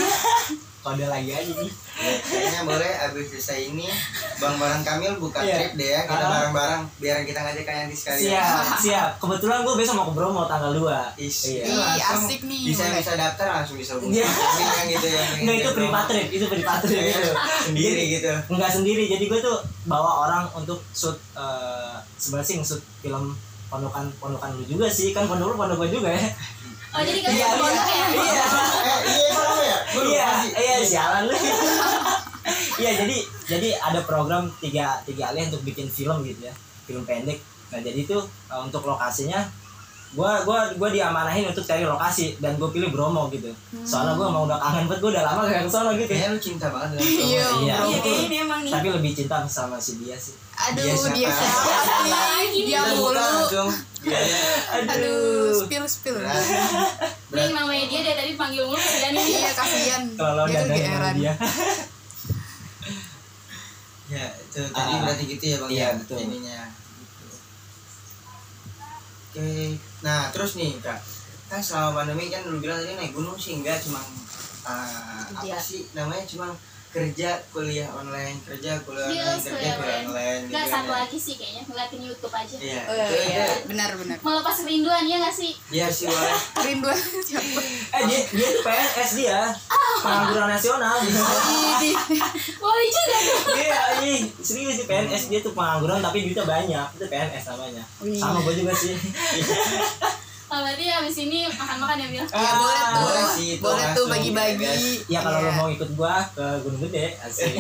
kode 0.81 1.05
lagi 1.05 1.29
aja 1.29 1.53
nih 1.53 1.69
Ya, 2.01 2.17
kayaknya 2.17 2.61
boleh 2.65 2.89
abis 3.05 3.29
selesai 3.29 3.69
ini 3.69 3.85
Bang 4.41 4.57
Baran 4.57 4.81
Kamil 4.81 5.21
buka 5.21 5.37
Iya. 5.37 5.53
trip 5.53 5.71
deh 5.77 5.89
ya 5.93 6.01
kita 6.09 6.25
bareng-bareng 6.25 6.81
biar 6.97 7.21
kita 7.21 7.37
ngajak 7.37 7.61
kayak 7.61 7.79
Yanti 7.85 7.93
sekali 7.93 8.21
siap 8.25 8.65
siap. 8.81 9.09
Kebetulan 9.21 9.61
gue 9.61 9.75
besok 9.77 9.93
mau 9.93 10.09
ke 10.09 10.13
Bromo 10.17 10.49
tanggal 10.49 10.73
2 10.73 11.21
Is, 11.21 11.37
iya. 11.45 11.63
Ih, 11.69 12.01
asik 12.01 12.41
nih, 12.41 12.73
bisa 12.73 12.89
boleh. 12.89 12.97
bisa 12.97 13.13
daftar 13.13 13.47
langsung 13.53 13.77
bisa 13.77 13.93
hubungi 13.93 14.17
Iya. 14.17 14.25
Kamil 14.25 14.65
kan 14.71 14.85
gitu 14.89 15.07
ya. 15.13 15.23
Enggak 15.37 15.55
itu 15.59 15.69
privat 15.77 16.05
trip, 16.09 16.27
itu 16.33 16.45
privat 16.49 16.79
trip 16.81 16.97
Iya, 16.97 17.13
itu. 17.13 17.31
sendiri 17.61 18.03
gitu. 18.09 18.31
Enggak 18.49 18.71
sendiri, 18.73 19.03
jadi 19.05 19.23
gue 19.29 19.39
tuh 19.39 19.57
bawa 19.85 20.11
orang 20.25 20.43
untuk 20.55 20.81
shoot 20.89 21.21
eh 21.37 21.95
sebenarnya 22.17 22.47
sih 22.49 22.57
shoot 22.65 22.81
film 23.05 23.37
pondokan 23.71 24.11
pondokan 24.19 24.51
lu 24.53 24.67
juga 24.67 24.85
sih 24.85 25.15
kan 25.15 25.23
pondok 25.25 25.47
lu 25.47 25.55
pondok 25.55 25.79
gue 25.79 25.95
juga 25.95 26.11
ya. 26.11 26.27
Oh 26.91 26.99
jadi 26.99 27.19
kalian 27.23 27.39
Iya, 27.39 27.47
pondok 27.55 27.85
iya. 27.87 27.95
ya? 27.95 28.07
iya. 28.11 28.45
Eh 28.83 28.99
iya 29.07 29.29
ya 29.31 29.77
Gua 29.87 30.01
lupa 30.03 30.11
iya 30.11 30.27
sih. 30.37 30.51
iya 30.53 30.75
sialan 30.83 31.23
lu. 31.23 31.35
Iya 32.77 32.91
jadi 32.97 33.17
jadi 33.47 33.69
ada 33.79 33.99
program 34.01 34.51
tiga 34.57 34.99
tiga 35.05 35.31
alih 35.31 35.47
untuk 35.47 35.63
bikin 35.63 35.87
film 35.87 36.19
gitu 36.21 36.43
ya. 36.43 36.53
Film 36.83 37.05
pendek. 37.05 37.39
Nah 37.71 37.79
jadi 37.79 37.95
itu 37.97 38.17
eh, 38.51 38.59
untuk 38.59 38.83
lokasinya 38.83 39.39
gua 40.11 40.43
gua 40.43 40.59
gua 40.75 40.89
diamanahin 40.89 41.47
untuk 41.47 41.63
cari 41.63 41.83
lokasi 41.83 42.35
dan 42.37 42.55
gue 42.55 42.67
pilih 42.67 42.89
Bromo 42.89 43.27
gitu 43.27 43.47
soalnya 43.81 44.13
gua 44.13 44.27
mau 44.27 44.43
udah 44.43 44.57
kangen 44.57 44.83
banget 44.85 44.99
gue 44.99 45.09
udah 45.09 45.23
lama 45.23 45.41
gak 45.45 45.63
ke 45.63 45.71
sana 45.71 45.89
gitu 45.93 46.03
kayaknya 46.05 46.29
lu 46.29 46.39
cinta 46.41 46.67
banget 46.67 46.89
dengan 46.93 47.07
Iya, 47.07 47.45
Bromo. 47.45 47.63
Iya. 47.63 47.77
iya 48.27 48.39
emang 48.41 48.59
nih 48.61 48.71
tapi 48.71 48.87
lebih 48.91 49.11
cinta 49.13 49.35
sama 49.45 49.77
si 49.77 49.95
dia 49.97 50.15
sih 50.15 50.35
Aduh, 50.61 50.83
Dia 50.83 50.93
siapa? 50.93 51.15
dia 51.15 51.29
siapa 51.31 51.95
nih? 52.45 52.61
Dia 52.67 52.81
mulu. 52.91 53.15
langsung 53.15 53.69
biaya 53.97 54.37
Aduh, 54.83 55.57
spill 55.57 55.85
spill. 55.87 56.17
Nih 57.31 57.49
namanya 57.49 57.85
dia 57.87 57.99
dari 58.03 58.17
tadi 58.19 58.31
panggil 58.35 58.63
mulu 58.63 58.77
sudah 58.77 59.09
nih 59.09 59.25
Iya, 59.31 59.51
kasihan. 59.51 60.03
kalau 60.13 60.43
Dia 60.45 60.59
tuh 60.61 60.75
sama 60.75 61.09
dia 61.15 61.33
ya 64.11 64.27
itu 64.35 64.59
tadi 64.67 64.91
Ah. 64.91 64.99
berarti 65.01 65.23
gitu 65.25 65.43
ya 65.45 65.57
bang 65.57 65.71
Iya, 65.71 65.79
ya 65.81 65.89
betul. 65.95 66.17
ininya 66.19 66.59
Gitu. 66.99 67.27
oke 69.31 69.47
nah 70.01 70.29
terus 70.29 70.53
nih 70.53 70.77
kak 70.77 70.97
kan 71.45 71.59
selama 71.59 72.01
pandemi 72.01 72.27
kan 72.27 72.41
lu 72.43 72.57
bilang 72.57 72.77
tadi 72.77 72.93
naik 72.93 73.11
gunung 73.11 73.35
sih 73.35 73.53
enggak 73.53 73.77
cuma 73.79 74.01
ah, 74.63 75.21
apa 75.27 75.43
Iya. 75.43 75.57
sih 75.57 75.85
namanya 75.91 76.25
cuma 76.25 76.47
kerja 76.87 77.39
kuliah 77.47 77.87
online 77.89 78.35
kerja 78.41 78.75
kuliah 78.81 79.07
Iya, 79.07 79.23
online 79.25 79.39
kerja 79.39 79.47
kuliah 79.47 79.75
kuliah 79.75 79.95
online. 79.95 80.07
online 80.09 80.41
Enggak 80.43 80.59
gitu 80.59 80.67
kan 80.67 80.75
satu 80.75 80.89
ya. 80.89 80.97
lagi 80.97 81.17
sih 81.17 81.35
kayaknya 81.35 81.61
ngeliatin 81.63 82.01
YouTube 82.03 82.33
aja. 82.33 82.55
iya 82.57 82.81
Oh, 82.83 82.95
iya, 82.97 83.43
itu 83.47 83.63
benar 83.65 83.89
benar 83.95 84.17
Melepas 84.19 84.55
kerinduan 84.59 85.03
ya 85.05 85.15
nggak 85.17 85.31
sih? 85.33 85.51
iya 85.69 85.87
sih 85.87 86.05
wah 86.05 86.35
rinduan 86.65 86.97
siapa 87.21 87.61
eh 87.91 88.01
dia 88.05 88.19
dia 88.27 88.47
tuh 88.49 88.61
PNS 88.61 89.11
dia 89.15 89.39
pengangguran 90.01 90.49
nasional. 90.49 90.95
Ini 90.99 91.91
Boleh 92.61 92.85
juga 92.87 93.17
iya 93.53 93.81
iya 94.01 94.15
serius 94.37 94.75
sih 94.75 94.85
PNS 94.85 95.29
dia 95.29 95.39
tuh 95.39 95.53
pengangguran 95.53 95.99
tapi 95.99 96.25
duitnya 96.25 96.43
banyak. 96.43 96.87
Itu 96.95 97.05
PNS 97.05 97.43
namanya. 97.47 97.83
Wih. 98.01 98.17
sama 98.17 98.41
gue 98.41 98.53
juga 98.57 98.73
sih. 98.73 98.97
Oh, 100.51 100.59
berarti 100.59 100.83
abis 100.83 101.15
ini 101.21 101.47
makan-makan 101.47 101.95
ya 101.95 102.07
Bil? 102.11 102.25
ya 102.27 102.51
boleh 102.59 102.75
tuh. 102.83 102.99
boleh 102.99 103.25
sih, 103.31 103.51
boleh 103.63 103.85
tuh 103.95 104.05
bagi-bagi. 104.05 104.67
ya, 104.67 104.75
ya 105.07 105.19
kalau 105.23 105.39
Iya. 105.39 105.47
lo 105.47 105.51
mau 105.55 105.67
ikut 105.71 105.89
gua 105.95 106.27
ke 106.35 106.43
Gunung 106.59 106.83
Gede 106.83 107.15
asik. 107.23 107.55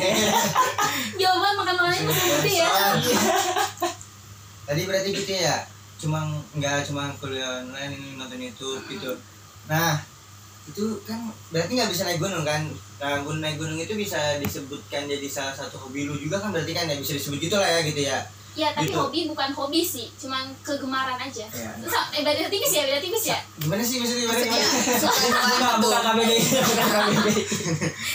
Jawaban 1.23 1.55
makan-makannya 1.55 2.03
masih 2.03 2.25
gede 2.35 2.53
ya. 2.59 2.67
tadi 4.61 4.81
berarti 4.83 5.09
gitu 5.11 5.31
ya 5.31 5.63
cuma 6.01 6.19
nggak 6.51 6.83
cuma 6.83 7.13
kuliah 7.15 7.63
online 7.63 7.95
ini 7.95 8.19
nonton 8.19 8.39
YouTube 8.39 8.83
gitu. 8.89 9.15
Nah 9.67 9.95
itu 10.69 11.01
kan 11.07 11.19
berarti 11.49 11.71
nggak 11.73 11.91
bisa 11.91 12.05
naik 12.05 12.19
gunung 12.21 12.45
kan? 12.45 12.61
Nah 13.01 13.21
gun- 13.25 13.41
naik 13.41 13.57
gunung 13.57 13.79
itu 13.81 13.93
bisa 13.97 14.37
disebutkan 14.37 15.09
jadi 15.09 15.27
salah 15.29 15.55
satu 15.57 15.81
hobi 15.81 16.05
lu 16.05 16.15
juga 16.17 16.37
kan 16.41 16.53
berarti 16.53 16.71
kan? 16.77 16.85
Ya 16.89 16.95
bisa 17.01 17.17
disebut 17.17 17.39
gitu 17.41 17.57
lah 17.57 17.67
ya 17.67 17.79
gitu 17.85 18.01
ya 18.05 18.17
Iya, 18.51 18.67
tapi 18.71 18.83
Gitu. 18.85 18.99
hobi 18.99 19.19
bukan 19.25 19.49
hobi 19.49 19.79
sih, 19.79 20.11
cuman 20.13 20.43
kegemaran 20.59 21.15
aja. 21.15 21.47
Iya. 21.47 21.71
Terus, 21.77 21.95
eh, 22.11 22.19
beda 22.19 22.45
tipis 22.45 22.67
ya, 22.69 22.83
beda 22.83 22.99
tipis 22.99 23.23
ya. 23.25 23.39
gimana 23.55 23.79
sih 23.79 23.95
maksudnya 23.97 24.27
gimana, 24.27 24.43
bukan 25.47 25.73
bukan 25.79 26.01
KBBI 26.03 26.37
bukan 26.61 26.85
KBBI 26.85 27.43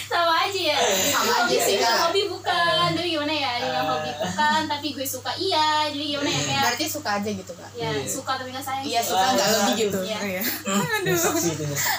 Sama 0.07 0.35
aja 0.43 0.61
ya. 0.63 0.77
Sama 1.09 1.33
hobi 1.39 1.41
aja 1.49 1.57
sih, 1.59 1.75
suka, 1.75 1.87
Kak. 1.87 1.97
hobi 2.05 2.21
bukan. 2.27 2.87
Jadi 2.93 3.09
gimana 3.11 3.33
ya? 3.33 3.53
Yang 3.59 3.87
hobi 3.87 4.11
bukan, 4.15 4.61
tapi 4.67 4.87
gue 4.93 5.07
suka 5.07 5.33
iya. 5.37 5.69
Jadi 5.89 6.05
gimana 6.11 6.29
ya? 6.29 6.41
Kayak 6.43 6.63
berarti 6.67 6.85
suka 6.87 7.11
aja 7.17 7.31
gitu 7.33 7.53
kak 7.53 7.71
ya 7.73 7.89
Iya. 7.89 8.03
suka 8.07 8.33
tapi 8.35 8.49
nggak 8.51 8.63
sayang. 8.63 8.85
iya 8.85 9.01
sih. 9.01 9.09
suka 9.09 9.25
nggak 9.31 9.49
lebih 9.49 9.75
gitu 9.79 9.99
Iya. 10.03 10.19
Iya. 10.21 10.43
sih 11.35 11.53
nyesek 11.57 11.99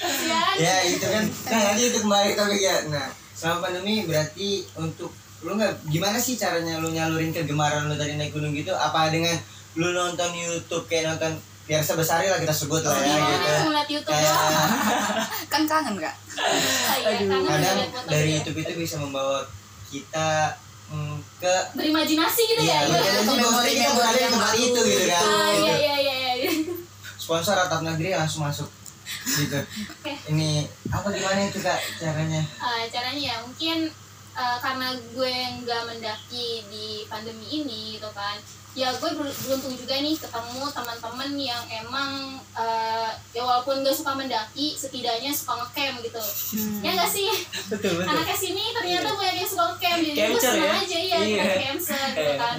Kasihan. 0.00 0.54
ya 0.56 0.74
itu 0.86 1.04
kan 1.04 1.24
nah 1.44 1.60
nanti 1.66 1.82
itu 1.84 1.98
kembali 2.00 2.26
ke 2.26 2.36
topik 2.38 2.56
ya 2.58 2.76
nah 2.88 3.08
selama 3.32 3.58
pandemi 3.62 4.04
berarti 4.04 4.48
untuk 4.74 5.12
lu 5.40 5.54
nggak 5.54 5.72
gimana 5.86 6.16
sih 6.16 6.34
caranya 6.34 6.76
lu 6.76 6.88
nyalurin 6.88 7.30
kegemaran 7.30 7.86
lu 7.86 7.94
tadi 7.94 8.14
naik 8.14 8.30
gunung 8.30 8.52
gitu 8.52 8.70
apa 8.70 9.08
dengan 9.08 9.32
lu 9.74 9.88
nonton 9.90 10.30
YouTube 10.30 10.84
kayak 10.84 11.10
nonton 11.10 11.32
biasa 11.62 11.94
besar 11.94 12.20
lah 12.20 12.36
kita 12.36 12.50
sebut 12.52 12.82
lah 12.82 12.92
ya 12.94 13.06
Gimana 13.06 13.30
gitu 13.30 13.50
ngeliat 13.64 13.88
YouTube 13.88 14.10
kayak 14.10 14.26
doang? 14.26 14.70
kan 15.52 15.62
kangen 15.64 15.96
kak 15.98 16.14
Ah, 16.32 16.96
iya, 16.98 17.10
kangen 17.20 17.46
kadang 17.46 17.78
dari. 18.06 18.30
YouTube 18.34 18.58
itu 18.58 18.72
bisa 18.76 18.96
membawa 18.96 19.46
kita 19.86 20.50
mm, 20.88 21.14
ke 21.38 21.54
berimajinasi 21.72 22.42
gitu 22.44 22.60
iya 22.60 22.74
ya. 22.76 22.80
iya, 22.82 22.98
Iya. 22.98 23.12
jadi 23.22 23.38
memori- 23.38 23.72
kita 23.72 23.92
berada 23.92 24.18
di 24.18 24.26
tempat 24.26 24.50
lalu 24.50 24.60
itu 24.66 24.80
gitu 24.84 25.04
kan 25.06 25.22
Ah, 25.22 25.48
gitu. 25.48 25.62
iya 25.62 25.74
iya 25.78 25.94
iya 25.96 26.32
iya. 26.36 26.50
sponsor 27.16 27.54
atap 27.54 27.80
negeri 27.80 28.12
langsung 28.12 28.42
masuk 28.42 28.66
gitu 29.24 29.58
Oke. 29.94 30.12
ini 30.28 30.64
apa 30.88 31.06
gimana 31.08 31.40
itu 31.44 31.58
kak 31.58 31.78
caranya 31.96 32.42
Ah, 32.58 32.82
caranya 32.84 33.22
ya 33.22 33.36
mungkin 33.40 33.78
eh, 34.32 34.58
karena 34.58 34.88
gue 34.92 35.34
nggak 35.60 35.82
mendaki 35.84 36.46
di 36.66 36.86
pandemi 37.04 37.46
ini 37.60 37.94
gitu 37.94 38.10
kan 38.10 38.38
ya 38.70 38.86
gue 38.92 39.10
ber- 39.10 39.34
beruntung 39.40 39.74
juga 39.74 39.98
nih 39.98 40.14
ketemu 40.14 40.62
teman-teman 40.64 41.30
yang 41.34 41.58
emang 41.68 42.10
eh, 42.52 43.10
ya 43.32 43.42
walaupun 43.42 43.82
gak 43.82 43.90
suka 43.92 44.14
mendaki 44.14 44.72
setidaknya 44.72 45.30
suka 45.30 45.58
ngecamp 45.58 45.98
gitu 46.00 46.22
ya 46.78 46.94
gak 46.94 47.10
sih 47.10 47.26
betul 47.66 47.98
betul 47.98 48.06
anak 48.08 48.30
sini 48.32 48.70
ternyata 48.70 49.10
banyak 49.10 49.36
yang 49.36 49.50
suka 49.50 49.64
ngecamp 49.68 49.98
jadi 50.00 50.14
gue 50.14 50.30
Camper 50.32 50.42
seneng 50.54 50.70
ya? 50.70 50.78
aja 50.80 50.98
iya 51.00 51.18
Iya. 51.20 51.36
yeah. 51.36 51.58
campser 51.60 52.06
gitu 52.12 52.32
kan 52.36 52.56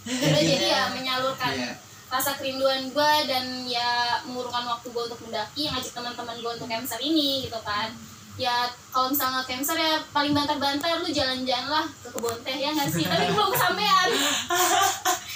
Udah 0.00 0.42
jadi 0.42 0.66
ya 0.66 0.82
menyalurkan 0.90 1.52
Iya. 1.54 1.70
rasa 2.08 2.34
kerinduan 2.34 2.88
gue 2.88 3.12
dan 3.28 3.44
ya 3.62 3.90
mengurungkan 4.24 4.64
waktu 4.66 4.88
gue 4.88 5.02
untuk 5.04 5.20
mendaki 5.22 5.68
ngajak 5.68 5.92
teman-teman 5.92 6.36
gue 6.36 6.50
untuk 6.50 6.66
campser 6.66 6.98
ini 6.98 7.44
gitu 7.44 7.60
kan 7.60 7.92
ya 8.38 8.66
kalau 8.90 9.10
misalnya 9.10 9.42
campser 9.44 9.76
ya 9.76 9.98
paling 10.10 10.32
banter-banter 10.32 11.02
lu 11.02 11.10
jalan-jalan 11.10 11.68
lah 11.68 11.86
ke 11.88 12.08
kebun 12.10 12.36
teh 12.42 12.56
ya 12.56 12.70
nggak 12.72 12.88
sih? 12.88 13.04
Tapi 13.04 13.26
belum 13.32 13.50
kesampean 13.52 14.08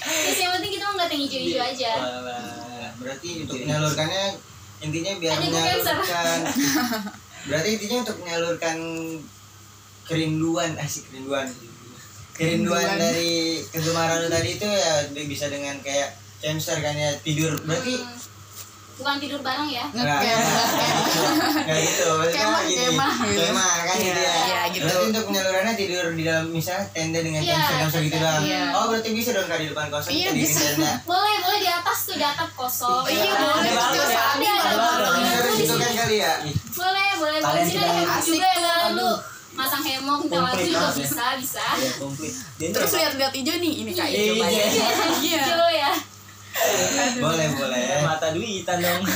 terus 0.04 0.38
yang 0.38 0.52
penting 0.56 0.72
kita 0.76 0.84
nggak 0.84 1.08
tinggi 1.08 1.26
hijau-hijau 1.26 1.62
aja. 1.64 1.92
Nah, 1.96 2.90
berarti 3.00 3.28
untuk 3.44 3.56
menyalurkannya 3.60 4.24
intinya 4.84 5.12
biar 5.16 5.32
cancer. 5.40 5.48
menyalurkan. 5.50 6.38
Berarti 7.44 7.68
intinya 7.76 7.96
untuk 8.04 8.16
menyalurkan 8.20 8.76
kerinduan 10.04 10.70
asik 10.76 11.08
kerinduan. 11.08 11.48
Kerinduan 12.34 12.82
Kerinduan. 12.82 12.98
dari 12.98 13.62
kegemaran 13.70 14.26
lu 14.26 14.28
tadi 14.28 14.48
itu 14.58 14.66
ya 14.66 14.94
bisa 15.24 15.46
dengan 15.48 15.76
kayak 15.80 16.12
cancer 16.42 16.76
kan 16.80 16.92
ya 16.92 17.10
tidur. 17.20 17.54
Berarti 17.64 17.94
Hmm, 17.96 18.18
bukan 18.94 19.14
tidur 19.18 19.40
bareng 19.40 19.66
ya? 19.66 19.84
Nggak, 19.90 20.06
ngecamp 20.06 20.44
nggak 20.44 20.66
nggak 21.64 21.78
gitu 21.82 22.06
maksudnya 22.14 22.44
Kemah, 22.44 22.62
gini 22.62 22.84
kemah. 23.42 23.74
kan 23.82 23.96
gitu 23.98 24.20
ya. 24.20 24.34
Iya, 24.40 24.60
gitu. 24.70 24.84
berarti 24.84 25.04
untuk 25.08 25.22
penyalurannya 25.26 25.74
tidur 25.74 26.04
di 26.10 26.22
dalam 26.22 26.46
misalnya 26.48 26.86
tenda 26.90 27.18
dengan 27.18 27.40
Iya, 27.42 27.54
cancer 27.54 27.76
cancer 27.80 28.00
gitu 28.02 28.16
doang. 28.16 28.42
Iya. 28.42 28.62
oh 28.70 28.84
berarti 28.88 29.08
bisa 29.10 29.30
dong 29.34 29.46
kak 29.46 29.58
di 29.58 29.66
depan 29.68 29.86
kosan 29.88 30.10
Iya, 30.10 30.28
kita 30.28 30.38
bisa. 30.38 30.60
tenda. 30.70 30.92
Boleh 31.04 31.34
boleh 31.40 31.58
di 31.58 31.70
atas 31.70 31.98
tuh 32.04 32.14
di 32.14 32.24
atap 32.24 32.50
kosong. 32.54 33.02
Iya, 33.04 33.32
boleh. 33.34 33.72
Ada 33.74 34.02
Ada 34.34 34.50
ada 35.34 35.50
sini. 35.52 35.74
kan 35.74 35.92
kali 35.96 36.16
ya. 36.16 36.32
boleh 36.70 37.08
boleh. 37.18 37.38
Boleh 37.40 37.62
sini 37.62 37.82
ada 37.82 38.18
juga 38.20 38.48
ya 38.52 38.74
lu 38.90 39.10
masang 39.54 39.82
hemok 39.82 40.26
Komplit 40.26 40.66
juga 40.66 40.88
bisa 40.92 41.24
bisa. 41.38 41.66
Terus 42.58 42.90
lihat-lihat 42.92 43.32
hijau 43.32 43.56
nih 43.56 43.72
ini 43.80 43.90
kak 43.90 44.06
Iya, 44.06 44.18
hijau 44.24 44.34
iya. 44.44 44.66
iya. 44.66 44.86
Hijau 45.40 45.68
ya 45.72 45.92
boleh 47.20 47.48
boleh. 47.54 47.86
Mata 48.04 48.28
duitan 48.34 48.78
dong. 48.82 49.02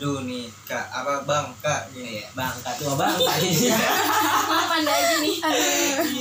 Aduh 0.00 0.24
nih 0.24 0.48
kak. 0.64 0.86
Apa 0.88 1.28
bang? 1.28 1.46
Kak 1.60 1.92
gini. 1.92 2.24
Ya 2.24 2.28
bangka 2.32 2.70
tuh 2.80 2.96
bangka 2.96 3.36
maaf 4.48 4.70
anda 4.80 4.92
aja 4.96 5.14
nih? 5.20 5.36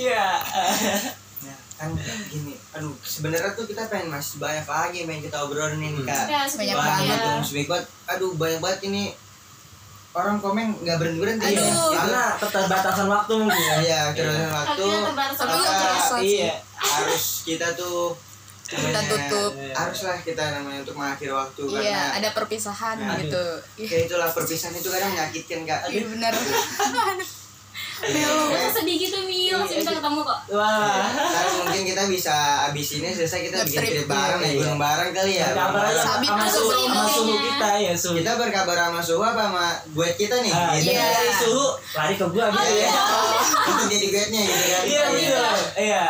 Iya. 0.04 0.26
Nah 1.48 1.58
kan 1.80 1.90
gini. 2.28 2.60
Aduh 2.76 2.92
sebenarnya 3.00 3.56
tuh 3.56 3.64
kita 3.70 3.88
pengen 3.88 4.12
masih 4.12 4.36
banyak 4.42 4.68
lagi 4.68 4.96
yang 5.00 5.08
pengen 5.08 5.24
kita 5.32 5.38
obrolin 5.40 5.80
nih 5.80 5.96
kak. 6.04 6.28
Ya 6.28 6.44
Banyak 6.44 6.50
sebanyak 6.52 6.76
banget 6.76 7.18
dong 7.24 7.42
aduh 8.10 8.32
banyak 8.36 8.60
banget 8.60 8.82
ini. 8.92 9.04
Orang 10.10 10.42
komen 10.42 10.74
nggak 10.84 10.98
berhenti 10.98 11.22
berhenti 11.22 11.46
Aduh. 11.54 11.64
ya 11.94 12.02
karena 12.04 12.24
keterbatasan 12.42 13.08
waktu 13.08 13.34
mungkin 13.40 13.62
ya. 13.64 13.76
Iya 13.80 14.02
keterbatasan 14.12 14.52
waktu. 14.52 14.82
Akhirnya 14.84 15.02
terbatas 15.08 15.38
waktu. 16.12 16.26
iya. 16.26 16.56
harus 16.80 17.26
kita 17.46 17.68
tuh 17.80 18.18
Kita 18.70 18.86
namanya- 18.86 19.10
tutup. 19.26 19.52
haruslah 19.72 20.18
kita 20.20 20.44
namanya 20.54 20.80
untuk 20.80 20.96
mengakhiri 20.96 21.34
waktu 21.34 21.62
iya 21.72 21.82
karena 21.82 22.06
ada 22.16 22.30
perpisahan 22.32 22.98
Aduh. 23.00 23.18
gitu. 23.20 23.44
iya. 23.78 23.90
ya 23.90 24.00
itulah 24.06 24.30
perpisahan 24.30 24.74
itu 24.74 24.88
kadang 24.88 25.12
menyakitkan 25.12 25.60
kak. 25.64 25.80
Iya, 25.88 26.04
bener 26.08 26.34
Iya, 28.00 28.28
Masa 28.48 28.80
sedih 28.80 28.96
gitu 28.98 29.20
Mil, 29.22 29.56
masih 29.56 29.84
bisa 29.84 29.92
ketemu 29.92 30.20
kok. 30.22 30.40
Wah. 30.50 31.04
Ntar 31.12 31.46
mungkin 31.54 31.84
kita 31.86 32.08
bisa 32.08 32.32
abis 32.66 32.96
ini 32.96 33.12
selesai 33.12 33.44
kita 33.46 33.60
bikin 33.62 33.80
trip 33.82 34.08
bareng 34.08 34.40
iya, 34.40 34.44
naik 34.46 34.52
iya. 34.54 34.60
gunung 34.64 34.80
bareng 34.80 35.12
kali 35.12 35.34
ya. 35.36 35.48
kabar 35.52 35.84
sama 35.92 36.48
suhu 36.48 36.72
sama 36.72 37.04
suhu 37.06 37.36
kita 37.36 37.70
ya 37.78 37.94
suhu 37.94 38.16
Kita 38.16 38.32
berkabar 38.36 38.78
sama 38.80 39.00
suhu 39.00 39.20
apa? 39.22 39.44
Sama 39.46 39.66
guide 39.92 40.16
kita 40.16 40.36
nih? 40.40 40.48
ah 40.50 40.72
gitu. 40.74 40.92
Iya. 40.92 41.08
dari 41.12 41.34
suhu 41.38 41.66
lari 41.94 42.16
ke 42.16 42.26
gua 42.26 42.46
gitu 42.50 42.72
ya 42.74 42.90
Untuk 43.68 43.88
jadi 43.92 44.08
guide-nya 44.10 44.42
gitu 44.44 44.64
kan. 44.66 44.84
iya 44.86 45.04
iya. 45.12 45.44
Iya, 45.78 46.06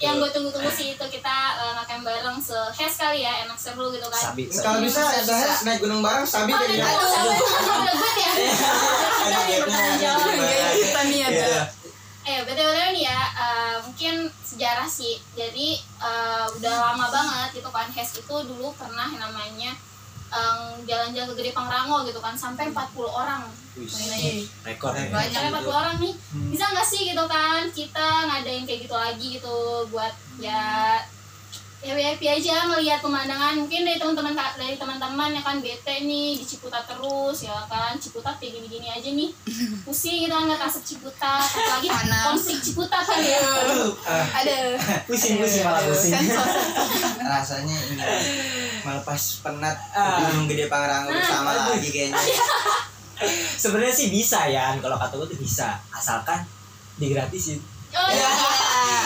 gitu. 0.00 0.08
yang 0.08 0.16
gue 0.16 0.30
tunggu-tunggu 0.32 0.72
sih 0.72 0.96
itu 0.96 1.04
kita 1.12 1.36
uh, 1.60 1.72
makan 1.76 2.00
bareng 2.00 2.40
se-hes 2.40 2.96
kali 2.96 3.20
ya, 3.20 3.44
enak 3.44 3.60
seru 3.60 3.92
gitu 3.92 4.08
kan. 4.08 4.32
Sabi 4.32 4.48
Kalau 4.48 4.80
bisa, 4.80 5.04
saya 5.20 5.60
naik 5.68 5.84
gunung 5.84 6.00
bareng 6.00 6.24
sabi 6.24 6.56
Oh, 6.56 6.64
jadi. 6.64 6.80
ada 6.80 7.92
gue 7.92 8.12
ya? 8.16 8.30
Ada 8.32 8.48
Kita 9.20 9.28
yang 9.28 9.44
guide-nya, 9.44 9.58
bertanggung 9.60 10.00
jawab 10.00 10.24
kita 10.80 11.00
nih 11.04 11.20
ada 11.28 11.36
Iya. 11.36 11.62
Eh, 12.20 12.40
betul-betul 12.44 12.88
nih 12.96 13.04
ya, 13.08 13.20
uh, 13.32 13.76
mungkin 13.84 14.28
sejarah 14.44 14.88
sih. 14.88 15.20
Jadi 15.36 15.80
uh, 16.00 16.48
udah 16.52 16.74
lama 16.92 17.06
banget 17.08 17.60
gitu 17.60 17.70
kan, 17.72 17.88
HES 17.88 18.24
itu 18.24 18.34
dulu 18.44 18.72
pernah 18.76 19.08
yang 19.08 19.24
namanya 19.28 19.72
um, 20.30 20.58
jalan-jalan 20.82 21.28
ke 21.28 21.36
Gede 21.36 21.52
Pangrango 21.52 22.02
gitu 22.02 22.18
kan, 22.18 22.34
sampai 22.34 22.70
40 22.70 22.80
orang. 23.06 23.42
Rekor 24.64 24.92
ya 24.92 25.06
Banyak. 25.08 25.30
Sampai 25.30 25.50
40 25.52 25.70
orang 25.72 25.96
nih, 25.98 26.14
Hmm. 26.30 26.50
bisa 26.50 26.64
nggak 26.66 26.86
sih 26.86 27.02
gitu 27.06 27.24
kan, 27.26 27.62
kita 27.70 28.06
ngadain 28.26 28.64
kayak 28.64 28.80
gitu 28.84 28.96
lagi 28.96 29.26
gitu 29.36 29.56
buat 29.88 30.12
ya 30.38 30.98
ya 31.80 31.96
happy 31.96 32.26
aja 32.28 32.68
ngelihat 32.68 33.00
pemandangan. 33.00 33.56
Mungkin 33.56 33.82
dari 33.82 33.96
teman-teman 33.96 34.36
dari 34.36 34.76
teman-teman 34.76 35.32
ya 35.32 35.40
kan 35.40 35.56
bete 35.58 36.04
nih 36.04 36.36
di 36.36 36.44
Ciputat 36.44 36.84
terus 36.84 37.40
ya 37.40 37.56
kan. 37.64 37.96
Ciputat 37.96 38.36
kayak 38.36 38.52
gini-gini 38.54 38.84
aja 38.86 39.08
nih. 39.08 39.32
Pusing 39.88 40.24
gitu 40.24 40.30
kan 40.30 40.44
nggak 40.44 40.60
asap 40.60 40.84
Ciputat. 40.86 41.40
Apalagi 41.40 41.88
Panas. 41.88 42.24
konflik 42.28 42.58
Ciputat 42.60 43.00
kan 43.00 43.18
ya. 43.18 43.40
Ah, 44.04 44.26
ada 44.36 44.56
pusing 45.08 45.40
pusing 45.40 45.64
malah 45.64 45.80
pusing. 45.82 46.12
Rasanya 47.32 47.76
ini 47.88 48.04
melepas 48.80 49.20
penat 49.40 49.76
Ah. 49.90 50.20
gunung 50.22 50.44
gede 50.46 50.68
Pangrango 50.68 51.08
Nah, 51.08 51.16
bersama 51.16 51.50
lagi 51.66 51.88
kayaknya. 51.88 52.20
sebenarnya 53.54 53.92
sih 53.92 54.08
bisa 54.08 54.48
ya 54.48 54.76
kalau 54.78 54.96
kata 54.96 55.16
gue 55.16 55.28
tuh 55.28 55.40
bisa. 55.40 55.80
Asalkan 55.90 56.44
digratisin 56.96 57.56
Oh 57.90 58.06
iya. 58.06 58.28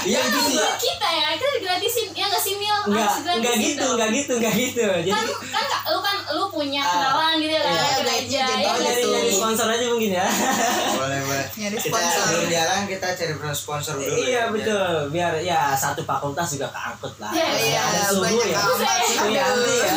Iya 0.04 0.18
Kan 0.20 0.28
itu 0.28 0.40
sih. 0.44 0.54
buat 0.54 0.76
kita 0.76 1.08
ya, 1.10 1.26
kita 1.32 1.48
gratisin. 1.58 2.08
Ya 2.12 2.24
nggak 2.26 2.40
sih 2.40 2.54
Mil? 2.54 2.76
enggak 2.84 3.10
enggak 3.32 3.56
gitu 3.56 3.84
enggak 3.86 4.10
gitu 4.12 4.32
enggak 4.34 4.54
gitu 4.54 4.82
jadi 4.84 5.10
Kan 5.10 5.24
kan 5.48 5.64
Kak, 5.64 5.82
lu 5.86 5.98
kan 5.98 6.16
lu 6.30 6.44
punya 6.48 6.80
Ah, 6.80 6.92
kenalan 6.92 7.32
gitu 7.38 7.56
kan, 7.56 7.72
iya, 7.72 7.88
gereja. 7.96 8.42
jadi- 8.44 8.64
ya 8.64 8.72
jadi 8.84 9.02
oh 9.02 9.16
jadi 9.16 9.32
sponsor 9.32 9.66
aja 9.66 9.86
mungkin 9.86 10.10
ya 10.12 10.26
boleh 10.92 11.18
boleh 11.22 11.46
Nyari 11.58 11.76
kita 11.76 11.88
sponsor. 11.88 12.22
sebelum 12.22 12.46
jalan 12.48 12.80
kita 12.84 13.06
cari 13.10 13.32
sponsor 13.54 13.94
dulu 13.96 14.16
iya 14.18 14.28
ya. 14.28 14.42
betul 14.48 14.92
biar 15.08 15.32
ya 15.40 15.60
satu 15.74 16.02
fakultas 16.02 16.48
juga 16.50 16.68
keangkut 16.68 17.14
lah 17.16 17.30
Iya, 17.32 17.46
Iya, 17.48 17.80
ada 17.82 18.00
suhu 18.06 18.22
ya 18.22 18.32
sih. 18.36 18.52
Suhu 19.10 19.28
ya, 19.30 19.44
Aduh. 19.46 19.64
ya. 19.72 19.88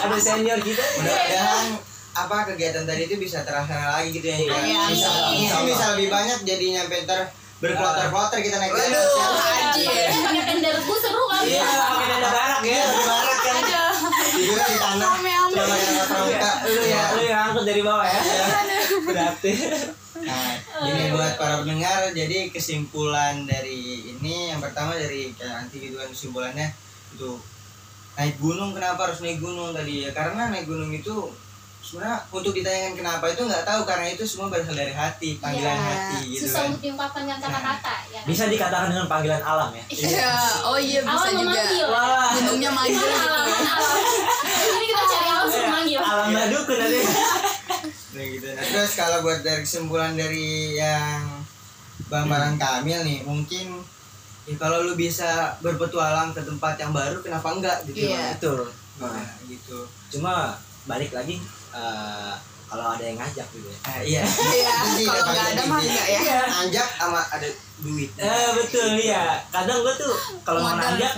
ada 0.00 0.16
senior 0.18 0.58
kita 0.58 0.82
mudah-mudahan 0.94 1.66
apa 2.12 2.36
kegiatan 2.44 2.84
tadi 2.84 3.02
itu 3.06 3.16
bisa 3.16 3.38
terlaksana 3.40 3.88
lagi 3.94 4.10
gitu 4.12 4.26
ya 4.26 4.36
Iya. 4.36 4.80
bisa 4.86 5.08
bisa 5.62 5.84
lebih 5.90 6.08
banyak 6.08 6.38
jadi 6.42 6.64
nyampe 6.74 6.96
ntar 7.02 7.30
berkloter-kloter 7.60 8.38
kita 8.40 8.56
naik 8.56 8.72
jalan 8.72 8.88
Waduh. 8.88 9.12
ya. 9.12 9.28
Haji. 9.36 9.84
Pakai 10.24 10.42
tenda 10.48 10.68
rebus 10.74 11.00
seru 11.04 11.24
kan? 11.28 11.42
iya 11.44 11.64
pakai 11.68 12.06
dada 12.08 12.28
barak 12.32 12.62
ya 12.64 12.82
Di 12.88 13.02
barat 13.04 13.38
kan. 13.38 13.54
Tidur 14.30 14.58
di 14.58 14.76
tanah. 14.80 15.08
Coba 15.12 15.28
yang 15.28 15.48
pramuka. 16.08 16.50
Lu 16.64 16.82
ya 16.88 17.02
lu 17.12 17.22
yang 17.28 17.40
angkut 17.52 17.64
dari 17.68 17.82
bawah 17.84 18.06
ya. 18.08 18.20
Berarti. 19.04 19.52
Nah, 20.20 20.52
ini 20.84 21.16
buat 21.16 21.40
para 21.40 21.64
pendengar, 21.64 22.12
jadi 22.12 22.52
kesimpulan 22.52 23.48
dari 23.48 24.12
ini 24.16 24.52
yang 24.52 24.60
pertama 24.60 24.92
dari 24.92 25.32
kayak 25.32 25.64
nanti 25.64 25.80
gitu 25.80 25.96
kan 25.96 26.12
kesimpulannya 26.12 26.68
itu 27.16 27.40
naik 28.20 28.36
gunung 28.36 28.76
kenapa 28.76 29.08
harus 29.08 29.24
naik 29.24 29.40
gunung 29.40 29.72
tadi 29.72 30.04
ya? 30.04 30.12
Karena 30.12 30.52
naik 30.52 30.68
gunung 30.68 30.92
itu 30.92 31.32
sebenarnya 31.90 32.22
untuk 32.30 32.54
ditanyakan 32.54 32.94
kenapa 32.94 33.24
itu 33.26 33.42
nggak 33.42 33.64
tahu 33.64 33.80
karena 33.82 34.06
itu 34.08 34.22
semua 34.22 34.46
berasal 34.46 34.72
dari 34.72 34.94
hati 34.94 35.28
panggilan 35.36 35.74
Iya. 35.74 35.82
hati 35.84 36.18
gitu 36.28 36.42
Susah 36.46 36.54
kan 36.56 36.66
untuk 36.70 36.80
diungkapkan 36.80 37.20
dengan 37.20 37.38
kata-kata 37.40 37.94
ya. 38.06 38.14
kan? 38.16 38.28
bisa 38.30 38.44
dikatakan 38.46 38.88
dengan 38.88 39.06
panggilan 39.06 39.42
alam 39.42 39.70
ya 39.72 39.84
Iya, 39.90 40.32
oh 40.62 40.78
iya 40.78 41.00
bisa 41.02 41.18
Alam 41.20 41.34
juga. 41.34 41.42
memanggil. 41.50 41.86
wah 41.88 42.30
Gunungnya 42.32 42.70
manggil 42.70 42.94
Alam, 42.96 43.10
gitu. 43.10 43.74
alam. 43.74 43.98
Jadi 44.70 44.84
kita 44.86 45.02
cari 45.04 45.28
alam 45.28 45.46
suruh 45.46 45.70
manggil. 45.72 45.98
alam 46.00 46.26
badukun 46.30 46.76
nanti 46.78 47.00
Nah, 48.10 48.26
gitu. 48.28 48.46
Nah, 48.48 48.64
terus 48.64 48.92
kalau 48.92 49.18
buat 49.20 49.38
dari 49.40 49.62
kesimpulan 49.62 50.12
dari 50.12 50.48
yang 50.74 51.22
Bang 52.06 52.26
Barang 52.26 52.54
Kamil 52.54 53.00
nih, 53.00 53.22
mungkin 53.22 53.78
ya 54.42 54.54
kalau 54.56 54.82
lu 54.82 54.94
bisa 54.94 55.54
berpetualang 55.58 56.30
ke 56.30 56.42
tempat 56.42 56.74
yang 56.76 56.90
baru, 56.90 57.18
kenapa 57.18 57.50
enggak 57.50 57.78
gitu? 57.84 58.02
Iya. 58.04 58.34
betul 58.34 58.66
Nah, 58.98 59.26
gitu. 59.44 59.86
cuma 60.10 60.58
balik 60.84 61.10
lagi 61.10 61.38
eh, 61.72 62.34
kalau 62.64 62.86
ada 62.88 63.02
yang 63.02 63.16
ngajak 63.16 63.46
gitu 63.48 63.66
ya 63.66 63.78
Nah, 63.82 63.98
iya. 64.00 64.22
Iya, 64.22 64.72
sih 64.92 65.04
kalau 65.08 65.24
nggak 65.26 65.46
ada 65.48 65.62
mah 65.64 65.76
penting. 65.76 65.90
nggak 65.90 66.06
ya. 66.08 66.40
Anjak 66.56 66.88
sama 66.94 67.20
ada 67.24 67.48
duit. 67.78 68.10
eh 68.14 68.48
betul 68.54 68.90
iya 68.94 69.24
kadang 69.48 69.80
gue 69.80 69.94
tuh 69.96 70.12
kalau 70.40 70.60
mau 70.60 70.76
nanjak 70.76 71.14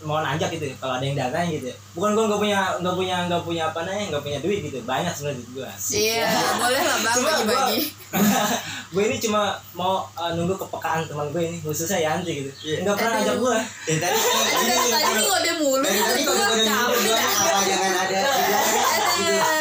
mau 0.00 0.16
nanjak 0.18 0.48
gitu 0.50 0.64
ya, 0.64 0.72
kalau 0.74 0.96
ada 0.96 1.04
yang 1.04 1.12
datang 1.14 1.44
gitu 1.46 1.68
ya. 1.68 1.76
bukan 1.92 2.10
gue 2.10 2.24
nggak 2.24 2.40
punya 2.40 2.58
nggak 2.74 2.96
punya 2.96 3.16
nggak 3.28 3.42
punya 3.44 3.62
apa 3.66 3.84
namanya 3.84 4.06
nggak 4.08 4.24
punya 4.24 4.38
duit 4.40 4.58
gitu 4.62 4.80
banyak 4.82 5.12
sebenarnya 5.12 5.38
duit 5.38 5.50
gue 5.52 5.68
Iya, 5.92 6.24
boleh 6.56 6.80
lah 6.80 6.96
bang 6.98 7.14
Cuma 7.14 7.28
bagi-bagi. 7.36 7.78
gue 8.90 9.02
ini 9.04 9.16
cuma 9.20 9.40
mau 9.72 9.94
eh, 10.10 10.30
nunggu 10.32 10.56
kepekaan 10.56 11.04
teman 11.04 11.28
gue 11.28 11.42
ini 11.44 11.58
khususnya 11.60 12.00
Yanti 12.00 12.32
gitu 12.34 12.50
Iya. 12.64 12.76
nggak 12.82 12.96
pernah 12.96 13.12
ngajak 13.14 13.36
gue 13.38 13.56
Ya, 13.86 13.94
tadi 14.00 14.16
Ada 14.56 14.72
tadi 14.90 15.22
ngode 15.22 15.52
mulu. 15.60 15.84
dari 15.84 16.00
tadi 16.00 16.20
Gua 16.24 16.34
dulu 16.48 16.64
dah. 16.64 16.78
apa 16.80 16.96
jangan 17.62 17.92
ada 18.00 18.18
gitu. 18.18 19.36
Ah, 19.36 19.59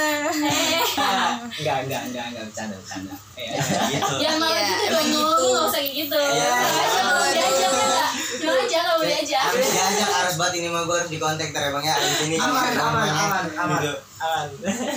enggak 0.92 1.78
enggak 1.84 2.02
enggak 2.06 2.26
enggak 2.28 2.44
bercanda 2.46 2.76
bercanda 2.76 3.16
Iya. 3.36 3.56
gitu. 3.88 4.14
Ya 4.20 4.32
malah 4.36 4.52
Iya, 4.52 4.68
gitu 4.68 4.84
emang 4.86 5.06
dong, 5.06 5.08
lu 5.10 5.20
gitu. 5.22 5.38
lu 5.40 5.48
nggak 5.50 5.66
usah 5.66 5.80
kayak 5.80 5.94
gitu. 5.96 6.18
Iya. 6.20 6.52
Jangan 6.90 7.28
ya? 7.30 8.08
Jangan 8.40 8.60
aja 8.60 8.78
kalau 8.80 8.98
mau 8.98 9.06
diajak. 9.06 9.44
Harus 9.46 9.70
diajak 9.70 10.10
harus 10.12 10.36
banget 10.36 10.54
ini 10.56 10.68
mah 10.68 10.82
gue 10.84 10.96
harus 10.96 11.10
dikontak 11.10 11.48
ntar 11.50 11.62
ya 11.62 11.72
bang 11.72 11.86
ya 11.86 11.96
ini 12.22 12.36
aman 12.36 12.66
sama 12.70 13.00
aman 13.00 13.10
aman 13.10 13.46
aman 13.56 13.80
Gitu. 13.80 13.94
aman 14.20 14.48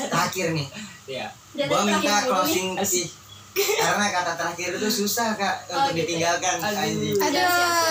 Terakhir 0.08 0.46
nih, 0.52 0.66
Iya 1.04 1.26
Dan 1.52 1.66
gue 1.68 1.80
minta 1.84 2.14
closing 2.24 2.68
sih 2.82 3.06
karena 3.52 4.06
kata 4.08 4.32
terakhir 4.32 4.68
itu 4.74 4.88
susah 4.88 5.36
kak 5.36 5.68
Oh, 5.68 5.84
untuk 5.84 5.92
gitu 5.94 6.16
ya. 6.16 6.32
ditinggalkan 6.32 6.56
anjing 6.58 7.16
Ada. 7.16 7.44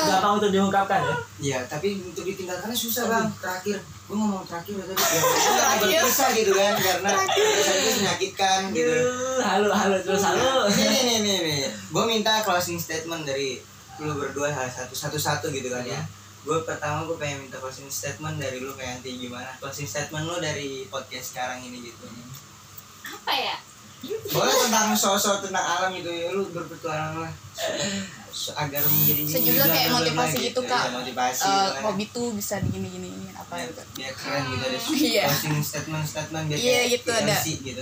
gampang 0.09 0.33
untuk 0.37 0.49
diungkapkan 0.49 0.99
ya 0.99 1.15
Iya, 1.39 1.59
tapi 1.65 2.01
untuk 2.01 2.21
ditinggalkannya 2.23 2.73
susah 2.73 3.05
bang. 3.05 3.25
Terakhir, 3.37 3.77
gue 3.79 4.15
ngomong 4.15 4.41
terakhir 4.43 4.73
ya 4.73 4.85
tadi. 4.87 5.01
Ya, 5.01 5.21
nggak 5.21 5.73
berpisah 5.79 6.29
gitu 6.31 6.51
kan, 6.53 6.73
karena 6.75 7.09
berpisah 7.13 7.73
itu 7.75 7.89
menyakitkan 7.95 8.59
gitu. 8.71 8.93
Halo 9.39 9.69
halo 9.69 9.95
terus 9.97 10.21
halo 10.21 10.65
Nih 10.67 10.85
nih 11.01 11.17
nih 11.21 11.37
nih, 11.39 11.59
gue 11.69 12.03
minta 12.05 12.41
closing 12.41 12.77
statement 12.77 13.21
dari 13.23 13.61
lu 13.97 14.17
berdua 14.17 14.49
satu 14.67 14.93
satu 14.93 15.17
satu 15.17 15.49
gitu 15.49 15.69
kan 15.69 15.85
ya. 15.85 16.01
Gue 16.41 16.57
pertama 16.61 17.05
gue 17.05 17.13
pengen 17.15 17.45
minta 17.45 17.57
closing 17.57 17.85
statement 17.85 18.37
dari 18.37 18.57
lu 18.57 18.73
kayak 18.73 18.97
nanti 18.97 19.13
gimana 19.15 19.53
closing 19.57 19.85
statement 19.85 20.25
lu 20.25 20.37
dari 20.37 20.89
podcast 20.89 21.33
sekarang 21.33 21.61
ini 21.61 21.85
gitu. 21.85 22.05
Apa 23.05 23.33
ya? 23.33 23.57
Boleh 24.01 24.55
tentang 24.65 24.97
sosok 24.97 25.45
tentang 25.45 25.61
alam 25.61 25.93
gitu 25.93 26.09
ya, 26.09 26.33
lu 26.33 26.49
berpetualang 26.49 27.21
lah. 27.21 27.31
Agar 28.53 28.81
menjadi 28.81 29.21
juga 29.37 29.63
kayak 29.65 29.89
motivasi 29.91 30.35
bla, 30.35 30.45
gitu, 30.45 30.61
Kak. 30.63 30.81
Iya, 30.81 30.91
motivasi. 30.93 31.41
Eh, 31.41 31.49
gitu 31.51 31.69
kan. 31.69 31.81
hobi 31.83 32.05
tuh 32.07 32.27
bisa 32.31 32.55
digini 32.59 32.87
gini 32.89 33.09
apa 33.31 33.53
biar, 33.53 33.67
gitu. 33.67 33.81
biar 33.93 34.13
keren 34.13 34.43
gitu 34.47 34.63
ada 34.63 34.79
Iya. 35.11 35.23
closing 35.27 35.55
statement 35.61 36.03
statement 36.03 36.43
biar 36.47 36.57
Iya, 36.57 36.71
kayak 36.71 36.87
gitu, 36.91 37.09
ada. 37.11 37.35
Gitu 37.41 37.81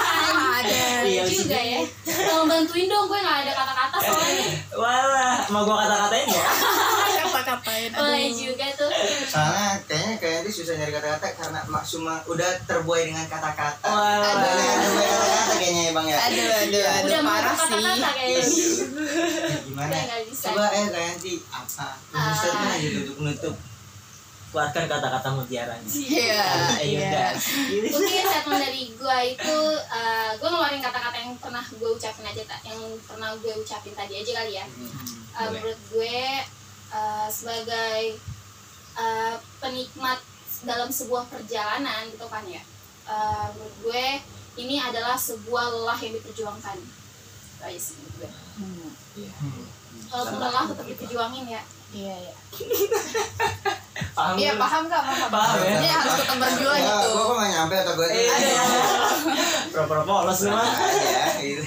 ada. 0.58 0.82
Iya, 1.02 1.22
juga 1.24 1.58
ya. 1.58 1.80
Tolong 2.04 2.46
bantuin 2.46 2.86
dong, 2.86 3.04
gue 3.06 3.18
nggak 3.18 3.38
ada 3.42 3.52
kata-kata 3.52 3.96
soalnya. 4.00 4.46
Walah, 4.82 5.36
mau 5.48 5.62
gua 5.62 5.76
kata-katain 5.80 6.26
ya? 6.28 6.44
Kata-katain. 7.24 7.90
Boleh 7.90 8.26
juga 8.30 8.66
tuh. 8.74 8.90
soalnya 9.24 9.78
kayaknya 9.84 10.14
kayak 10.16 10.34
nanti 10.36 10.50
susah 10.52 10.74
nyari 10.74 10.92
kata-kata 10.92 11.26
karena 11.34 11.60
mak 11.66 11.82
cuma 11.84 12.14
udah 12.24 12.50
terbuai 12.64 13.02
dengan 13.04 13.26
kata-kata 13.26 13.82
dengan 13.84 14.76
terbuai 14.80 15.08
kata-kata 15.08 15.54
kayaknya 15.56 15.82
ya 15.82 15.92
bang 15.92 16.06
ya 16.06 16.18
Aduh, 16.20 16.46
aduh, 16.54 16.84
aduh, 16.84 17.20
parah 17.24 17.56
sih. 17.56 17.84
Gimana 19.74 19.90
Udah 19.90 20.02
nggak 20.06 20.22
bisa. 20.24 20.46
coba 20.48 20.64
eh 20.70 20.86
kayak 20.86 21.08
nanti 21.10 21.32
apa 21.44 21.86
closing 22.06 22.36
statement 22.38 22.70
aja 22.70 22.78
gitu 22.80 22.98
untuk 23.04 23.18
menutup 23.20 23.56
Keluarkan 24.46 24.86
kata-kata 24.86 25.28
mutiaranya. 25.34 25.90
Iya, 25.90 26.38
Ah, 26.38 26.78
ya 26.78 26.86
iya. 26.86 26.98
udah. 27.02 27.30
Mungkin 27.90 28.22
statement 28.22 28.62
dari 28.62 28.82
gue 28.88 29.18
itu, 29.26 29.56
uh, 29.90 30.30
gue 30.32 30.46
ngeluarin 30.46 30.78
kata-kata 30.78 31.16
yang 31.18 31.34
pernah 31.42 31.58
gue 31.66 31.90
ucapin 31.90 32.22
aja, 32.22 32.38
tak, 32.46 32.62
yang 32.62 32.78
pernah 33.02 33.34
gue 33.34 33.50
ucapin 33.50 33.90
tadi 33.90 34.14
aja 34.14 34.30
kali 34.32 34.54
ya. 34.54 34.62
Uh, 34.62 34.70
boleh. 35.34 35.50
menurut 35.50 35.80
gue 35.90 36.18
uh, 36.88 37.26
sebagai 37.26 38.14
uh, 38.94 39.34
penikmat 39.58 40.22
dalam 40.62 40.86
sebuah 40.86 41.26
perjalanan 41.26 42.06
gitu 42.06 42.22
kan 42.24 42.46
ya 42.46 42.62
uh, 43.04 43.50
menurut 43.50 43.74
gue 43.82 44.06
ini 44.56 44.78
adalah 44.78 45.18
sebuah 45.18 45.66
lelah 45.74 45.98
yang 45.98 46.14
diperjuangkan 46.14 46.78
Itu 46.78 47.60
aja 47.60 47.74
sih 47.76 47.98
menurut 47.98 48.14
gue 48.20 48.30
Hmm. 48.54 48.90
Walaupun 50.06 50.38
lelah 50.38 50.64
tetap 50.66 50.86
diperjuangin 50.86 51.46
ya 51.48 51.62
Iya, 51.94 52.10
iya. 52.10 52.34
Paham 54.12 54.34
Iya, 54.34 54.58
paham 54.58 54.82
Kak, 54.84 54.98
paham. 55.00 55.28
Paham 55.30 55.56
ya? 55.60 55.78
Ini 55.78 55.88
harus 55.88 56.12
tetap 56.16 56.36
berjuang 56.36 56.74
ya, 56.76 56.90
gitu. 56.92 57.06
gua 57.08 57.22
kok 57.22 57.36
nggak 57.36 57.50
nyampe 57.52 57.74
atau 57.76 57.92
gue 57.94 58.08
Eh, 58.08 58.28
Pura-pura 59.70 60.02
polos 60.02 60.40
mah. 60.44 60.58
aja 60.66 61.38
gitu 61.38 61.62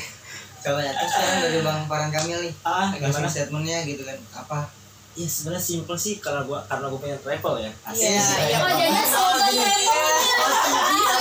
coba 0.58 0.80
ya 0.82 0.91
terus 0.91 1.12
sekarang 1.14 1.39
dari 1.39 1.60
bang 1.62 1.80
Paran 1.86 2.10
Kamil 2.10 2.39
nih 2.41 2.54
Ah, 2.62 2.91
gimana? 2.91 3.24
statementnya 3.26 3.78
gitu 3.84 4.04
kan 4.04 4.18
apa 4.34 4.68
Ya 5.14 5.26
sebenarnya 5.26 5.64
simple 5.64 5.95
sih 5.98 6.20
karena 6.20 6.43
gua 6.43 6.60
karena 6.62 6.86
gua 6.88 7.00
pengen 7.00 7.18
travel 7.18 7.56
ya. 7.58 7.72
Iya, 7.88 8.22
iya. 8.43 8.58
oh 8.60 8.70
jangan 8.70 9.06
slogan 9.08 9.50
travel 9.50 10.14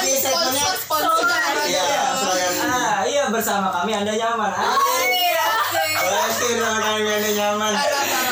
Bisa 0.02 0.28
sponsor, 0.28 0.72
sponsor. 0.76 1.54
iya 1.64 1.86
Ah, 2.60 3.00
iya 3.02 3.30
bersama 3.30 3.70
kami 3.72 3.94
Anda 3.94 4.12
nyaman. 4.12 4.50
Ah, 4.50 4.74
Iya, 5.96 7.28
nyaman. 7.32 7.72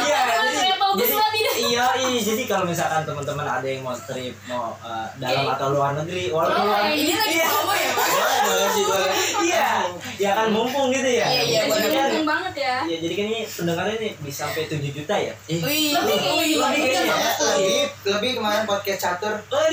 Iya, 0.04 0.20
jadi, 0.94 1.10
iya, 1.64 1.86
iya, 1.98 2.20
jadi 2.22 2.42
kalau 2.44 2.64
misalkan 2.64 3.02
teman-teman 3.02 3.42
ada 3.44 3.64
yang 3.64 3.82
mau 3.82 3.96
trip, 3.96 4.34
mau 4.44 4.76
eh, 4.78 5.06
dalam 5.16 5.44
atau 5.48 5.66
luar 5.70 5.96
negeri, 5.96 6.30
walaupun 6.30 6.54
Oh, 6.56 6.66
luar 6.66 6.86
Ini 6.86 7.12
lagi 7.12 7.34
Iya. 7.34 7.46
promo 7.46 7.72
ya, 7.74 7.90
boleh 7.90 8.38
boleh 8.44 8.68
sih 8.70 8.84
boleh 8.84 9.10
Iya, 9.44 9.68
ya 10.16 10.30
kan 10.32 10.46
mumpung 10.48 10.88
gitu 10.90 11.08
ya. 11.08 11.26
Iya, 11.26 11.42
iya, 11.42 11.60
Jadi 11.60 11.70
boleh, 11.70 11.88
kan- 11.90 12.06
Untung 12.06 12.28
banget 12.28 12.54
ya 12.56 12.74
Iya, 12.84 12.96
jadi 13.00 13.14
kan 13.14 13.26
ini 13.26 13.40
pendengarnya 13.48 13.96
nih 13.98 14.12
bisa 14.20 14.38
sampai 14.44 14.62
7 14.64 14.90
juta 14.92 15.14
ya. 15.16 15.34
Ih, 15.46 15.58
Wih, 15.58 15.90
Lebih 15.90 16.14
kayaknya. 16.14 16.30
wih, 16.30 16.46
Lebih 16.54 16.60
bener 16.60 16.78
kayaknya. 16.86 17.10
banget 17.10 17.34
tuh. 17.34 17.48
lebih 17.50 17.80
lebih 18.06 18.30
kemarin 18.36 18.62
podcast 18.64 19.00
catur 19.02 19.34
Oh, 19.44 19.64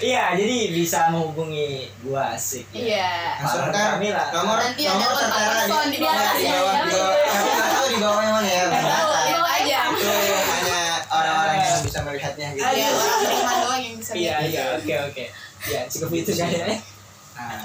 iya. 0.00 0.24
Jadi 0.32 0.56
bisa 0.70 1.08
menghubungi 1.08 1.70
gua 2.00 2.32
asik. 2.32 2.66
ya. 2.70 2.80
Iya. 2.80 3.12
langsung 3.38 3.60
Parah 3.64 3.72
ntar 3.72 3.86
kami 3.94 4.08
lah. 4.10 4.26
nomor 4.30 4.56
Nanti 4.58 4.82
ada 4.82 4.92
nomor 4.94 5.10
kontak 5.10 5.28
tertera 5.28 5.52
person 5.58 5.84
di 5.84 5.90
di 5.90 5.98
bawah 5.98 6.14
atas 6.16 6.34
di 6.34 6.44
ya, 6.44 6.52
bawah 6.52 6.72
jangan 6.72 6.86
di 6.86 6.94
bawah 6.94 7.14
di- 7.14 7.26
tapi 7.28 7.48
nggak 7.48 7.68
tahu 7.68 7.86
di 7.88 7.98
bawahnya 7.98 8.30
mana 8.30 8.48
ya 8.48 8.62
tahu, 8.68 9.10
lihat 9.18 9.46
aja. 9.48 9.78
itu 9.88 10.08
hanya 10.48 10.80
orang-orang 11.08 11.56
yang 11.60 11.80
bisa 11.80 11.98
melihatnya 12.00 12.46
gitu 12.52 12.62
Iya, 12.64 12.86
orang 12.88 13.18
beriman 13.20 13.56
doang 13.58 13.80
yang 13.80 13.96
bisa 13.96 14.12
Iya, 14.12 14.34
lihat. 14.38 14.48
iya, 14.48 14.62
oke, 14.74 14.94
oke. 15.08 15.24
Ya, 15.66 15.80
cukup 15.86 16.10
itu 16.14 16.30
kayaknya. 16.32 16.76
nah 17.34 17.62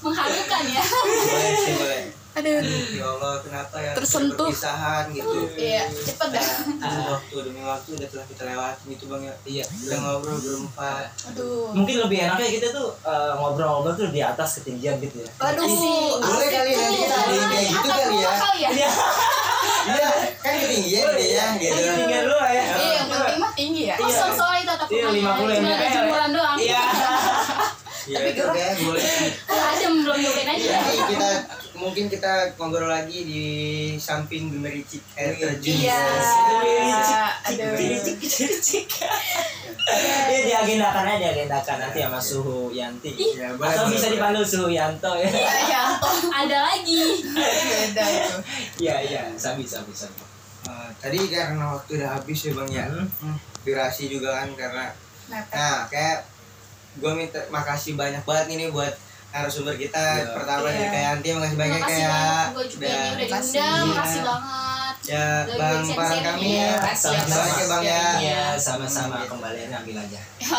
mengharukan 0.00 0.62
ya 0.66 0.82
boleh 0.82 1.54
sih 1.56 1.74
boleh 1.76 2.00
aduh. 2.30 2.60
Ya 2.94 3.06
Allah 3.06 3.34
kenapa 3.42 3.76
ya? 3.82 3.92
Tersentuh. 3.98 4.48
perpisahan 4.50 5.04
gitu. 5.10 5.30
Iya 5.58 5.82
cepet 5.90 6.28
dah. 6.30 6.46
Demi 6.78 7.02
waktu 7.10 7.34
demi 7.46 7.62
waktu 7.66 7.88
udah 7.98 8.08
telah 8.08 8.26
kita 8.30 8.42
lewati 8.46 8.84
gitu 8.94 9.04
bang 9.10 9.22
ya. 9.26 9.34
Iya 9.44 9.64
kita 9.66 9.96
ngobrol 9.98 10.38
berempat. 10.38 11.04
Aduh. 11.32 11.74
Mungkin 11.74 11.96
lebih 12.06 12.18
enaknya 12.28 12.50
kita 12.50 12.68
tuh 12.70 12.88
eh, 13.02 13.32
ngobrol-ngobrol 13.34 13.94
tuh 13.98 14.08
di 14.14 14.20
atas 14.22 14.62
ketinggian 14.62 15.02
gitu 15.02 15.26
ya. 15.26 15.30
Aduh 15.42 15.66
boleh 16.20 16.48
kali 16.48 16.70
nanti 16.76 16.96
kita 17.02 17.16
ada 17.16 17.44
kayak 17.50 17.66
gitu 17.68 17.88
kali 17.88 18.16
ya. 18.16 18.30
ya? 18.30 18.70
Iya. 18.70 18.90
Iya 19.80 20.08
kan 20.40 20.54
ketinggian 20.60 21.04
deh 21.16 21.28
ya 21.34 21.46
gitu. 21.56 21.74
ketinggian 21.74 22.22
lu 22.28 22.36
lah 22.36 22.50
ya. 22.52 22.64
Iya 22.76 22.92
yang 23.02 23.08
penting 23.08 23.38
mah 23.40 23.52
tinggi 23.56 23.82
ya. 23.90 23.96
Kosong 23.98 24.32
soal 24.36 24.54
itu 24.60 24.70
atap 24.70 24.88
Iya, 24.90 25.04
rumahnya 25.08 25.34
50 25.34 25.58
cuma 25.58 25.70
ada 25.74 25.88
jemuran 25.90 26.30
doang. 26.36 26.56
Iya 26.60 26.82
ya 28.10 28.18
itu 28.26 28.42
kayak 28.42 28.74
boleh 28.82 29.04
sih 29.22 29.30
adem 29.46 29.94
belum 30.02 30.18
nyobain 30.18 30.50
aja 30.50 30.70
Jadi 30.82 30.98
kita 31.14 31.30
mungkin 31.80 32.04
kita 32.12 32.32
ngobrol 32.60 32.90
lagi 32.90 33.24
di 33.24 33.44
samping 33.96 34.52
gemericik 34.52 35.00
air 35.16 35.32
terjun. 35.40 35.74
Iya. 35.80 36.02
Aduh. 37.48 37.72
Aduh. 37.72 37.72
Ini 39.90 40.38
diagendakan 40.46 41.04
aja 41.08 41.18
diagendakan 41.32 41.76
nanti 41.80 41.98
sama 42.04 42.20
suhu 42.20 42.70
Yanti. 42.70 43.16
Ya, 43.16 43.56
boleh, 43.56 43.72
Atau 43.72 43.88
bisa 43.88 44.06
dipanggil 44.12 44.44
suhu 44.44 44.68
Yanto 44.68 45.16
ya. 45.16 45.26
Iya, 45.26 45.54
ya 45.66 45.84
ada 46.30 46.58
lagi 46.70 47.24
beda 47.24 48.04
itu 48.04 48.36
Iya 48.86 48.96
iya, 49.02 49.22
sabi 49.40 49.64
sabi 49.64 49.90
sabi. 49.96 50.20
Eh, 50.68 50.90
tadi 51.00 51.18
karena 51.32 51.80
waktu 51.80 51.96
udah 51.96 52.20
habis 52.20 52.38
ya 52.44 52.52
bang 52.54 52.70
ya. 52.70 52.84
Hmm. 52.86 53.08
Hmm, 53.24 53.36
durasi 53.64 54.12
juga 54.12 54.44
kan 54.44 54.52
karena 54.54 54.86
nah 55.30 55.86
kayak 55.86 56.26
gue 57.00 57.12
minta 57.14 57.40
makasih 57.48 57.92
banyak 57.94 58.22
banget 58.22 58.46
ini 58.50 58.68
buat 58.68 58.92
narasumber 59.30 59.74
kita 59.74 60.04
Iya. 60.20 60.34
pertama 60.34 60.66
Iya. 60.66 60.74
dari 60.74 60.86
kayak 60.86 61.06
Yanti 61.06 61.28
makasih 61.32 61.56
banyak 61.56 61.72
makasih 61.72 61.88
kayak 61.96 62.10
banget 62.10 62.48
gue 62.50 62.66
juga 62.66 62.84
udah 62.84 62.98
Makasih. 63.00 63.52
diundang 63.52 63.80
Iya. 63.80 63.88
makasih 63.88 64.20
banget 64.22 64.96
ya 65.00 65.26
bang 65.48 65.80
sharing-sharing. 65.80 66.22
kami 66.22 66.44
Iya, 66.44 66.60
ya 66.60 66.70
makasih 66.76 67.08
banyak 67.08 67.24
ya 67.24 67.66
bang 67.66 67.82
ya 67.82 67.88
sharingnya. 67.90 68.02
Iya, 68.20 68.42
sama-sama 68.58 69.16
kembaliannya 69.24 69.76
ambil 69.78 69.96
aja. 69.98 70.20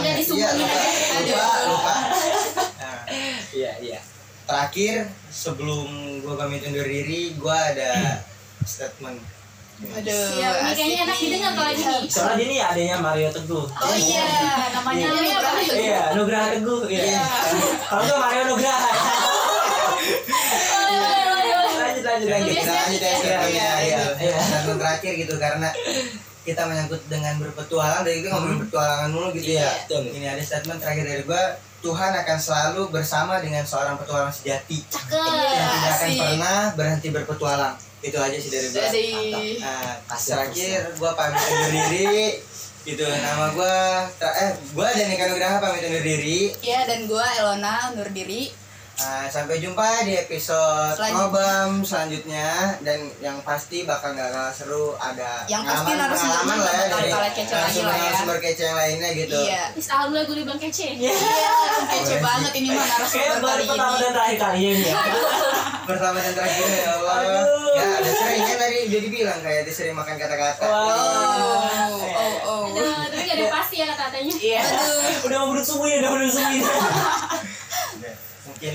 Iya, 0.00 0.12
disumbangin 0.14 0.62
lupa, 0.62 0.78
aja. 0.78 1.34
lupa, 1.34 1.58
lupa. 1.66 1.94
Nah, 2.78 3.00
Iya 3.58 3.72
iya. 3.80 4.00
terakhir 4.42 4.94
sebelum 5.28 5.86
gue 6.18 6.34
pamit 6.34 6.62
undur 6.62 6.82
diri 6.82 7.34
gue 7.34 7.56
ada 7.70 8.22
statement 8.62 9.18
aduh 9.82 10.12
Siap, 10.30 10.54
ini 10.60 10.72
kayaknya 10.72 10.98
enak 11.02 11.16
didengar 11.18 11.50
kalau 11.50 11.66
lagi 11.66 11.82
nih. 11.82 12.00
Soalnya 12.06 12.36
dia 12.36 12.46
nih 12.46 12.60
adanya 12.62 12.96
Mario 12.98 13.28
Teguh. 13.30 13.64
oh 13.64 13.94
iya 13.96 14.24
namanya 14.70 15.04
Iya. 15.04 15.10
Nugraha 15.10 15.56
Teguh. 15.56 15.76
Iya, 15.80 16.00
Nugraha 16.12 16.46
Teguh. 16.52 16.80
Iya. 16.86 17.02
Iya. 17.06 17.24
Kalau 17.82 18.02
enggak 18.02 18.20
Mario 18.20 18.42
Nugraha. 18.46 18.90
Boleh, 20.70 20.96
boleh, 20.96 21.22
boleh, 21.22 21.46
boleh. 21.50 21.76
Lanjut 21.80 22.04
lanjut 22.04 22.28
lanjut. 22.28 22.54
kita 22.54 22.72
lanjut 22.72 23.00
ya 23.00 23.38
Iya, 23.46 23.70
iya, 24.18 24.38
statement 24.38 24.78
terakhir 24.78 25.12
gitu 25.16 25.34
karena 25.36 25.68
kita 26.40 26.62
menyangkut 26.64 27.00
dengan 27.06 27.34
berpetualang 27.36 28.00
dari 28.00 28.20
itu 28.20 28.28
ngomongin 28.28 28.56
Hmm. 28.58 28.64
petualangan 28.66 29.08
mulu 29.10 29.28
gitu 29.30 29.50
ya 29.50 29.60
Iya, 29.60 29.70
betul. 29.84 30.02
ini 30.10 30.26
ada 30.26 30.42
statement 30.42 30.78
terakhir 30.78 31.04
dari 31.06 31.22
gue 31.22 31.42
Tuhan 31.80 32.12
akan 32.14 32.38
selalu 32.38 32.82
bersama 32.90 33.38
dengan 33.38 33.60
seorang 33.62 33.96
petualang 33.96 34.28
sejati 34.30 34.84
Cakep. 34.86 35.16
Iya. 35.16 35.52
yang 35.52 35.68
tidak 35.70 35.92
akan 35.94 36.10
pernah 36.18 36.58
berhenti 36.74 37.08
berpetualang 37.10 37.76
itu 38.00 38.16
aja 38.16 38.36
sih 38.40 38.48
dari 38.48 38.68
gue 38.72 38.84
nah 39.60 40.00
terakhir 40.16 40.96
gue 40.96 41.10
pamit 41.12 41.40
undur 41.40 41.70
diri. 41.72 42.40
Gitu 42.80 43.04
nama 43.04 43.52
gue 43.52 43.76
eh 44.24 44.52
gue 44.72 44.88
dan 44.96 45.06
Nika 45.12 45.24
Nugraha 45.28 45.56
pamit 45.60 45.84
undur 45.84 46.04
diri. 46.04 46.52
Ya 46.64 46.88
dan 46.88 47.04
gua 47.04 47.28
Elona 47.36 47.92
undur 47.92 48.08
diri 48.08 48.48
Nah, 49.00 49.24
sampai 49.26 49.56
jumpa 49.58 50.04
di 50.04 50.12
episode 50.14 50.92
Selanjutnya. 50.92 51.24
ngobam 51.24 51.70
selanjutnya 51.80 52.48
dan 52.80 53.00
yang 53.18 53.40
pasti 53.40 53.82
bakal 53.82 54.12
nggak 54.12 54.28
kalah 54.28 54.52
seru 54.52 54.92
ada 54.94 55.40
Yang 55.46 55.62
pasti 55.64 55.90
pengalaman 55.90 56.56
lah 56.58 56.74
ya 56.74 56.84
dari 56.86 57.08
kalah 57.08 57.32
kece 57.32 57.52
ya. 57.72 57.82
narasumber 57.82 58.38
kece 58.38 58.62
yang 58.62 58.76
lainnya 58.76 59.10
gitu. 59.14 59.36
iya 59.40 59.72
Is, 59.72 59.88
alhamdulillah 59.88 60.26
gue 60.26 60.36
dibilang 60.38 60.60
kece. 60.60 60.88
iya 60.94 61.16
kece 61.88 62.14
banget 62.20 62.52
ini 62.54 62.68
mah 62.70 62.84
Kayak 62.84 62.98
narasumber 63.00 63.40
baru 63.40 63.62
pertama 63.66 63.96
dan 63.96 64.12
terakhir 64.12 64.38
kali 64.38 64.60
ini 64.60 64.84
ya. 64.84 64.96
Pertama 65.90 66.16
dan 66.18 66.32
terakhir 66.32 66.66
ya 66.70 66.88
Allah. 66.94 67.18
Ya, 67.72 67.86
ada 67.98 68.10
seringnya 68.12 68.56
tadi 68.56 68.76
udah 68.86 69.00
dibilang 69.02 69.40
kayak 69.40 69.60
dia 69.64 69.74
sering 69.74 69.90
makan 69.92 70.14
kata-kata. 70.14 70.62
oh 70.62 71.90
oh 71.98 72.34
oh 72.44 72.62
Aduh, 72.70 73.10
tapi 73.10 73.22
gak 73.24 73.34
ada 73.34 73.42
yang 73.42 73.50
pasti 73.52 73.74
ya 73.76 73.86
kata-katanya. 73.88 74.34
Iya. 74.36 74.60
Aduh. 74.62 75.02
Udah 75.24 75.36
mau 75.40 75.48
berdua 75.50 75.66
sembunyi, 75.66 75.94
udah 75.98 76.10
berdua 76.12 76.30
sembunyi. 76.30 76.60
Udah, 78.50 78.74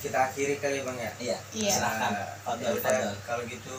kita 0.00 0.18
akhiri 0.20 0.54
kali 0.58 0.76
ya, 0.76 0.82
Bang 0.82 0.98
ya. 0.98 1.10
Iya. 1.16 1.36
Iya. 1.52 1.72
Silakan. 1.72 2.10
Nah, 2.10 2.54
ya 2.58 2.68
udah, 2.72 3.14
kalau 3.22 3.42
gitu 3.46 3.76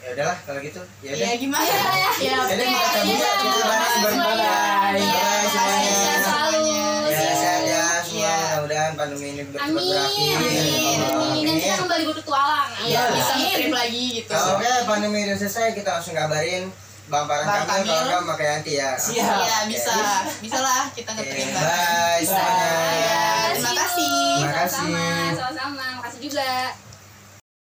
ya 0.00 0.16
udahlah 0.16 0.38
kalau 0.48 0.60
gitu 0.64 0.80
ya 1.04 1.12
udah. 1.12 1.20
ya 1.20 1.36
gimana 1.36 1.60
Iya, 1.68 1.76
ya 1.76 2.10
iya. 2.16 2.32
ya 2.32 2.40
kita 2.48 2.64
ya, 2.64 2.88
iya. 3.04 3.30
terima 3.36 3.76
kasih 3.76 4.00
Bye, 4.00 4.00
banyak. 4.00 4.16
semuanya. 4.16 4.48
Bye. 4.48 4.96
Iya, 4.96 5.28
Bye 5.28 5.48
semuanya. 5.52 5.92
sehat 5.92 6.20
selalu. 6.24 6.64
Ya, 6.64 7.20
sehat 7.36 7.60
ya 7.62 7.84
semua. 8.00 8.16
Iya. 8.16 8.34
Mudah-mudahan 8.56 8.92
pandemi 8.96 9.26
ini 9.28 9.42
berakhir. 9.44 9.68
amin, 9.68 10.98
amin. 11.04 11.42
Dan 11.44 11.56
kita 11.58 11.76
kembali 11.78 12.02
berpetualang. 12.08 12.70
iya 12.80 12.98
Amin. 13.02 13.12
bisa 13.12 13.32
nge-trip 13.36 13.72
lagi 13.72 14.04
gitu 14.16 14.30
Kalau 14.30 14.56
oke 14.56 14.72
pandemi 14.88 15.18
udah 15.22 15.36
selesai 15.36 15.66
kita 15.74 15.90
langsung 15.92 16.16
kabarin 16.16 16.64
Bang 17.10 17.26
Farhan 17.26 17.46
Bang 17.46 17.66
Kamil 17.66 17.82
Kamil. 17.82 17.90
kalau 17.90 18.06
enggak 18.06 18.26
pakai 18.30 18.46
nanti 18.54 18.72
ya. 18.78 18.90
Siap. 18.94 19.38
Iya 19.42 19.58
bisa, 19.66 19.94
bisa 20.38 20.58
lah 20.62 20.82
kita 20.94 21.10
Oke, 21.10 21.18
nge-trip 21.20 21.48
bye 21.50 21.58
bareng. 21.58 22.22
semuanya. 22.22 23.20
Terima 23.50 23.72
kasih. 23.74 24.14
Terima 24.38 24.52
kasih. 24.54 24.78
Sama-sama, 24.78 25.34
sama-sama. 25.34 25.86
Makasih 25.98 26.20
juga. 26.22 26.50